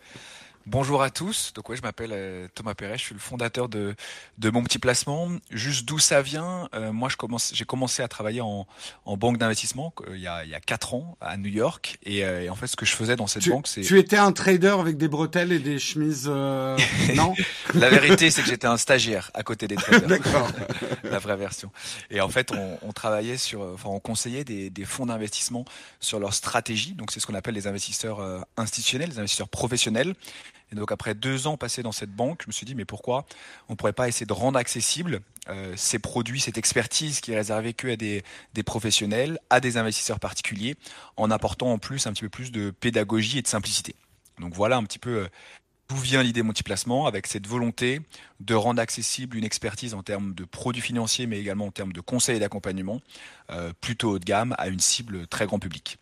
[0.68, 1.54] Bonjour à tous.
[1.56, 3.96] Donc ouais, je m'appelle euh, Thomas Perret, je suis le fondateur de,
[4.38, 5.28] de mon petit placement.
[5.50, 8.68] Juste d'où ça vient, euh, moi je commence, j'ai commencé à travailler en,
[9.06, 11.98] en banque d'investissement euh, il, y a, il y a quatre ans à New York.
[12.04, 13.82] Et, et, en fait, ce que je faisais dans cette banque, c'est...
[13.82, 17.34] Tu étais un trader avec des bretelles et des chemises, non
[17.74, 20.08] La vérité, c'est que j'étais un stagiaire à côté des traders.
[20.08, 20.52] D'accord.
[21.04, 21.72] La vraie version.
[22.12, 25.66] Et en fait, on, on travaillait sur, enfin, on conseillait des, des fonds d'investissement
[26.00, 26.94] sur leur stratégie.
[26.94, 30.14] Donc c'est ce qu'on appelle les investisseurs institutionnels, les investisseurs professionnels.
[30.72, 33.26] Et donc après deux ans passés dans cette banque, je me suis dit mais pourquoi
[33.68, 37.36] on ne pourrait pas essayer de rendre accessible euh, ces produits, cette expertise qui est
[37.36, 38.24] réservée que à des,
[38.54, 40.76] des, professionnels, à des investisseurs particuliers,
[41.18, 43.96] en apportant en plus un petit peu plus de pédagogie et de simplicité.
[44.40, 45.28] Donc voilà un petit peu euh,
[45.90, 48.02] d'où vient l'idée multiplacement avec cette volonté
[48.40, 52.02] de rendre accessible une expertise en termes de produits financiers, mais également en termes de
[52.02, 53.02] conseils et d'accompagnement,
[53.50, 55.98] euh, plutôt haut de gamme à une cible très grand public.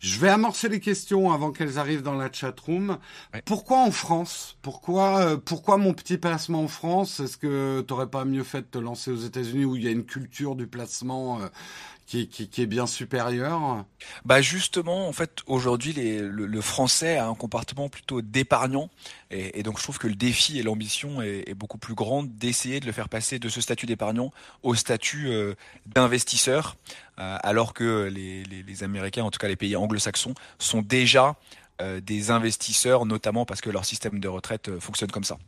[0.00, 2.98] Je vais amorcer les questions avant qu'elles arrivent dans la chat room.
[3.34, 3.42] Ouais.
[3.44, 4.56] Pourquoi en France?
[4.62, 7.20] Pourquoi euh, pourquoi mon petit placement en France?
[7.20, 9.88] Est-ce que tu n'aurais pas mieux fait de te lancer aux États-Unis où il y
[9.88, 11.48] a une culture du placement euh,
[12.08, 13.84] qui, qui, qui, est bien supérieur
[14.24, 18.88] Bah justement, en fait, aujourd'hui, le, le, français a un comportement plutôt d'épargnant,
[19.30, 22.34] et, et, donc je trouve que le défi et l'ambition est, est, beaucoup plus grande
[22.38, 24.32] d'essayer de le faire passer de ce statut d'épargnant
[24.62, 25.54] au statut euh,
[25.84, 26.76] d'investisseur,
[27.18, 31.36] euh, alors que les, les, les, Américains, en tout cas les pays anglo-saxons, sont déjà
[31.82, 35.38] euh, des investisseurs, notamment parce que leur système de retraite euh, fonctionne comme ça.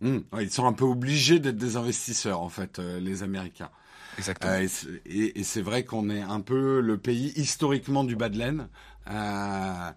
[0.00, 3.70] Mmh, ouais, ils sont un peu obligés d'être des investisseurs, en fait, euh, les Américains.
[4.18, 4.52] Exactement.
[4.52, 8.68] Euh, et, c'est vrai qu'on est un peu le pays historiquement du bas de laine.
[9.10, 9.90] Euh,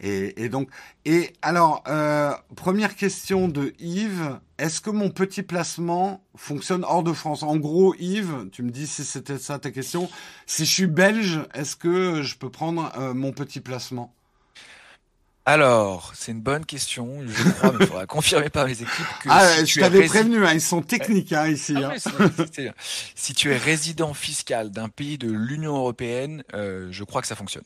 [0.00, 0.70] et, et, donc,
[1.04, 4.38] et alors, euh, première question de Yves.
[4.58, 7.42] Est-ce que mon petit placement fonctionne hors de France?
[7.42, 10.08] En gros, Yves, tu me dis si c'était ça ta question.
[10.46, 14.14] Si je suis belge, est-ce que je peux prendre euh, mon petit placement?
[15.46, 17.20] Alors, c'est une bonne question.
[17.26, 18.88] Je crois, mais il faudra confirmer par mes équipes
[19.22, 19.28] que.
[19.30, 21.74] Ah, si je t'avais prévenu, hein, ils sont techniques hein, ici.
[21.76, 22.72] Ah, hein.
[23.14, 27.36] si tu es résident fiscal d'un pays de l'Union européenne, euh, je crois que ça
[27.36, 27.64] fonctionne.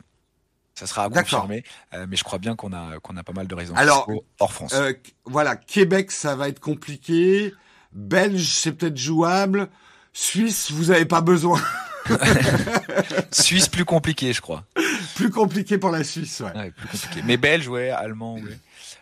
[0.75, 1.65] Ça sera à confirmer,
[1.95, 4.11] euh, mais je crois bien qu'on a qu'on a pas mal de raisons Alors,
[4.41, 4.75] hors France.
[4.75, 4.93] Euh,
[5.25, 7.55] voilà, Québec, ça va être compliqué.
[7.93, 9.69] Belge, c'est peut-être jouable.
[10.13, 11.61] Suisse, vous avez pas besoin.
[13.31, 14.65] Suisse plus compliqué, je crois.
[15.19, 16.57] Plus compliqué pour la Suisse, ouais.
[16.57, 17.23] ouais plus compliqué.
[17.27, 18.57] Mais belge, ouais, allemand, ouais.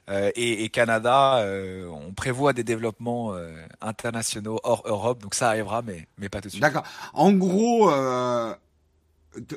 [0.09, 3.51] Euh, et, et, Canada, euh, on prévoit des développements euh,
[3.83, 6.63] internationaux hors Europe, donc ça arrivera, mais mais pas tout de suite.
[6.63, 6.85] D'accord.
[7.13, 8.55] En gros, euh,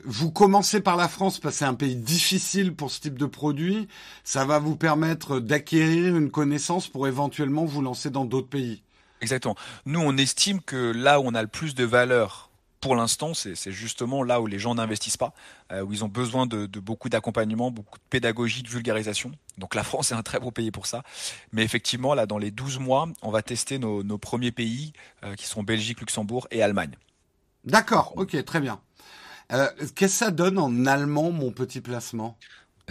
[0.04, 3.26] vous commencez par la France parce que c'est un pays difficile pour ce type de
[3.26, 3.88] produit.
[4.26, 8.84] Ça va vous permettre d'acquérir une connaissance pour éventuellement vous lancer dans d'autres pays.
[9.22, 9.56] Exactement.
[9.86, 12.49] Nous, on estime que là où on a le plus de valeur
[12.80, 15.34] pour l'instant, c'est justement là où les gens n'investissent pas,
[15.72, 19.32] euh, où ils ont besoin de, de beaucoup d'accompagnement, beaucoup de pédagogie, de vulgarisation.
[19.58, 21.04] Donc la France est un très beau pays pour ça.
[21.52, 24.94] Mais effectivement, là, dans les 12 mois, on va tester nos, nos premiers pays,
[25.24, 26.96] euh, qui sont Belgique, Luxembourg et Allemagne.
[27.66, 28.80] D'accord, ok, très bien.
[29.52, 32.38] Euh, Qu'est-ce que ça donne en allemand, mon petit placement?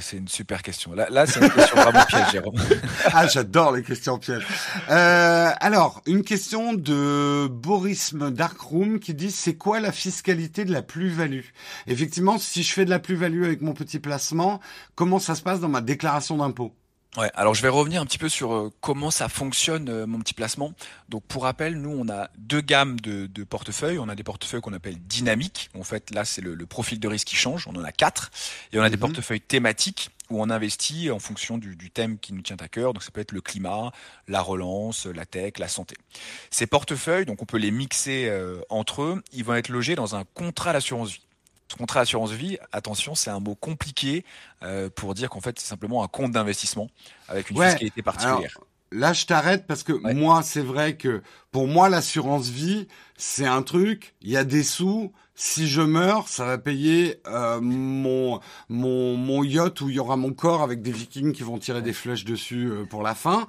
[0.00, 0.92] C'est une super question.
[0.94, 2.54] Là, là c'est une question vraiment piège, Jérôme.
[3.12, 4.46] ah, j'adore les questions pièges.
[4.90, 10.82] Euh, alors, une question de Borisme Darkroom qui dit c'est quoi la fiscalité de la
[10.82, 11.44] plus-value?
[11.86, 14.60] Effectivement, si je fais de la plus-value avec mon petit placement,
[14.94, 16.74] comment ça se passe dans ma déclaration d'impôt?
[17.16, 20.20] Ouais, alors je vais revenir un petit peu sur euh, comment ça fonctionne euh, mon
[20.20, 20.74] petit placement.
[21.08, 23.98] Donc pour rappel, nous on a deux gammes de, de portefeuilles.
[23.98, 25.70] On a des portefeuilles qu'on appelle dynamiques.
[25.74, 27.66] En fait, là c'est le, le, profil de risque qui change.
[27.66, 28.30] On en a quatre.
[28.72, 28.90] Et on a mm -hmm.
[28.90, 32.68] des portefeuilles thématiques où on investit en fonction du, du, thème qui nous tient à
[32.68, 32.92] cœur.
[32.92, 33.90] Donc ça peut être le climat,
[34.26, 35.96] la relance, la tech, la santé.
[36.50, 39.22] Ces portefeuilles, donc on peut les mixer euh, entre eux.
[39.32, 41.27] Ils vont être logés dans un contrat d'assurance vie.
[41.70, 44.24] Ce contrat assurance vie, attention, c'est un mot compliqué
[44.62, 46.88] euh, pour dire qu'en fait c'est simplement un compte d'investissement
[47.28, 48.56] avec une ouais, fiscalité particulière.
[48.56, 50.14] Alors, là, je t'arrête parce que ouais.
[50.14, 54.14] moi, c'est vrai que pour moi, l'assurance vie, c'est un truc.
[54.22, 55.12] Il y a des sous.
[55.34, 60.16] Si je meurs, ça va payer euh, mon, mon mon yacht où il y aura
[60.16, 63.46] mon corps avec des Vikings qui vont tirer des flèches dessus euh, pour la fin.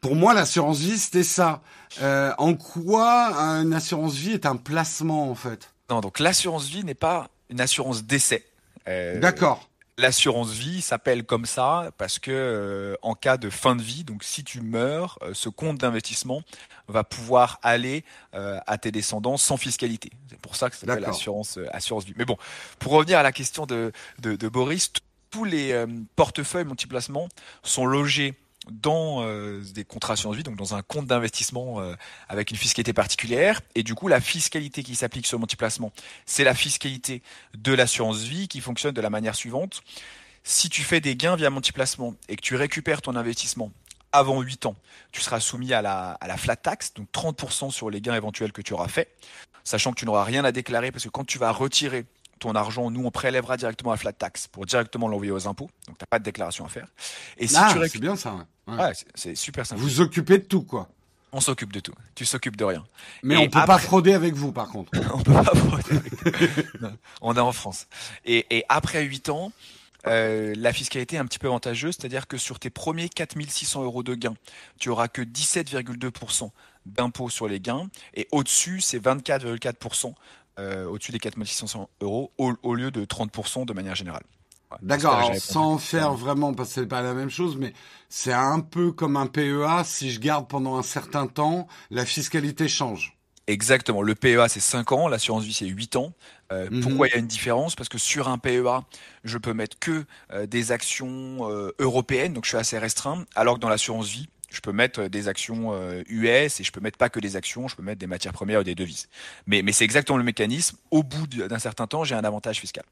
[0.00, 1.62] Pour moi, l'assurance vie, c'était ça.
[2.00, 5.72] Euh, en quoi une assurance vie est un placement en fait?
[5.90, 8.44] Non, donc l'assurance vie n'est pas une assurance décès.
[8.88, 9.68] Euh, D'accord.
[9.98, 14.22] L'assurance vie s'appelle comme ça parce que euh, en cas de fin de vie, donc
[14.22, 16.42] si tu meurs, euh, ce compte d'investissement
[16.86, 18.04] va pouvoir aller
[18.34, 20.12] euh, à tes descendants sans fiscalité.
[20.30, 22.14] C'est pour ça que ça s'appelle assurance assurance vie.
[22.16, 22.36] Mais bon,
[22.78, 24.92] pour revenir à la question de de, de Boris,
[25.30, 25.84] tous les
[26.14, 27.28] portefeuilles multiplacement
[27.64, 28.34] sont logés
[28.70, 31.94] dans euh, des contrats assurance vie, donc dans un compte d'investissement euh,
[32.28, 33.60] avec une fiscalité particulière.
[33.74, 35.92] Et du coup, la fiscalité qui s'applique sur multiplacement,
[36.26, 37.22] c'est la fiscalité
[37.54, 39.82] de l'assurance vie qui fonctionne de la manière suivante.
[40.44, 43.70] Si tu fais des gains via multiplacement et que tu récupères ton investissement
[44.12, 44.76] avant 8 ans,
[45.12, 48.52] tu seras soumis à la, à la flat tax, donc 30% sur les gains éventuels
[48.52, 49.14] que tu auras fait,
[49.64, 52.06] sachant que tu n'auras rien à déclarer parce que quand tu vas retirer
[52.38, 55.70] ton argent, nous, on prélèvera directement la flat tax pour directement l'envoyer aux impôts.
[55.86, 56.86] Donc, tu n'as pas de déclaration à faire.
[57.36, 58.46] Et si ah, tu c'est bien ça.
[58.68, 59.80] Ouais, c'est super simple.
[59.80, 60.88] Vous occupez de tout, quoi.
[61.32, 61.92] On s'occupe de tout.
[62.14, 62.84] Tu s'occupes de rien.
[63.22, 64.92] Mais on peut pas frauder avec vous, par contre.
[65.12, 66.66] on peut pas frauder avec
[67.20, 67.86] On est en France.
[68.24, 69.52] Et, et après 8 ans,
[70.06, 74.02] euh, la fiscalité est un petit peu avantageuse, c'est-à-dire que sur tes premiers 4600 euros
[74.02, 74.36] de gains,
[74.78, 76.50] tu auras que 17,2%
[76.86, 80.14] d'impôt sur les gains, et au-dessus, c'est 24,4%
[80.58, 84.22] euh, au-dessus des 4600 euros, au, lieu de 30% de manière générale.
[84.82, 87.72] D'accord, sans faire vraiment, parce que c'est pas la même chose, mais
[88.08, 89.82] c'est un peu comme un PEA.
[89.84, 93.18] Si je garde pendant un certain temps, la fiscalité change.
[93.48, 94.02] Exactement.
[94.02, 95.08] Le PEA, c'est 5 ans.
[95.08, 96.12] L'assurance vie, c'est 8 ans.
[96.52, 96.82] Euh, mhm.
[96.82, 97.74] Pourquoi il y a une différence?
[97.74, 98.84] Parce que sur un PEA,
[99.24, 103.54] je peux mettre que euh, des actions euh, européennes, donc je suis assez restreint, alors
[103.54, 105.74] que dans l'assurance vie, je peux mettre des actions
[106.08, 108.60] US et je peux mettre pas que des actions, je peux mettre des matières premières
[108.60, 109.10] ou des devises.
[109.46, 110.78] Mais, mais c'est exactement le mécanisme.
[110.90, 112.84] Au bout d'un certain temps, j'ai un avantage fiscal.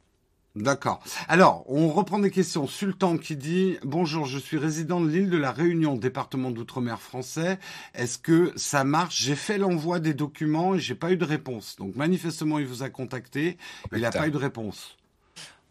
[0.57, 1.01] D'accord.
[1.29, 2.67] Alors, on reprend des questions.
[2.67, 7.59] Sultan qui dit Bonjour, je suis résident de l'île de la Réunion, département d'outre-mer français.
[7.95, 9.21] Est-ce que ça marche?
[9.21, 11.77] J'ai fait l'envoi des documents et j'ai pas eu de réponse.
[11.77, 13.59] Donc, manifestement, il vous a contacté.
[13.93, 14.97] Il n'a pas eu de réponse.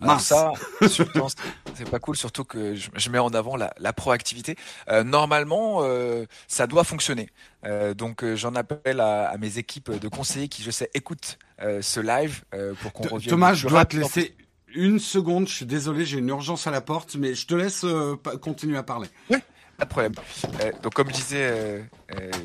[0.02, 0.52] Alors ça,
[0.82, 4.58] c'est pas cool, surtout que je, mets en avant la, proactivité.
[4.90, 7.30] Euh, normalement, euh, ça doit fonctionner.
[7.66, 12.44] Euh, donc j'en appelle à, mes équipes de conseillers qui, je sais, écoutent ce live
[12.82, 13.30] pour qu'on revienne.
[13.30, 14.36] Thomas, je dois te laisser
[14.76, 17.84] une seconde, je suis désolé, j'ai une urgence à la porte, mais je te laisse
[17.84, 19.08] euh, continuer à parler.
[19.30, 19.38] Oui,
[19.78, 20.14] pas de problème.
[20.62, 21.82] Euh, donc comme je disais, euh,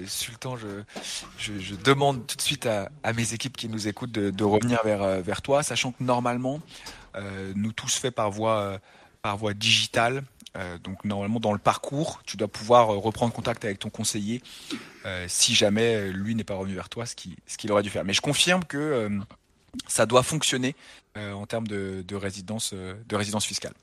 [0.06, 5.42] Sultan, je, demande tout de suite à, mes équipes qui nous écoutent de, revenir vers,
[5.42, 6.60] toi, sachant que normalement,
[7.54, 8.78] nous tous fait par voie,
[9.22, 10.22] par voie digitale.
[10.82, 14.42] donc normalement dans le parcours, tu dois pouvoir reprendre contact avec ton conseiller
[15.26, 18.04] si jamais lui n'est pas revenu vers toi, ce qu'il ce qu'il aurait dû faire.
[18.04, 19.08] Mais je confirme que
[19.86, 20.74] ça doit fonctionner
[21.16, 23.74] euh, en termes de, résidence, euh, de résidence fiscale.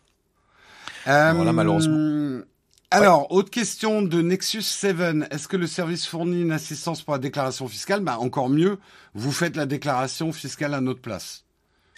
[1.08, 2.42] Euh, voilà, malheureusement.
[2.90, 4.96] Alors, autre question de Nexus 7.
[5.30, 8.00] Est-ce que le service fournit une assistance pour la déclaration fiscale?
[8.00, 8.80] Bah, Encore mieux,
[9.14, 11.44] vous faites la déclaration fiscale à notre place.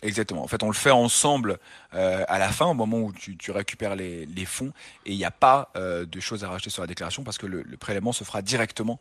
[0.02, 0.44] Exactement.
[0.44, 1.60] En fait, on le fait ensemble
[1.92, 4.72] à la fin, au moment où tu, récupères les, fonds,
[5.06, 7.62] et il n'y a pas de choses à rajouter sur la déclaration parce que le,
[7.64, 9.00] le prélèvement se fera directement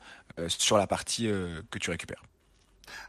[0.48, 1.28] sur la partie
[1.70, 2.22] que tu récupères.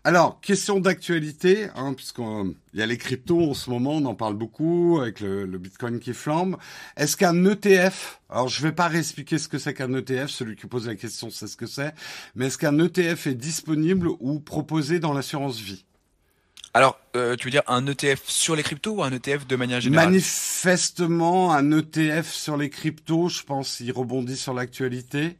[0.03, 4.35] Alors, question d'actualité, hein, puisqu'il y a les cryptos en ce moment, on en parle
[4.35, 6.57] beaucoup, avec le, Bitcoin qui flambe.
[6.95, 10.67] Est-ce qu'un ETF, alors je vais pas réexpliquer ce que c'est qu'un ETF, celui qui
[10.67, 11.93] pose la question sait ce que c'est,
[12.35, 15.83] mais est-ce qu'un ETF est disponible ou proposé dans l'assurance vie?
[16.73, 19.81] Alors, euh, tu veux dire un ETF sur les cryptos ou un ETF de manière
[19.81, 20.09] générale?
[20.09, 25.37] Manifestement, un ETF sur les cryptos, je pense, il rebondit sur l'actualité.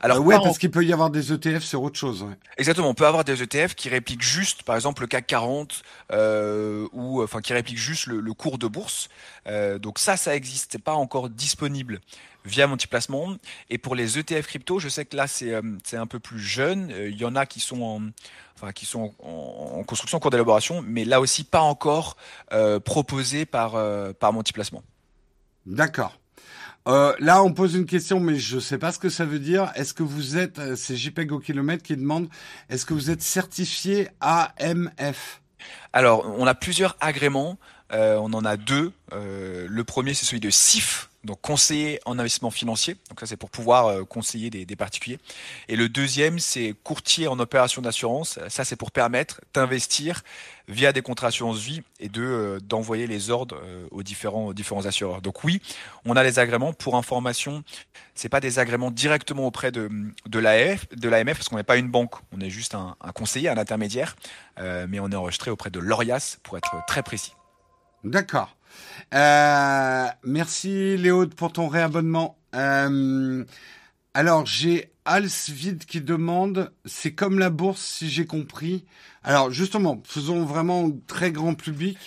[0.00, 2.26] Alors, euh, ouais, parce qu'il peut y avoir des ETF sur autre chose.
[2.56, 5.82] Exactement, on peut avoir des ETF qui répliquent juste, par exemple, le CAC 40
[6.12, 9.08] euh, ou enfin qui répliquent juste le, cours de bourse.
[9.46, 12.00] Euh, donc ça, ça existe, c'est pas encore disponible
[12.44, 13.36] via Multiplacement.
[13.70, 15.62] Et pour les ETF crypto, je sais que là c'est euh,
[15.92, 16.90] un peu plus jeune.
[16.90, 18.02] Il y en a qui sont en
[18.54, 22.16] enfin qui sont en, construction, en cours d'élaboration, mais là aussi pas encore
[22.52, 23.76] euh, proposé par
[24.16, 24.82] par Multiplacement.
[25.66, 26.18] D'accord.
[26.88, 29.38] Euh, là, on pose une question, mais je ne sais pas ce que ça veut
[29.38, 29.70] dire.
[29.74, 32.28] Est-ce que vous êtes, euh, c'est JPEG au kilomètre qui demande,
[32.70, 35.42] est-ce que vous êtes certifié AMF
[35.92, 37.58] Alors, on a plusieurs agréments.
[37.92, 38.92] Euh, on en a deux.
[39.12, 42.96] le premier, c'est celui de CIF, donc conseiller en investissement financier.
[43.08, 45.18] Donc ça, c'est pour pouvoir euh, conseiller des, particuliers.
[45.68, 48.38] Et le deuxième, c'est courtier en opération d'assurance.
[48.48, 50.22] Ça, c'est pour permettre d'investir
[50.68, 54.86] via des contrats assurance vie et de euh, d'envoyer les ordres euh, aux différents différents
[54.86, 55.20] assureurs.
[55.20, 55.60] Donc oui,
[56.04, 56.72] on a les agréments.
[56.72, 57.64] Pour information,
[58.14, 59.90] c'est pas des agréments directement auprès de
[60.26, 62.14] de l'AF, de l'AMF parce qu'on n'est pas une banque.
[62.32, 64.16] On est juste un, un conseiller, un intermédiaire,
[64.58, 67.32] mais on est enregistré auprès de l'ORIAS pour être très précis.
[68.04, 68.57] D'accord.
[69.14, 72.36] Euh, merci Léo pour ton réabonnement.
[72.54, 73.44] Euh,
[74.14, 78.84] alors j'ai Alsvid qui demande, c'est comme la bourse si j'ai compris.
[79.22, 81.98] Alors justement, faisons vraiment très grand public.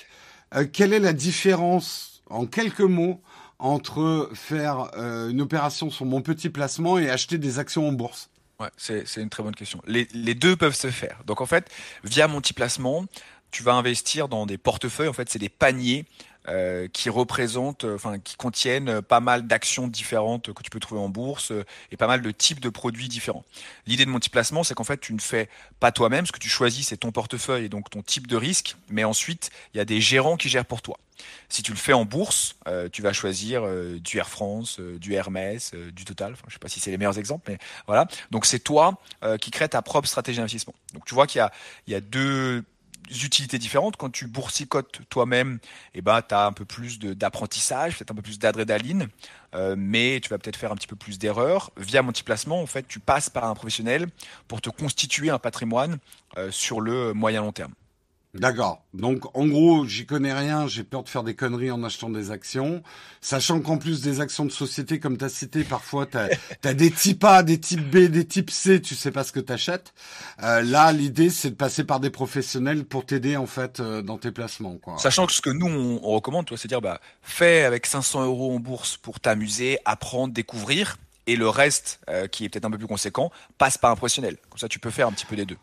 [0.56, 3.22] Euh, quelle est la différence en quelques mots
[3.60, 4.90] entre faire
[5.30, 8.32] une opération sur mon petit placement et acheter des actions en bourse?
[8.60, 9.82] Ouais, c'est une très bonne question.
[9.88, 11.20] Les, les, deux peuvent se faire.
[11.26, 11.70] Donc en fait,
[12.04, 13.06] via mon petit placement,
[13.52, 15.08] tu vas investir dans des portefeuilles.
[15.08, 16.06] En fait, c'est des paniers
[16.48, 20.80] euh, qui représentent, euh, enfin qui contiennent euh, pas mal d'actions différentes que tu peux
[20.80, 21.54] trouver en bourse
[21.92, 23.46] et pas mal de types de produits différents.
[23.86, 25.50] L'idée de multiplacement, c'est qu'en fait tu ne fais
[25.80, 28.76] pas toi-même, ce que tu choisis c'est ton portefeuille et donc ton type de risque,
[28.90, 30.98] mais ensuite il y a des gérants qui gèrent pour toi.
[31.48, 32.56] Si tu le fais en bourse,
[32.92, 33.64] tu vas choisir
[34.00, 36.34] du Air France, du Hermès, du Total.
[36.34, 38.08] Enfin, je sais pas si c'est les meilleurs exemples, mais voilà.
[38.32, 39.00] Donc c'est toi
[39.40, 40.74] qui crée ta propre stratégie d'investissement.
[40.96, 41.48] Donc tu vois qu'il
[41.88, 42.64] y y a deux
[43.10, 43.98] utilités différentes.
[43.98, 45.60] Quand tu boursicotes toi-même,
[45.94, 49.08] eh ben, tu as un peu plus d'apprentissage, peut-être un peu plus d'adrénaline,
[49.56, 51.72] euh, mais tu vas peut-être faire un petit peu plus d'erreurs.
[51.78, 54.08] Via multiplacement, en fait, tu passes par un professionnel
[54.48, 55.98] pour te constituer un patrimoine
[56.38, 57.74] euh, sur le moyen long terme.
[58.34, 58.82] D'accord.
[58.94, 60.66] Donc, en gros, j'y connais rien.
[60.66, 62.82] J'ai peur de faire des conneries en achetant des actions.
[63.20, 66.92] Sachant qu'en plus des actions de société, comme tu as cité, parfois, tu as, des
[66.92, 69.94] types A, des types B, des types C, tu sais pas ce que tu achètes.
[70.44, 74.18] Euh, là, l'idée, c'est de passer par des professionnels pour t'aider, en fait, euh, dans
[74.18, 74.78] tes placements.
[74.78, 74.98] Quoi.
[74.98, 78.56] Sachant que ce que nous, on, recommande, toi, c'est dire, bah, fais avec 500 euros
[78.56, 80.98] en bourse pour t'amuser, apprendre, découvrir.
[81.28, 84.38] Et le reste, euh, qui est peut-être un peu plus conséquent, passe par un professionnel.
[84.50, 85.58] Comme ça, tu peux faire un petit peu les deux.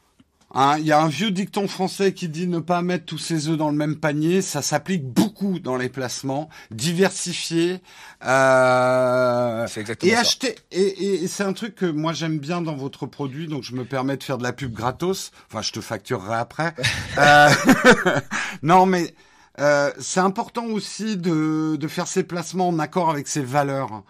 [0.55, 3.49] Hein, il y a un vieux dicton français qui dit ne pas mettre tous ses
[3.49, 4.41] œufs dans le même panier.
[4.41, 7.83] Ça s'applique beaucoup dans les placements, diversifier
[8.25, 9.67] euh,
[10.03, 10.55] et acheter.
[10.73, 13.85] Et, et c'est un truc que moi j'aime bien dans votre produit, donc je me
[13.85, 15.33] permets de faire de la pub gratos.
[15.51, 16.75] Enfin, je te facturerai après.
[17.19, 17.51] euh,
[18.63, 19.15] non, mais
[19.61, 24.03] euh, c'est important aussi de, de faire ses placements en accord avec ses valeurs.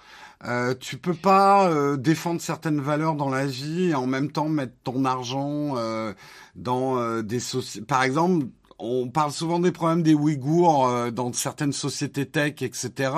[0.44, 4.48] Euh, tu peux pas euh, défendre certaines valeurs dans la vie et en même temps
[4.48, 6.12] mettre ton argent euh,
[6.55, 7.85] dans euh, des sociétés.
[7.85, 8.47] Par exemple,
[8.78, 13.10] on parle souvent des problèmes des Ouïghours dans certaines sociétés tech, etc.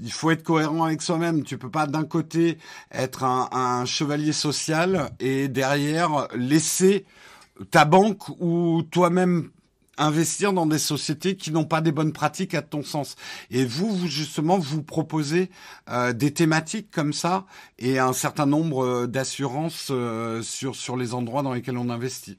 [0.00, 1.44] il faut être cohérent avec soi-même.
[1.44, 2.56] Tu peux pas d'un côté
[2.90, 7.04] être un, un chevalier social et derrière laisser
[7.70, 9.50] ta banque ou toi-même
[10.02, 13.16] investir dans des sociétés qui n'ont pas des bonnes pratiques à ton sens.
[13.50, 15.50] Et vous, vous justement, vous proposez
[15.88, 17.46] euh, des thématiques comme ça
[17.78, 22.38] et un certain nombre euh, d'assurances euh, sur sur les endroits dans lesquels on investit.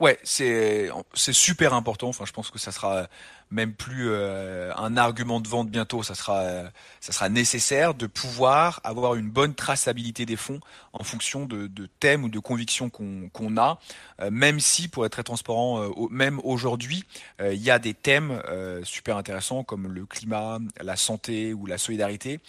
[0.00, 2.08] Ouais, c'est c'est super important.
[2.08, 3.08] Enfin, je pense que ça sera
[3.50, 6.02] même plus euh, un argument de vente bientôt.
[6.02, 6.68] Ça sera euh,
[7.00, 10.60] ça sera nécessaire de pouvoir avoir une bonne traçabilité des fonds
[10.92, 11.68] en fonction de,
[12.00, 13.78] thèmes ou de convictions qu'on qu'on a.
[14.20, 17.04] Euh, même si, pour être très transparent, même aujourd'hui,
[17.40, 18.40] il y a des thèmes
[18.82, 22.40] super intéressants comme le climat, la santé ou la solidarité.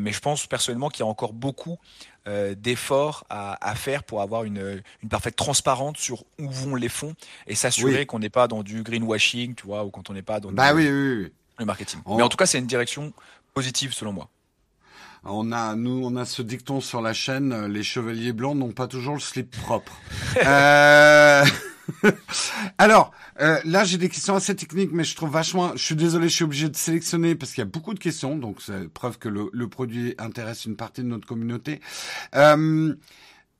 [0.00, 1.78] mais je pense personnellement qu'il y a encore beaucoup
[2.28, 7.14] euh, d'efforts à, faire pour avoir une, parfaite transparence sur où vont les fonds
[7.46, 10.40] et s'assurer qu'on n'est pas dans du greenwashing, tu vois, ou quand on n'est pas
[10.40, 11.30] dans bah le
[11.64, 12.00] marketing.
[12.06, 13.12] Mais en tout cas, c'est une direction
[13.54, 14.28] positive selon moi.
[15.24, 18.72] On a, nous, on a ce dicton sur la chaîne, euh, les chevaliers blancs n'ont
[18.72, 19.96] pas toujours le slip propre.
[20.44, 21.44] euh...
[22.78, 25.72] Alors, euh, là, j'ai des questions assez techniques, mais je trouve vachement.
[25.76, 28.36] Je suis désolé, je suis obligé de sélectionner parce qu'il y a beaucoup de questions,
[28.36, 31.80] donc c'est preuve que le, produit intéresse une partie de notre communauté.
[32.34, 32.94] Euh,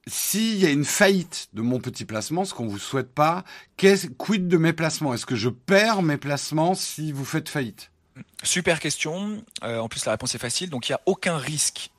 [0.07, 3.45] s'il y a une faillite de mon petit placement, ce qu'on vous souhaite pas,
[3.77, 5.15] qu'est quid de mes placements?
[5.15, 7.91] Est-ce que je perds mes placements si vous faites faillite?
[8.43, 9.43] Super question.
[9.63, 10.71] Euh, en plus, la réponse est facile.
[10.71, 11.91] Donc, il n'y a aucun risque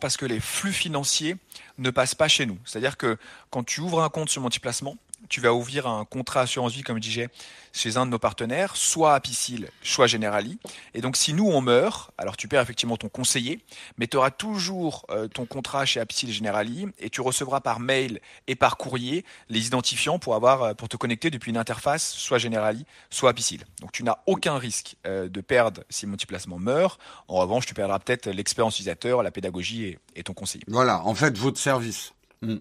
[0.00, 1.36] parce que les flux financiers
[1.78, 2.58] ne passent pas chez nous.
[2.64, 3.16] C'est-à-dire que
[3.50, 4.96] quand tu ouvres un compte sur Multiplacement,
[5.28, 7.28] tu vas ouvrir un contrat assurance vie, comme je disais,
[7.72, 10.58] chez un de nos partenaires, soit Apicil, soit Generali.
[10.94, 13.60] Et donc, si nous, on meurt, alors tu perds effectivement ton conseiller,
[13.98, 17.80] mais tu auras toujours euh, ton contrat chez Apicil et Generali et tu recevras par
[17.80, 22.12] mail et par courrier les identifiants pour avoir, euh, pour te connecter depuis une interface,
[22.12, 23.64] soit Generali, soit Apicil.
[23.80, 26.98] Donc, tu n'as aucun risque euh, de perdre si multiplacement meurt.
[27.28, 30.64] En revanche, tu perdras peut-être l'expérience utilisateur, la pédagogie et, ton conseiller.
[30.68, 32.12] Voilà, en fait, votre service.
[32.42, 32.56] Hmm.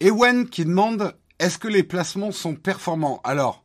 [0.00, 3.20] Ewen qui demande est-ce que les placements sont performants?
[3.24, 3.64] Alors,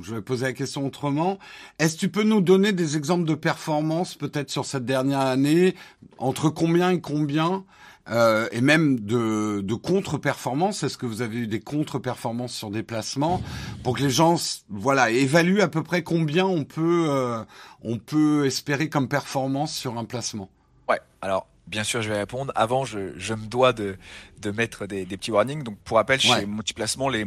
[0.00, 1.38] je vais poser la question autrement.
[1.78, 5.76] Est-ce que tu peux nous donner des exemples de performance peut-être sur cette dernière année?
[6.18, 7.64] Entre combien et combien?
[8.08, 10.82] Euh, et même de, de contre-performance.
[10.82, 13.40] Est-ce que vous avez eu des contre-performances sur des placements?
[13.84, 14.36] Pour que les gens,
[14.68, 17.44] voilà, évaluent à peu près combien on peut, euh,
[17.82, 20.50] on peut espérer comme performance sur un placement
[20.88, 20.98] Ouais.
[21.20, 22.52] Alors Bien sûr, je vais répondre.
[22.56, 23.96] Avant, je, je me dois de,
[24.40, 25.62] de mettre des, des, petits warnings.
[25.62, 27.26] Donc, pour rappel, chez Multiplacement, les,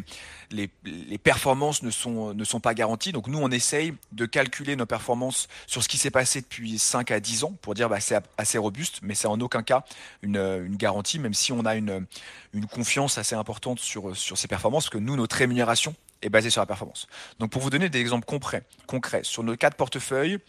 [0.52, 3.14] les, les, performances ne sont, ne sont pas garanties.
[3.14, 7.12] Donc, nous, on essaye de calculer nos performances sur ce qui s'est passé depuis 5
[7.12, 9.86] à 10 ans pour dire bah, c'est assez robuste, mais c'est en aucun cas
[10.22, 12.06] une, une garantie, même si on a une,
[12.54, 16.50] une confiance assez importante sur, sur ces performances, parce que nous, notre rémunération est basée
[16.50, 17.08] sur la performance.
[17.40, 20.40] Donc, pour vous donner des exemples concrets, concrets sur nos quatre portefeuilles,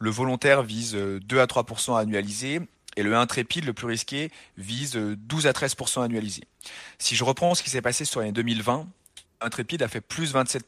[0.00, 2.62] le volontaire vise 2 à 3% annualisés
[2.98, 6.42] et le intrépide, le plus risqué, vise 12 à 13% annualisé.
[6.98, 8.88] Si je reprends ce qui s'est passé sur l'année 2020,
[9.40, 10.64] intrépide a fait plus 27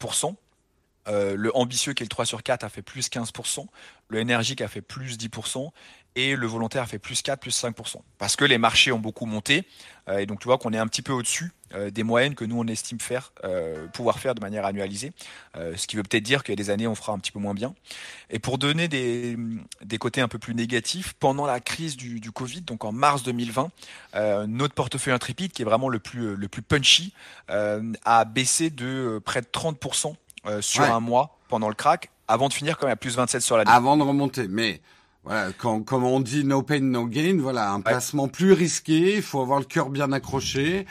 [1.08, 3.66] euh, le ambitieux qui est le 3 sur 4 a fait plus 15%,
[4.08, 5.70] le énergique a fait plus 10%
[6.14, 7.96] et le volontaire a fait plus 4, plus 5%.
[8.18, 9.66] Parce que les marchés ont beaucoup monté
[10.08, 12.44] euh, et donc tu vois qu'on est un petit peu au-dessus euh, des moyennes que
[12.44, 13.32] nous on estime faire,
[13.92, 15.12] pouvoir faire de manière annualisée.
[15.54, 17.38] ce qui veut peut-être dire qu'il y a des années on fera un petit peu
[17.38, 17.74] moins bien.
[18.30, 19.36] Et pour donner des,
[19.84, 23.22] des côtés un peu plus négatifs, pendant la crise du, du Covid, donc en mars
[23.22, 23.70] 2020,
[24.46, 27.12] notre portefeuille intrépide qui est vraiment le plus, le plus punchy
[27.48, 30.14] a baissé de près de 30%
[30.46, 33.42] euh, sur un mois pendant le crack, avant de finir quand même à plus 27
[33.42, 33.70] sur l'année.
[33.70, 34.80] Avant de remonter, mais
[35.22, 39.22] voilà, quand, comme on dit no pain no gain, voilà, un placement plus risqué, il
[39.22, 40.86] faut avoir le cœur bien accroché,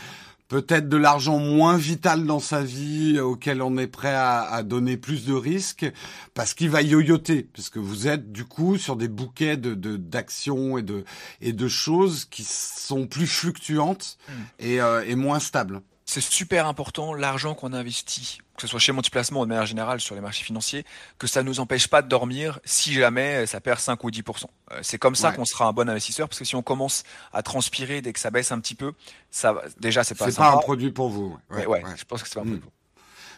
[0.49, 4.97] peut-être de l'argent moins vital dans sa vie auquel on est prêt à, à donner
[4.97, 5.89] plus de risques
[6.33, 10.77] parce qu'il va yoyoter, parce que vous êtes du coup sur des bouquets de d'actions
[10.77, 11.05] et de
[11.39, 14.33] et de choses qui sont plus fluctuantes hmm.
[14.59, 18.91] et, euh, et moins stables c'est super important l'argent qu'on investit, que ce soit chez
[18.91, 20.85] Multiplacement ou de manière générale sur les marchés financiers,
[21.17, 24.43] que ça ne nous empêche pas de dormir si jamais ça perd 5 ou 10%.
[24.71, 27.41] Euh, c'est comme ça qu'on sera un bon investisseur parce que si on commence à
[27.41, 28.91] transpirer dès que ça baisse un petit peu,
[29.31, 31.37] ça déjà c'est pas C'est pas un produit pour vous.
[31.49, 32.79] Ouais, ouais, je pense que c'est pas un produit pour vous.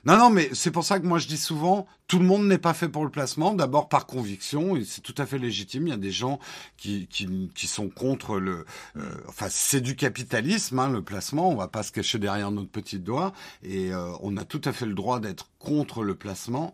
[0.04, 2.58] Non, non, mais c'est pour ça que moi je dis souvent, tout le monde n'est
[2.58, 3.54] pas fait pour le placement.
[3.54, 5.88] D'abord par conviction, et c'est tout à fait légitime.
[5.88, 6.40] Il y a des gens
[6.76, 8.66] qui qui, qui sont contre le,
[8.98, 11.50] euh, enfin c'est du capitalisme, hein, le placement.
[11.50, 13.32] On va pas se cacher derrière notre petit doigt,
[13.64, 16.74] et euh, on a tout à fait le droit d'être contre le placement.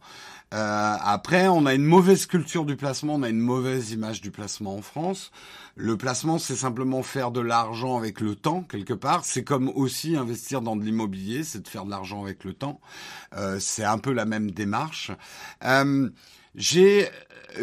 [0.53, 4.31] Euh, après, on a une mauvaise culture du placement, on a une mauvaise image du
[4.31, 5.31] placement en France.
[5.75, 9.25] Le placement, c'est simplement faire de l'argent avec le temps, quelque part.
[9.25, 12.79] C'est comme aussi investir dans de l'immobilier, c'est de faire de l'argent avec le temps.
[13.35, 15.11] Euh, c'est un peu la même démarche.
[15.63, 16.09] Euh,
[16.55, 17.09] j'ai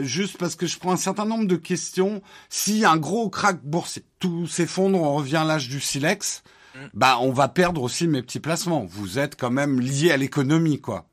[0.01, 2.23] juste parce que je prends un certain nombre de questions.
[2.85, 6.43] A un gros crack boursier, tout s'effondre, on revient à l'âge du silex.
[6.74, 6.78] Mm.
[6.95, 8.85] Bah, on va perdre aussi mes petits placements.
[8.85, 11.07] Vous êtes quand même lié à l'économie, quoi.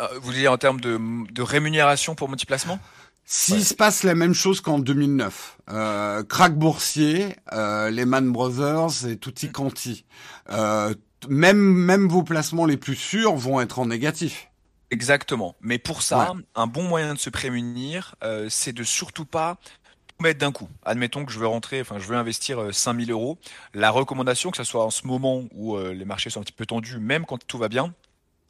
[0.00, 0.98] Euh, vous voulez dire en termes de,
[1.32, 2.80] de rémunération pour multiplacement
[3.24, 9.16] S'il se passe la même chose qu'en 2009, euh, crack boursier, euh, Lehman Brothers et
[9.16, 10.04] tutti quanti,
[10.50, 10.94] euh,
[11.28, 14.48] même même vos placements les plus sûrs vont être en négatif.
[14.90, 15.56] Exactement.
[15.60, 19.58] Mais pour ça, un bon moyen de se prémunir, euh, c'est de surtout pas
[20.06, 20.68] tout mettre d'un coup.
[20.84, 23.38] Admettons que je veux rentrer, enfin je veux investir 5000 euros.
[23.72, 26.66] La recommandation, que ce soit en ce moment où les marchés sont un petit peu
[26.66, 27.94] tendus, même quand tout va bien,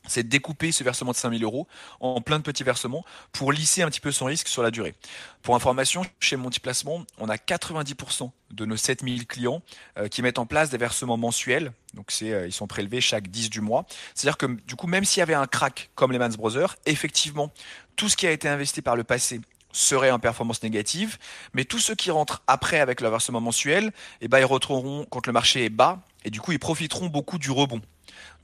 [0.06, 1.66] c'est de découper ce versement de 5000 euros
[2.00, 4.94] en plein de petits versements pour lisser un petit peu son risque sur la durée.
[5.42, 9.62] Pour information, chez Multiplacement, on a 90% de nos 7000 clients
[9.98, 11.72] euh, qui mettent en place des versements mensuels.
[11.94, 13.86] Donc c'est, euh, ils sont prélevés chaque 10 du mois.
[14.14, 17.52] C'est-à-dire que du coup, même s'il y avait un crack comme les Mans Brothers, effectivement,
[17.96, 19.40] tout ce qui a été investi par le passé
[19.72, 21.18] serait en performance négative,
[21.52, 25.26] mais tous ceux qui rentrent après avec leur versement mensuel, eh ben, ils retrouveront quand
[25.26, 27.80] le marché est bas, et du coup, ils profiteront beaucoup du rebond.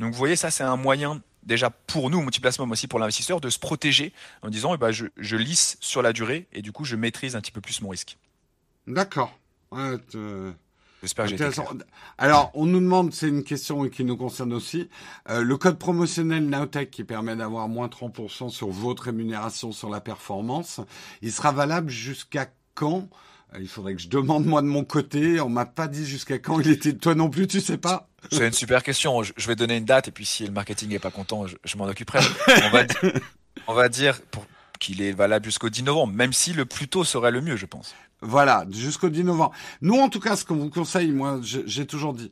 [0.01, 3.41] Donc vous voyez, ça c'est un moyen déjà pour nous, multiplacement, mais aussi pour l'investisseur,
[3.41, 4.12] de se protéger
[4.43, 7.37] en disant eh ben, je, je, lisse sur la durée et du coup je maîtrise
[7.37, 8.17] un petit peu plus mon risque.
[8.87, 9.39] D'accord.
[11.03, 11.62] J'espère que j'ai
[12.19, 14.91] Alors, on nous demande, c'est une question qui nous concerne aussi,
[15.31, 20.01] euh, le code promotionnel Nowtech qui permet d'avoir moins 30% sur votre rémunération sur la
[20.01, 20.81] performance,
[21.23, 23.09] il sera valable jusqu'à quand?
[23.59, 25.41] Il faudrait que je demande moi de mon côté.
[25.41, 26.93] On m'a pas dit jusqu'à quand il était.
[26.93, 28.09] Toi non plus, tu sais pas.
[28.31, 29.23] C'est une super question.
[29.23, 31.87] Je vais donner une date et puis si le marketing est pas content, je, m'en
[31.87, 32.21] occuperai.
[32.65, 32.83] on va,
[33.67, 34.45] on va dire pour
[34.79, 37.67] qu'il est valable jusqu'au 10 novembre, même si le plus tôt serait le mieux, je
[37.67, 37.95] pense.
[38.23, 39.53] Voilà, jusqu'au 10 novembre.
[39.81, 42.31] Nous, en tout cas, ce qu'on vous conseille, moi, j'ai toujours dit,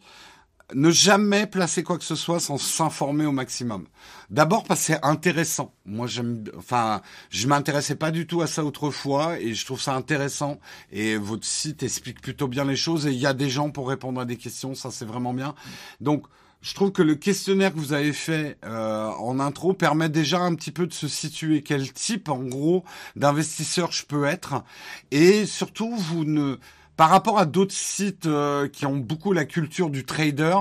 [0.74, 3.86] ne jamais placer quoi que ce soit sans s'informer au maximum.
[4.30, 5.72] D'abord parce que c'est intéressant.
[5.86, 7.00] Moi, j'aime, enfin,
[7.30, 10.58] je m'intéressais pas du tout à ça autrefois et je trouve ça intéressant.
[10.92, 13.88] Et votre site explique plutôt bien les choses et il y a des gens pour
[13.88, 14.74] répondre à des questions.
[14.74, 15.54] Ça, c'est vraiment bien.
[16.00, 16.26] Donc,
[16.60, 20.54] je trouve que le questionnaire que vous avez fait euh, en intro permet déjà un
[20.54, 22.84] petit peu de se situer quel type, en gros,
[23.14, 24.64] d'investisseur je peux être.
[25.12, 26.58] Et surtout, vous ne
[26.98, 30.56] par rapport à d'autres sites euh, qui ont beaucoup la culture du trader,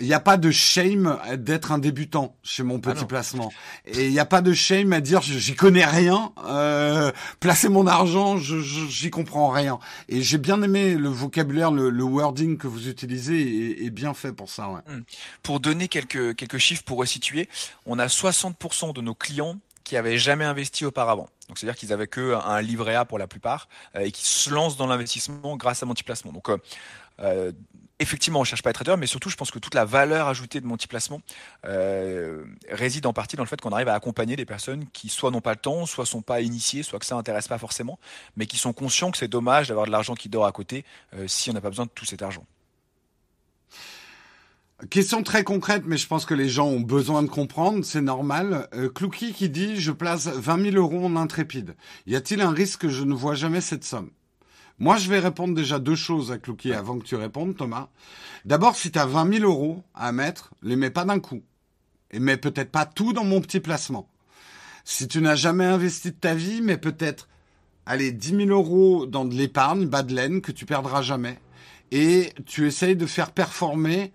[0.00, 3.52] il n'y a pas de shame d'être un débutant chez mon petit ah placement.
[3.84, 7.86] Et il n'y a pas de shame à dire j'y connais rien, euh, placer mon
[7.86, 9.78] argent, j'y comprends rien.
[10.08, 14.48] Et j'ai bien aimé le vocabulaire, le, wording que vous utilisez est, bien fait pour
[14.48, 14.70] ça.
[14.70, 14.80] Ouais.
[14.88, 15.02] Hmm.
[15.42, 17.50] Pour donner quelques, quelques chiffres pour resituer,
[17.84, 21.28] on a 60% de nos clients qui avaient jamais investi auparavant.
[21.52, 24.48] Donc c'est-à-dire qu'ils avaient que un livret A pour la plupart euh, et qui se
[24.48, 26.32] lancent dans l'investissement grâce à Multiplacement.
[26.32, 26.56] Donc euh,
[27.20, 27.52] euh
[27.98, 30.26] effectivement, on cherche pas à être trader, mais surtout, je pense que toute la valeur
[30.26, 31.20] ajoutée de multiplacement
[31.66, 35.30] euh, réside en partie dans le fait qu'on arrive à accompagner des personnes qui soit
[35.30, 38.00] n'ont pas le temps, soit sont pas initiées, soit que ça n'intéresse pas forcément,
[38.36, 40.84] mais qui sont conscients que c'est dommage d'avoir de l'argent qui dort à côté
[41.26, 42.44] si on n'a pas besoin de tout cet argent.
[44.90, 48.68] Question très concrète, mais je pense que les gens ont besoin de comprendre, c'est normal.
[48.74, 51.76] Euh, Clouky qui dit, je place 20 000 euros en intrépide.
[52.06, 54.10] Y a-t-il un risque que je ne vois jamais cette somme?
[54.80, 57.90] Moi, je vais répondre déjà deux choses à Clouky avant que tu répondes, Thomas.
[58.44, 61.42] D'abord, si tu as 20 000 euros à mettre, les mets pas d'un coup.
[62.10, 64.08] Et mets peut-être pas tout dans mon petit placement.
[64.84, 67.28] Si tu n'as jamais investi de ta vie, mais peut-être,
[67.86, 71.38] allez, 10 000 euros dans de l'épargne, bas de laine, que tu perdras jamais.
[71.92, 74.12] Et tu essayes de faire performer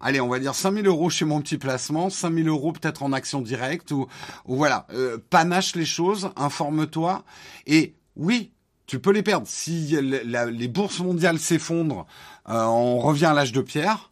[0.00, 3.40] allez, on va dire 5000 euros chez mon petit placement, 5000 euros peut-être en action
[3.40, 4.08] directe ou,
[4.46, 7.24] voilà, euh, panache les choses, informe-toi
[7.66, 8.52] et oui,
[8.86, 9.46] tu peux les perdre.
[9.46, 12.06] Si les bourses mondiales s'effondrent,
[12.48, 14.10] euh, on revient à l'âge de pierre,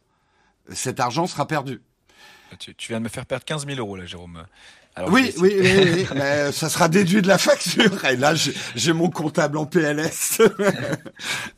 [0.72, 1.82] cet argent sera perdu.
[2.58, 4.44] Tu, viens de me faire perdre 15 000 euros là, Jérôme.
[5.08, 8.04] oui, oui, oui, mais ça sera déduit de la facture.
[8.06, 10.40] Et là, j'ai mon comptable en PLS.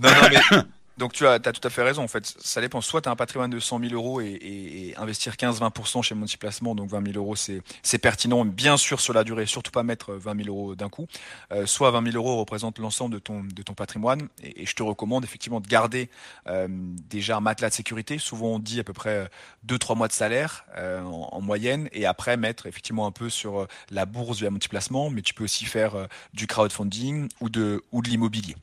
[0.00, 0.62] non, non, mais
[1.00, 2.04] donc tu as, tout à fait raison.
[2.04, 2.82] En fait, ça dépend.
[2.82, 6.90] Soit tu as un patrimoine de 100 000 euros et, investir 15-20% chez Multiplacement, donc
[6.90, 8.44] 20 000 euros, c'est pertinent.
[8.44, 11.06] Bien sûr sur la durée, surtout pas mettre 20 000 euros d'un coup.
[11.52, 14.28] Euh, soit 20 000 euros représente l'ensemble de ton, de ton patrimoine.
[14.42, 16.10] Et, je te recommande effectivement de garder
[16.46, 18.18] euh, déjà un matelas de sécurité.
[18.18, 19.30] Souvent on dit à peu près
[19.66, 21.88] 2-3 mois de salaire euh, en, moyenne.
[21.92, 25.08] Et après mettre effectivement un peu sur la bourse via Multiplacement.
[25.08, 28.54] Mais tu peux aussi faire du crowdfunding ou de, ou de l'immobilier.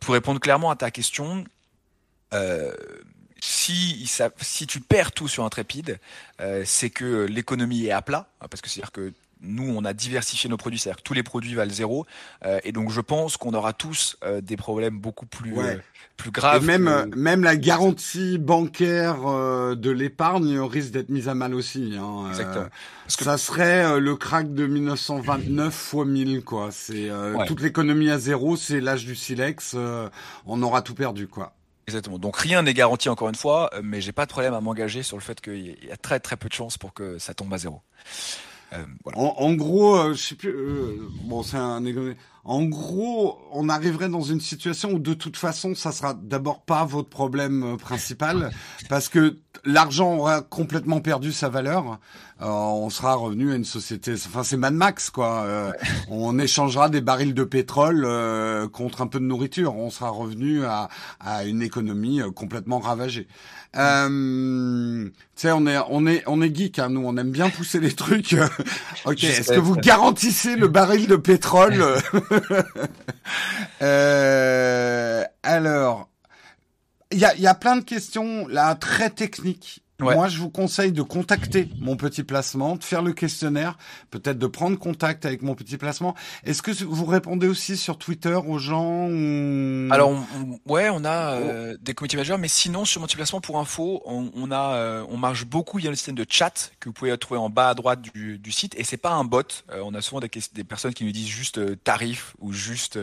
[0.00, 1.44] pour répondre clairement à ta question,
[2.32, 2.72] euh,
[3.40, 4.06] si,
[4.40, 5.98] si tu perds tout sur Intrépide,
[6.40, 9.12] euh, c'est que l'économie est à plat, hein, parce que c'est-à-dire que
[9.42, 12.04] nous, on a diversifié nos produits, c'est-à-dire que tous les produits valent zéro,
[12.44, 15.54] euh, et donc je pense qu'on aura tous euh, des problèmes beaucoup plus
[16.18, 16.62] plus graves.
[16.62, 19.22] Et même même la garantie bancaire
[19.76, 21.96] de l'épargne risque d'être mise à mal aussi.
[21.98, 22.66] Hein, Exactement.
[23.04, 26.68] Parce que ça serait le crack de 1929 fois 1000 quoi.
[26.70, 27.08] C'est
[27.46, 29.74] toute l'économie à zéro, c'est l'âge du silex.
[30.44, 31.54] on aura tout perdu quoi.
[31.90, 35.02] Donc rien n'est garanti encore une fois, euh, mais j'ai pas de problème à m'engager
[35.02, 37.52] sur le fait qu'il y a très très peu de chances pour que ça tombe
[37.52, 37.80] à zéro.
[38.72, 38.84] Euh,
[39.14, 40.54] en, gros, euh, je sais plus.
[41.24, 41.84] bon, c'est un
[42.44, 46.84] en gros, on arriverait dans une situation où de toute façon, ça sera d'abord pas
[46.84, 48.50] votre problème euh, principal,
[48.88, 51.98] parce que l'argent aura complètement perdu sa valeur.
[52.40, 54.14] Euh, on sera revenu à une société.
[54.14, 55.42] Enfin, c'est Mad Max, quoi.
[55.42, 55.72] Euh,
[56.08, 58.08] on échangera des barils de pétrole
[58.72, 59.76] contre un peu de nourriture.
[59.76, 60.88] On sera revenu à,
[61.20, 63.28] à une économie complètement ravagée.
[63.76, 67.48] Euh, tu sais, on est, on est, on est geek, hein, nous, on aime bien
[67.50, 68.34] pousser les trucs.
[69.04, 71.84] ok, est-ce que vous garantissez le baril de pétrole
[73.82, 76.08] euh, Alors,
[77.10, 80.92] il y a, y a plein de questions là très techniques moi, je vous conseille
[80.92, 83.76] de contacter mon petit placement, de faire le questionnaire,
[84.10, 86.14] peut-être de prendre contact avec mon petit placement.
[86.44, 89.08] Est-ce que vous répondez aussi sur Twitter aux gens
[89.90, 90.14] Alors,
[90.66, 94.02] ouais, on a euh, des community managers, mais sinon sur mon petit placement pour info,
[94.06, 95.78] on, a, euh, on marche beaucoup.
[95.78, 98.00] Il y a un système de chat que vous pouvez trouver en bas à droite
[98.00, 99.42] du, du site, et c'est pas un bot.
[99.70, 102.98] Euh, on a souvent des, des, personnes qui nous disent juste tarif ou juste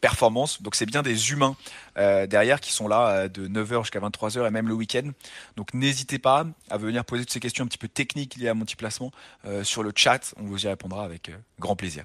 [0.00, 0.62] performance.
[0.62, 1.56] Donc c'est bien des humains
[1.96, 5.10] derrière qui sont là de 9h jusqu'à 23h et même le week-end.
[5.56, 6.29] Donc n'hésitez pas
[6.70, 9.10] à venir poser toutes ces questions un petit peu techniques liées à mon petit placement
[9.44, 10.34] euh, sur le chat.
[10.38, 12.04] On vous y répondra avec euh, grand plaisir.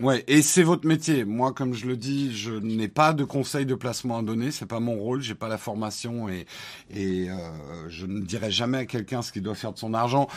[0.00, 1.24] Ouais, et c'est votre métier.
[1.24, 4.50] Moi, comme je le dis, je n'ai pas de conseil de placement à donner.
[4.50, 5.22] C'est pas mon rôle.
[5.22, 6.46] J'ai pas la formation et
[6.90, 10.28] et euh, je ne dirai jamais à quelqu'un ce qu'il doit faire de son argent.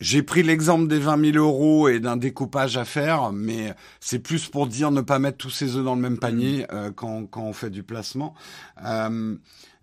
[0.00, 4.48] J'ai pris l'exemple des 20 000 euros et d'un découpage à faire, mais c'est plus
[4.48, 6.92] pour dire ne pas mettre tous ses œufs dans le même panier mmh.
[6.96, 8.34] quand, quand on fait du placement.
[8.84, 9.36] Euh,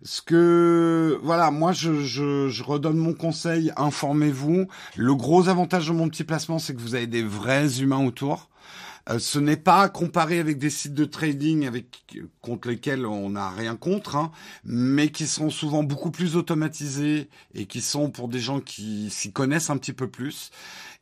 [0.04, 4.66] ce que voilà, moi je, je, je redonne mon conseil, informez-vous.
[4.96, 8.48] Le gros avantage de mon petit placement, c'est que vous avez des vrais humains autour.
[9.08, 13.50] Euh, ce n'est pas comparé avec des sites de trading avec contre lesquels on n'a
[13.50, 14.30] rien contre, hein,
[14.64, 19.32] mais qui sont souvent beaucoup plus automatisés et qui sont pour des gens qui s'y
[19.32, 20.50] connaissent un petit peu plus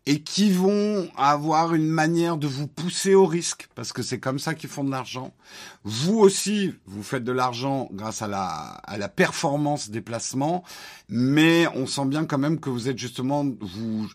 [0.06, 4.39] et qui vont avoir une manière de vous pousser au risque, parce que c'est comme
[4.39, 5.32] ça qu'ils font de l'argent.
[5.85, 10.64] Vous aussi, vous faites de l'argent grâce à la, à la performance des placements,
[11.09, 14.09] mais on sent bien quand même que vous êtes justement, vous,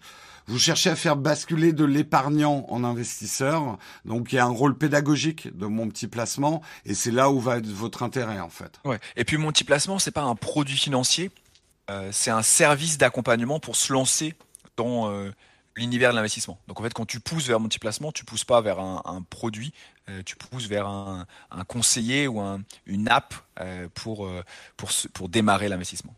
[0.47, 3.77] vous cherchez à faire basculer de l'épargnant en investisseur.
[4.05, 7.39] Donc il y a un rôle pédagogique de mon petit placement et c'est là où
[7.39, 8.79] va être votre intérêt en fait.
[8.85, 8.99] Ouais.
[9.15, 11.31] Et puis mon petit placement, c'est pas un produit financier,
[11.89, 14.33] euh, c'est un service d'accompagnement pour se lancer
[14.77, 15.31] dans euh,
[15.75, 16.59] l'univers de l'investissement.
[16.67, 19.73] Donc en fait, quand tu pousses vers multiplacement, tu pousses pas vers un, produit,
[20.09, 21.25] euh, tu pousses vers un,
[21.67, 22.41] conseiller ou
[22.85, 24.43] une app euh, pour, euh,
[25.13, 26.15] pour, démarrer l'investissement.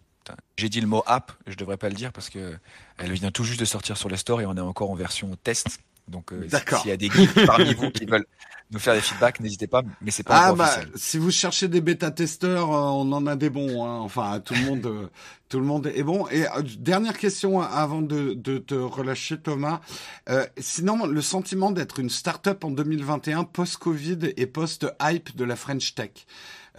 [0.58, 2.58] J'ai dit le mot app, je devrais pas le dire parce que
[2.98, 5.34] elle vient tout juste de sortir sur les stores et on est encore en version
[5.42, 5.80] test.
[6.08, 6.48] Donc, euh,
[6.82, 8.26] s'il y a des geeks parmi vous qui veulent
[8.72, 10.90] nous faire des feedbacks, n'hésitez pas, mais c'est pas ah bah, officiel.
[10.96, 13.86] Si vous cherchez des bêta-testeurs, euh, on en a des bons.
[13.86, 14.00] Hein.
[14.00, 15.08] Enfin, tout le monde, euh,
[15.50, 16.28] tout le monde est bon.
[16.30, 16.46] Et
[16.78, 19.82] dernière question avant de, de te relâcher, Thomas.
[20.58, 26.12] sinon, le sentiment d'être une start-up en 2021 post-Covid et post-hype de la French Tech.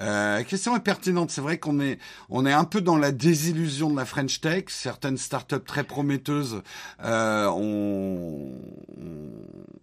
[0.01, 1.31] Euh, question est pertinente.
[1.31, 1.99] C'est vrai qu'on est,
[2.31, 4.65] on est un peu dans la désillusion de la French Tech.
[4.69, 6.63] Certaines startups très prometteuses
[7.05, 8.53] euh, ont,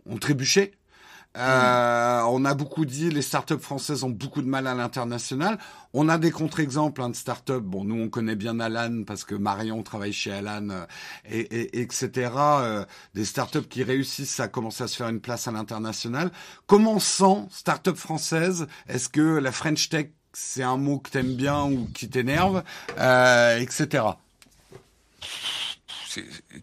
[0.10, 0.74] ont trébuché
[1.38, 5.58] euh, on a beaucoup dit les startups françaises ont beaucoup de mal à l'international.
[5.94, 7.62] On a des contre-exemples hein, de startups.
[7.62, 10.86] Bon, nous on connaît bien Alan parce que Marion travaille chez Alan euh,
[11.30, 12.32] et, etc.
[12.36, 16.32] Euh, des startups qui réussissent à commencer à se faire une place à l'international.
[16.68, 18.68] Comment sent startup française?
[18.88, 20.08] Est-ce que la French Tech
[20.38, 22.62] c'est un mot que t'aimes bien ou qui t'énerve,
[22.98, 24.04] etc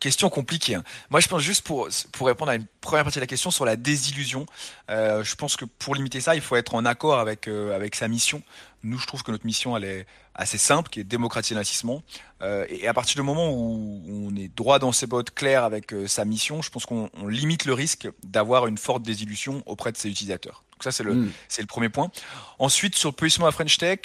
[0.01, 0.74] question compliquée.
[0.74, 0.85] Hein.
[1.11, 3.65] Moi, je pense juste pour pour répondre à une première partie de la question sur
[3.65, 4.47] la désillusion.
[4.91, 7.95] Euh, je pense que pour limiter ça, il faut être en accord avec euh, avec
[7.95, 8.43] sa mission.
[8.83, 12.03] Nous, je trouve que notre mission, elle est assez simple, qui est démocratiser l'investissement.
[12.43, 15.95] Euh, et à partir du moment où on est droit dans ses bottes, clair avec
[16.07, 20.09] sa mission, je pense qu'on limite le risque d'avoir une forte désillusion auprès de ses
[20.09, 20.65] utilisateurs.
[20.73, 22.11] Donc ça, c'est le c'est le premier point.
[22.59, 24.01] Ensuite, sur le positionnement à French Tech.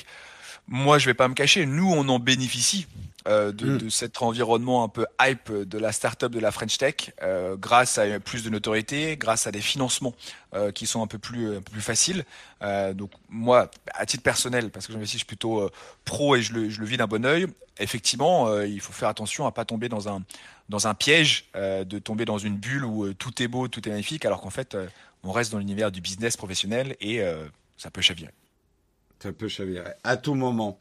[0.67, 1.65] Moi, je vais pas me cacher.
[1.65, 2.87] Nous, on en bénéficie
[3.27, 3.77] euh, de, mm.
[3.77, 7.97] de, cet environnement un peu hype de la startup de la French Tech, euh, grâce
[7.97, 10.13] à plus de notoriété, grâce à des financements
[10.53, 12.25] euh, qui sont un peu plus, un peu plus faciles.
[12.61, 15.71] Euh, donc moi, à titre personnel, parce que j'investis plutôt euh,
[16.05, 17.47] pro et je le, je le vis d'un bon oeil,
[17.79, 20.21] effectivement, euh, il faut faire attention à pas tomber dans un
[20.69, 24.25] dans un piège, de tomber dans une bulle où tout est beau, tout est magnifique,
[24.25, 24.77] alors qu'en fait,
[25.23, 27.21] on reste dans l'univers du business professionnel et
[27.77, 28.33] ça peut chavirer.
[29.19, 30.77] Ça peut chavirer à tout moment.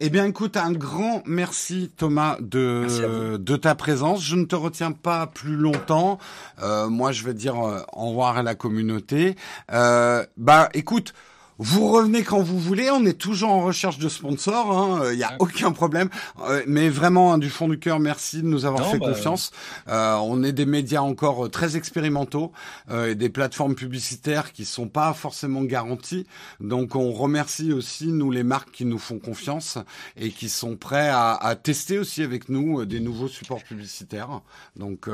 [0.00, 4.22] Eh bien, écoute, un grand merci Thomas de de ta présence.
[4.22, 6.18] Je ne te retiens pas plus longtemps.
[6.62, 9.36] Euh, moi, je vais dire euh, au revoir à la communauté.
[9.72, 11.14] Euh, bah, écoute.
[11.58, 12.88] Vous revenez quand vous voulez.
[12.90, 15.02] On est toujours en recherche de sponsors.
[15.02, 15.14] Il hein.
[15.16, 16.08] n'y a aucun problème.
[16.48, 19.50] Euh, mais vraiment, hein, du fond du cœur, merci de nous avoir fait bah, confiance.
[19.88, 22.52] Euh, on est des médias encore euh, très expérimentaux
[22.90, 26.26] et des plateformes publicitaires qui sont pas forcément garanties.
[26.60, 29.78] Donc, on remercie aussi nous les marques qui nous font confiance
[30.16, 34.40] et qui sont prêts à, à tester aussi avec nous des nouveaux supports publicitaires.
[34.76, 35.08] Donc,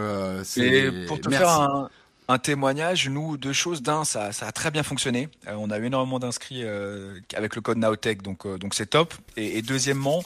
[0.44, 1.88] c'est pour te faire un
[2.28, 3.82] un témoignage, nous, deux choses.
[3.82, 5.28] D'un, ça, ça a très bien fonctionné.
[5.46, 8.86] Euh, on a eu énormément d'inscrits euh, avec le code Naotech, donc euh, donc c'est
[8.86, 9.14] top.
[9.36, 10.22] Et, deuxièmement,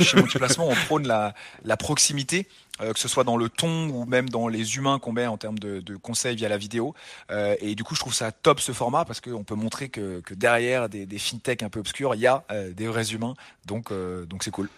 [0.00, 1.34] chez Multiplacement, on prône la,
[1.76, 2.46] proximité.
[2.78, 5.58] que ce soit dans le ton ou même dans les humains qu'on met en termes
[5.58, 6.94] de, conseils via la vidéo.
[7.30, 10.34] et du coup, je trouve ça top ce format parce qu'on peut montrer que, que
[10.34, 13.34] derrière des, des fintechs un peu obscurs, il y a des vrais humains.
[13.66, 14.68] Donc donc c'est cool.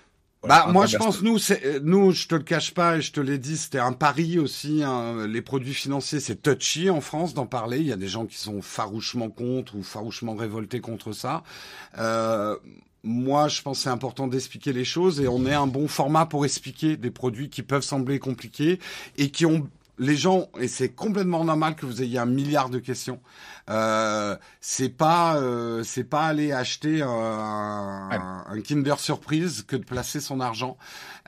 [0.43, 3.21] Bah moi je pense nous c'est nous je te le cache pas et je te
[3.21, 5.27] l'ai dit c'était un pari aussi hein.
[5.27, 7.79] les produits financiers c'est touchy en France d'en parler.
[7.79, 11.43] Il y a des gens qui sont farouchement contre ou farouchement révoltés contre ça.
[11.99, 12.57] Euh,
[13.03, 16.45] moi, je pense c'est important d'expliquer les choses et on est un bon format pour
[16.45, 18.81] expliquer des produits qui peuvent sembler compliqués
[19.17, 22.79] et qui ont les gens, et c'est complètement normal que vous ayez un milliard de
[22.79, 23.21] questions.
[23.71, 28.11] Euh, c'est pas, euh, c'est pas aller acheter un,
[28.47, 30.77] un, Kinder Surprise que de placer son argent.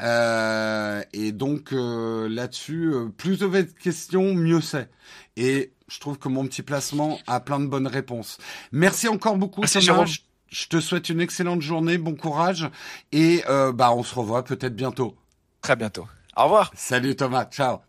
[0.00, 4.90] Euh, et donc euh, là-dessus, euh, plus vous avez de questions, mieux c'est.
[5.36, 8.38] Et je trouve que mon petit placement a plein de bonnes réponses.
[8.72, 10.04] Merci encore beaucoup, Thomas.
[10.50, 12.70] Je te souhaite une excellente journée, bon courage,
[13.12, 15.14] et euh, bah on se revoit peut-être bientôt.
[15.60, 16.06] Très bientôt.
[16.36, 16.70] Au revoir.
[16.74, 17.87] Salut Thomas, ciao.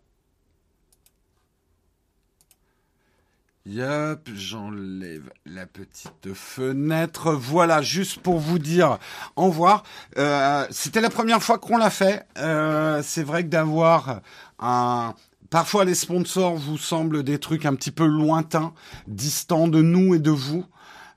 [3.70, 7.30] Yep, j'enlève la petite fenêtre.
[7.30, 8.98] Voilà, juste pour vous dire
[9.36, 9.84] au revoir.
[10.18, 12.26] Euh, C'était la première fois qu'on l'a fait.
[12.38, 14.22] Euh, c'est vrai que d'avoir
[14.58, 15.14] un...
[15.50, 18.72] Parfois les sponsors vous semblent des trucs un petit peu lointains,
[19.06, 20.64] distants de nous et de vous.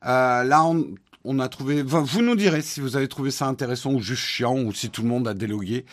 [0.06, 0.86] Euh, là, on,
[1.24, 1.82] on a trouvé.
[1.82, 5.02] Vous nous direz si vous avez trouvé ça intéressant ou juste chiant ou si tout
[5.02, 5.86] le monde a délogué.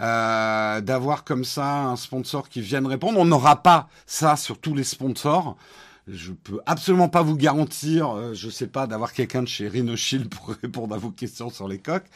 [0.00, 3.18] Euh, D'avoir comme ça un sponsor qui vienne répondre.
[3.18, 5.58] On n'aura pas ça sur tous les sponsors.
[6.08, 10.28] Je peux absolument pas vous garantir, euh, je sais pas, d'avoir quelqu'un de chez Rhinoshield
[10.34, 12.06] pour répondre à vos questions sur les coques,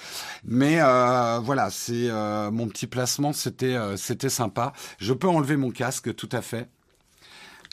[0.44, 4.72] mais euh, voilà, c'est euh, mon petit placement, c'était c'était sympa.
[4.98, 6.68] Je peux enlever mon casque, tout à fait.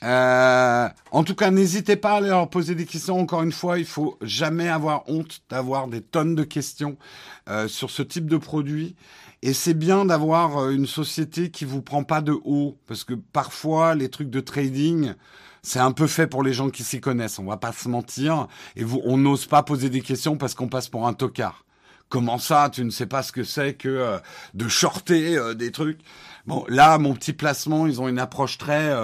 [0.03, 3.19] Euh, en tout cas, n'hésitez pas à leur poser des questions.
[3.19, 6.97] Encore une fois, il faut jamais avoir honte d'avoir des tonnes de questions
[7.49, 8.95] euh, sur ce type de produit.
[9.41, 13.13] Et c'est bien d'avoir euh, une société qui vous prend pas de haut, parce que
[13.13, 15.13] parfois les trucs de trading,
[15.61, 17.39] c'est un peu fait pour les gens qui s'y connaissent.
[17.39, 18.47] On va pas se mentir.
[18.75, 21.65] Et vous, on n'ose pas poser des questions parce qu'on passe pour un tocard.
[22.09, 24.19] Comment ça, tu ne sais pas ce que c'est que euh,
[24.53, 25.99] de shorter des trucs?
[26.45, 28.95] Bon, là, mon petit placement, ils ont une approche très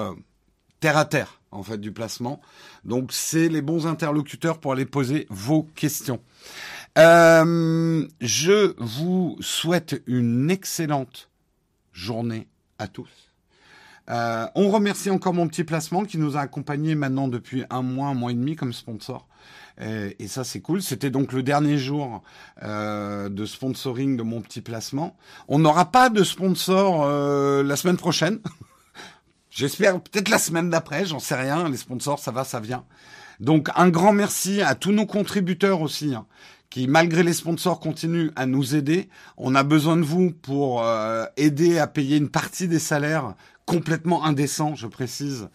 [0.80, 2.42] terre à terre en fait du placement.
[2.84, 6.20] Donc c'est les bons interlocuteurs pour aller poser vos questions.
[6.98, 11.30] Euh, je vous souhaite une excellente
[11.92, 12.48] journée
[12.80, 13.23] à tous.
[14.10, 18.08] Euh, on remercie encore mon petit placement qui nous a accompagnés maintenant depuis un mois,
[18.08, 19.28] un mois et demi comme sponsor.
[19.82, 20.84] Et, ça, c'est cool.
[20.84, 22.22] C'était donc le dernier jour
[22.62, 25.18] euh, de sponsoring de mon petit placement.
[25.48, 27.08] On n'aura pas de sponsor
[27.64, 28.40] la semaine prochaine.
[29.50, 31.70] J'espère peut-être la semaine d'après, j'en sais rien.
[31.70, 32.86] Les sponsors, ça va, ça vient.
[33.40, 36.26] Donc un grand merci à tous nos contributeurs aussi, hein,
[36.70, 39.10] qui malgré les sponsors continuent à nous aider.
[39.38, 43.36] On a besoin de vous pour euh, aider à payer une partie des salaires
[43.66, 45.50] complètement indécents, je précise,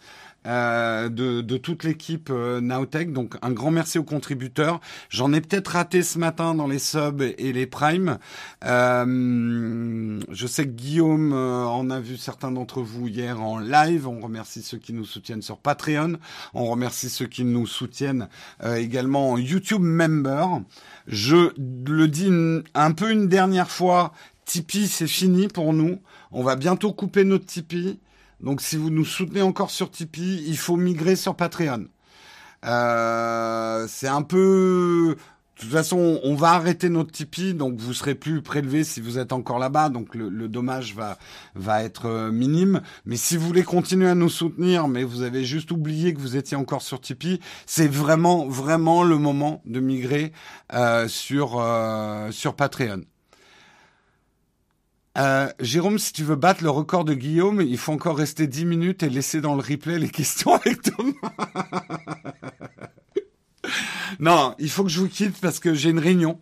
[0.47, 3.11] euh, de, de, toute l'équipe euh, Nowtech.
[3.11, 4.79] Donc un grand merci aux contributeurs.
[5.09, 8.19] J'en ai peut-être raté ce matin dans les subs et les primes.
[8.63, 14.07] Euh, je sais que Guillaume euh, en a vu certains d'entre vous hier en live.
[14.07, 16.13] On remercie ceux qui nous soutiennent sur Patreon.
[16.53, 18.29] On remercie ceux qui nous soutiennent
[18.63, 20.61] également en YouTube Member.
[21.07, 22.31] Je le dis
[22.73, 24.13] un peu une dernière fois.
[24.49, 25.99] Tipeee, c'est fini pour nous.
[26.31, 27.99] On va bientôt couper notre Tipeee.
[28.41, 31.85] Donc si vous nous soutenez encore sur Tipeee, il faut migrer sur Patreon.
[32.65, 35.15] Euh, c'est un peu...
[35.55, 39.19] De toute façon, on va arrêter notre Tipeee, donc vous serez plus prélevé si vous
[39.19, 41.19] êtes encore là-bas, donc le, dommage va
[41.53, 42.81] va être euh, minime.
[43.05, 46.37] Mais si vous voulez continuer à nous soutenir, mais vous avez juste oublié que vous
[46.37, 50.31] étiez encore sur Tipeee, c'est vraiment vraiment le moment de migrer
[50.73, 51.61] euh, sur
[52.31, 53.01] sur Patreon.
[55.19, 58.63] Euh, Jérôme, si tu veux battre le record de Guillaume, il faut encore rester 10
[58.63, 61.11] minutes et laisser dans le replay les questions avec Thomas.
[64.19, 66.39] non, il faut que je vous quitte parce que j'ai une réunion.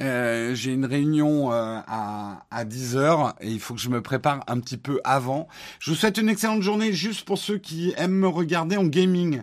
[0.00, 4.02] Euh, j'ai une réunion euh, à, à 10 heures et il faut que je me
[4.02, 5.48] prépare un petit peu avant.
[5.80, 9.40] Je vous souhaite une excellente journée juste pour ceux qui aiment me regarder en gaming.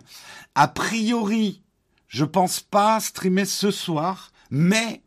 [0.54, 1.60] A priori,
[2.06, 5.02] je pense pas streamer ce soir, mais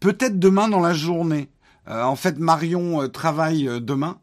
[0.00, 1.50] peut-être demain dans la journée.
[1.88, 4.18] Euh, en fait, Marion euh, travaille euh, demain.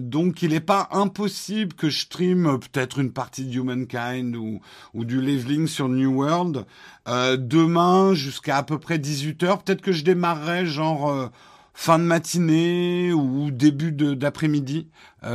[0.00, 4.60] donc il n'est pas impossible que je stream peut-être une partie de Humankind ou,
[4.94, 6.64] ou du Leveling sur New World
[7.06, 9.62] demain jusqu'à à peu près 18h.
[9.62, 11.30] Peut-être que je démarrerai genre
[11.74, 14.88] fin de matinée ou début d'après-midi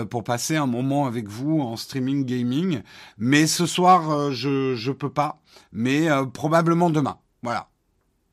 [0.09, 2.81] pour passer un moment avec vous en streaming gaming.
[3.19, 5.39] Mais ce soir, je je peux pas.
[5.71, 7.19] Mais probablement demain.
[7.43, 7.69] Voilà.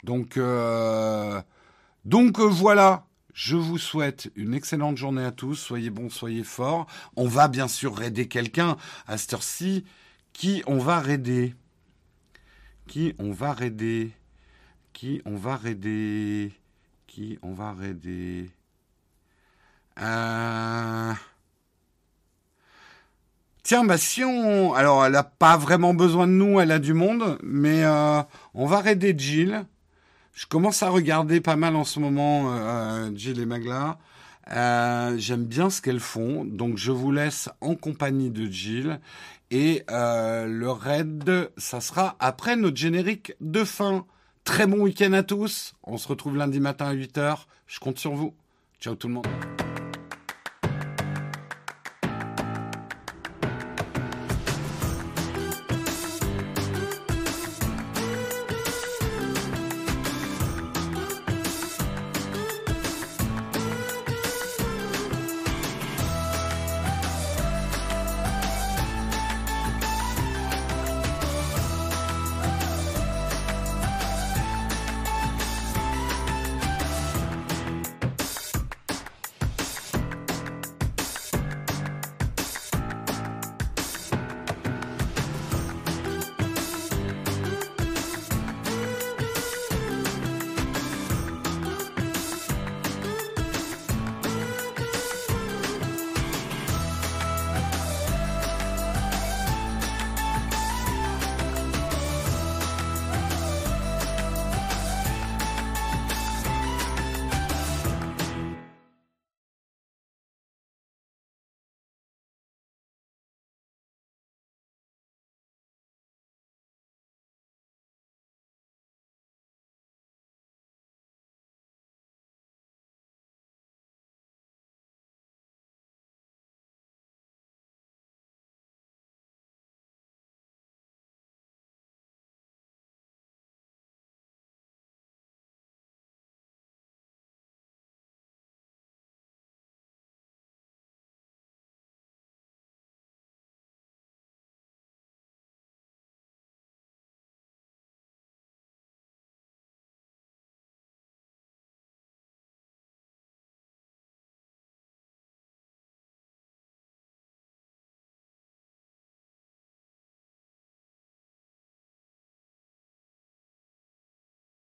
[0.04, 0.38] Donc
[2.06, 3.04] donc euh, voilà,
[3.34, 5.56] je vous souhaite une excellente journée à tous.
[5.56, 6.86] Soyez bons, soyez forts.
[7.16, 8.76] On va bien sûr raider quelqu'un
[9.08, 9.84] à cette heure-ci.
[10.32, 11.54] Qui on va raider?
[12.86, 14.12] Qui on va raider?
[14.92, 16.52] Qui on va raider?
[17.08, 18.50] Qui on va raider?
[23.62, 24.74] Tiens, bah si on...
[24.74, 28.22] Alors, elle n'a pas vraiment besoin de nous, elle a du monde, mais euh,
[28.54, 29.66] on va raider Jill.
[30.36, 33.98] Je commence à regarder pas mal en ce moment euh, Jill et Magla.
[34.52, 39.00] Euh, J'aime bien ce qu'elles font, donc je vous laisse en compagnie de Jill.
[39.50, 44.04] Et euh, le raid, ça sera après notre générique de fin.
[44.44, 45.74] Très bon week-end à tous.
[45.82, 47.46] On se retrouve lundi matin à 8h.
[47.66, 48.34] Je compte sur vous.
[48.78, 49.26] Ciao tout le monde.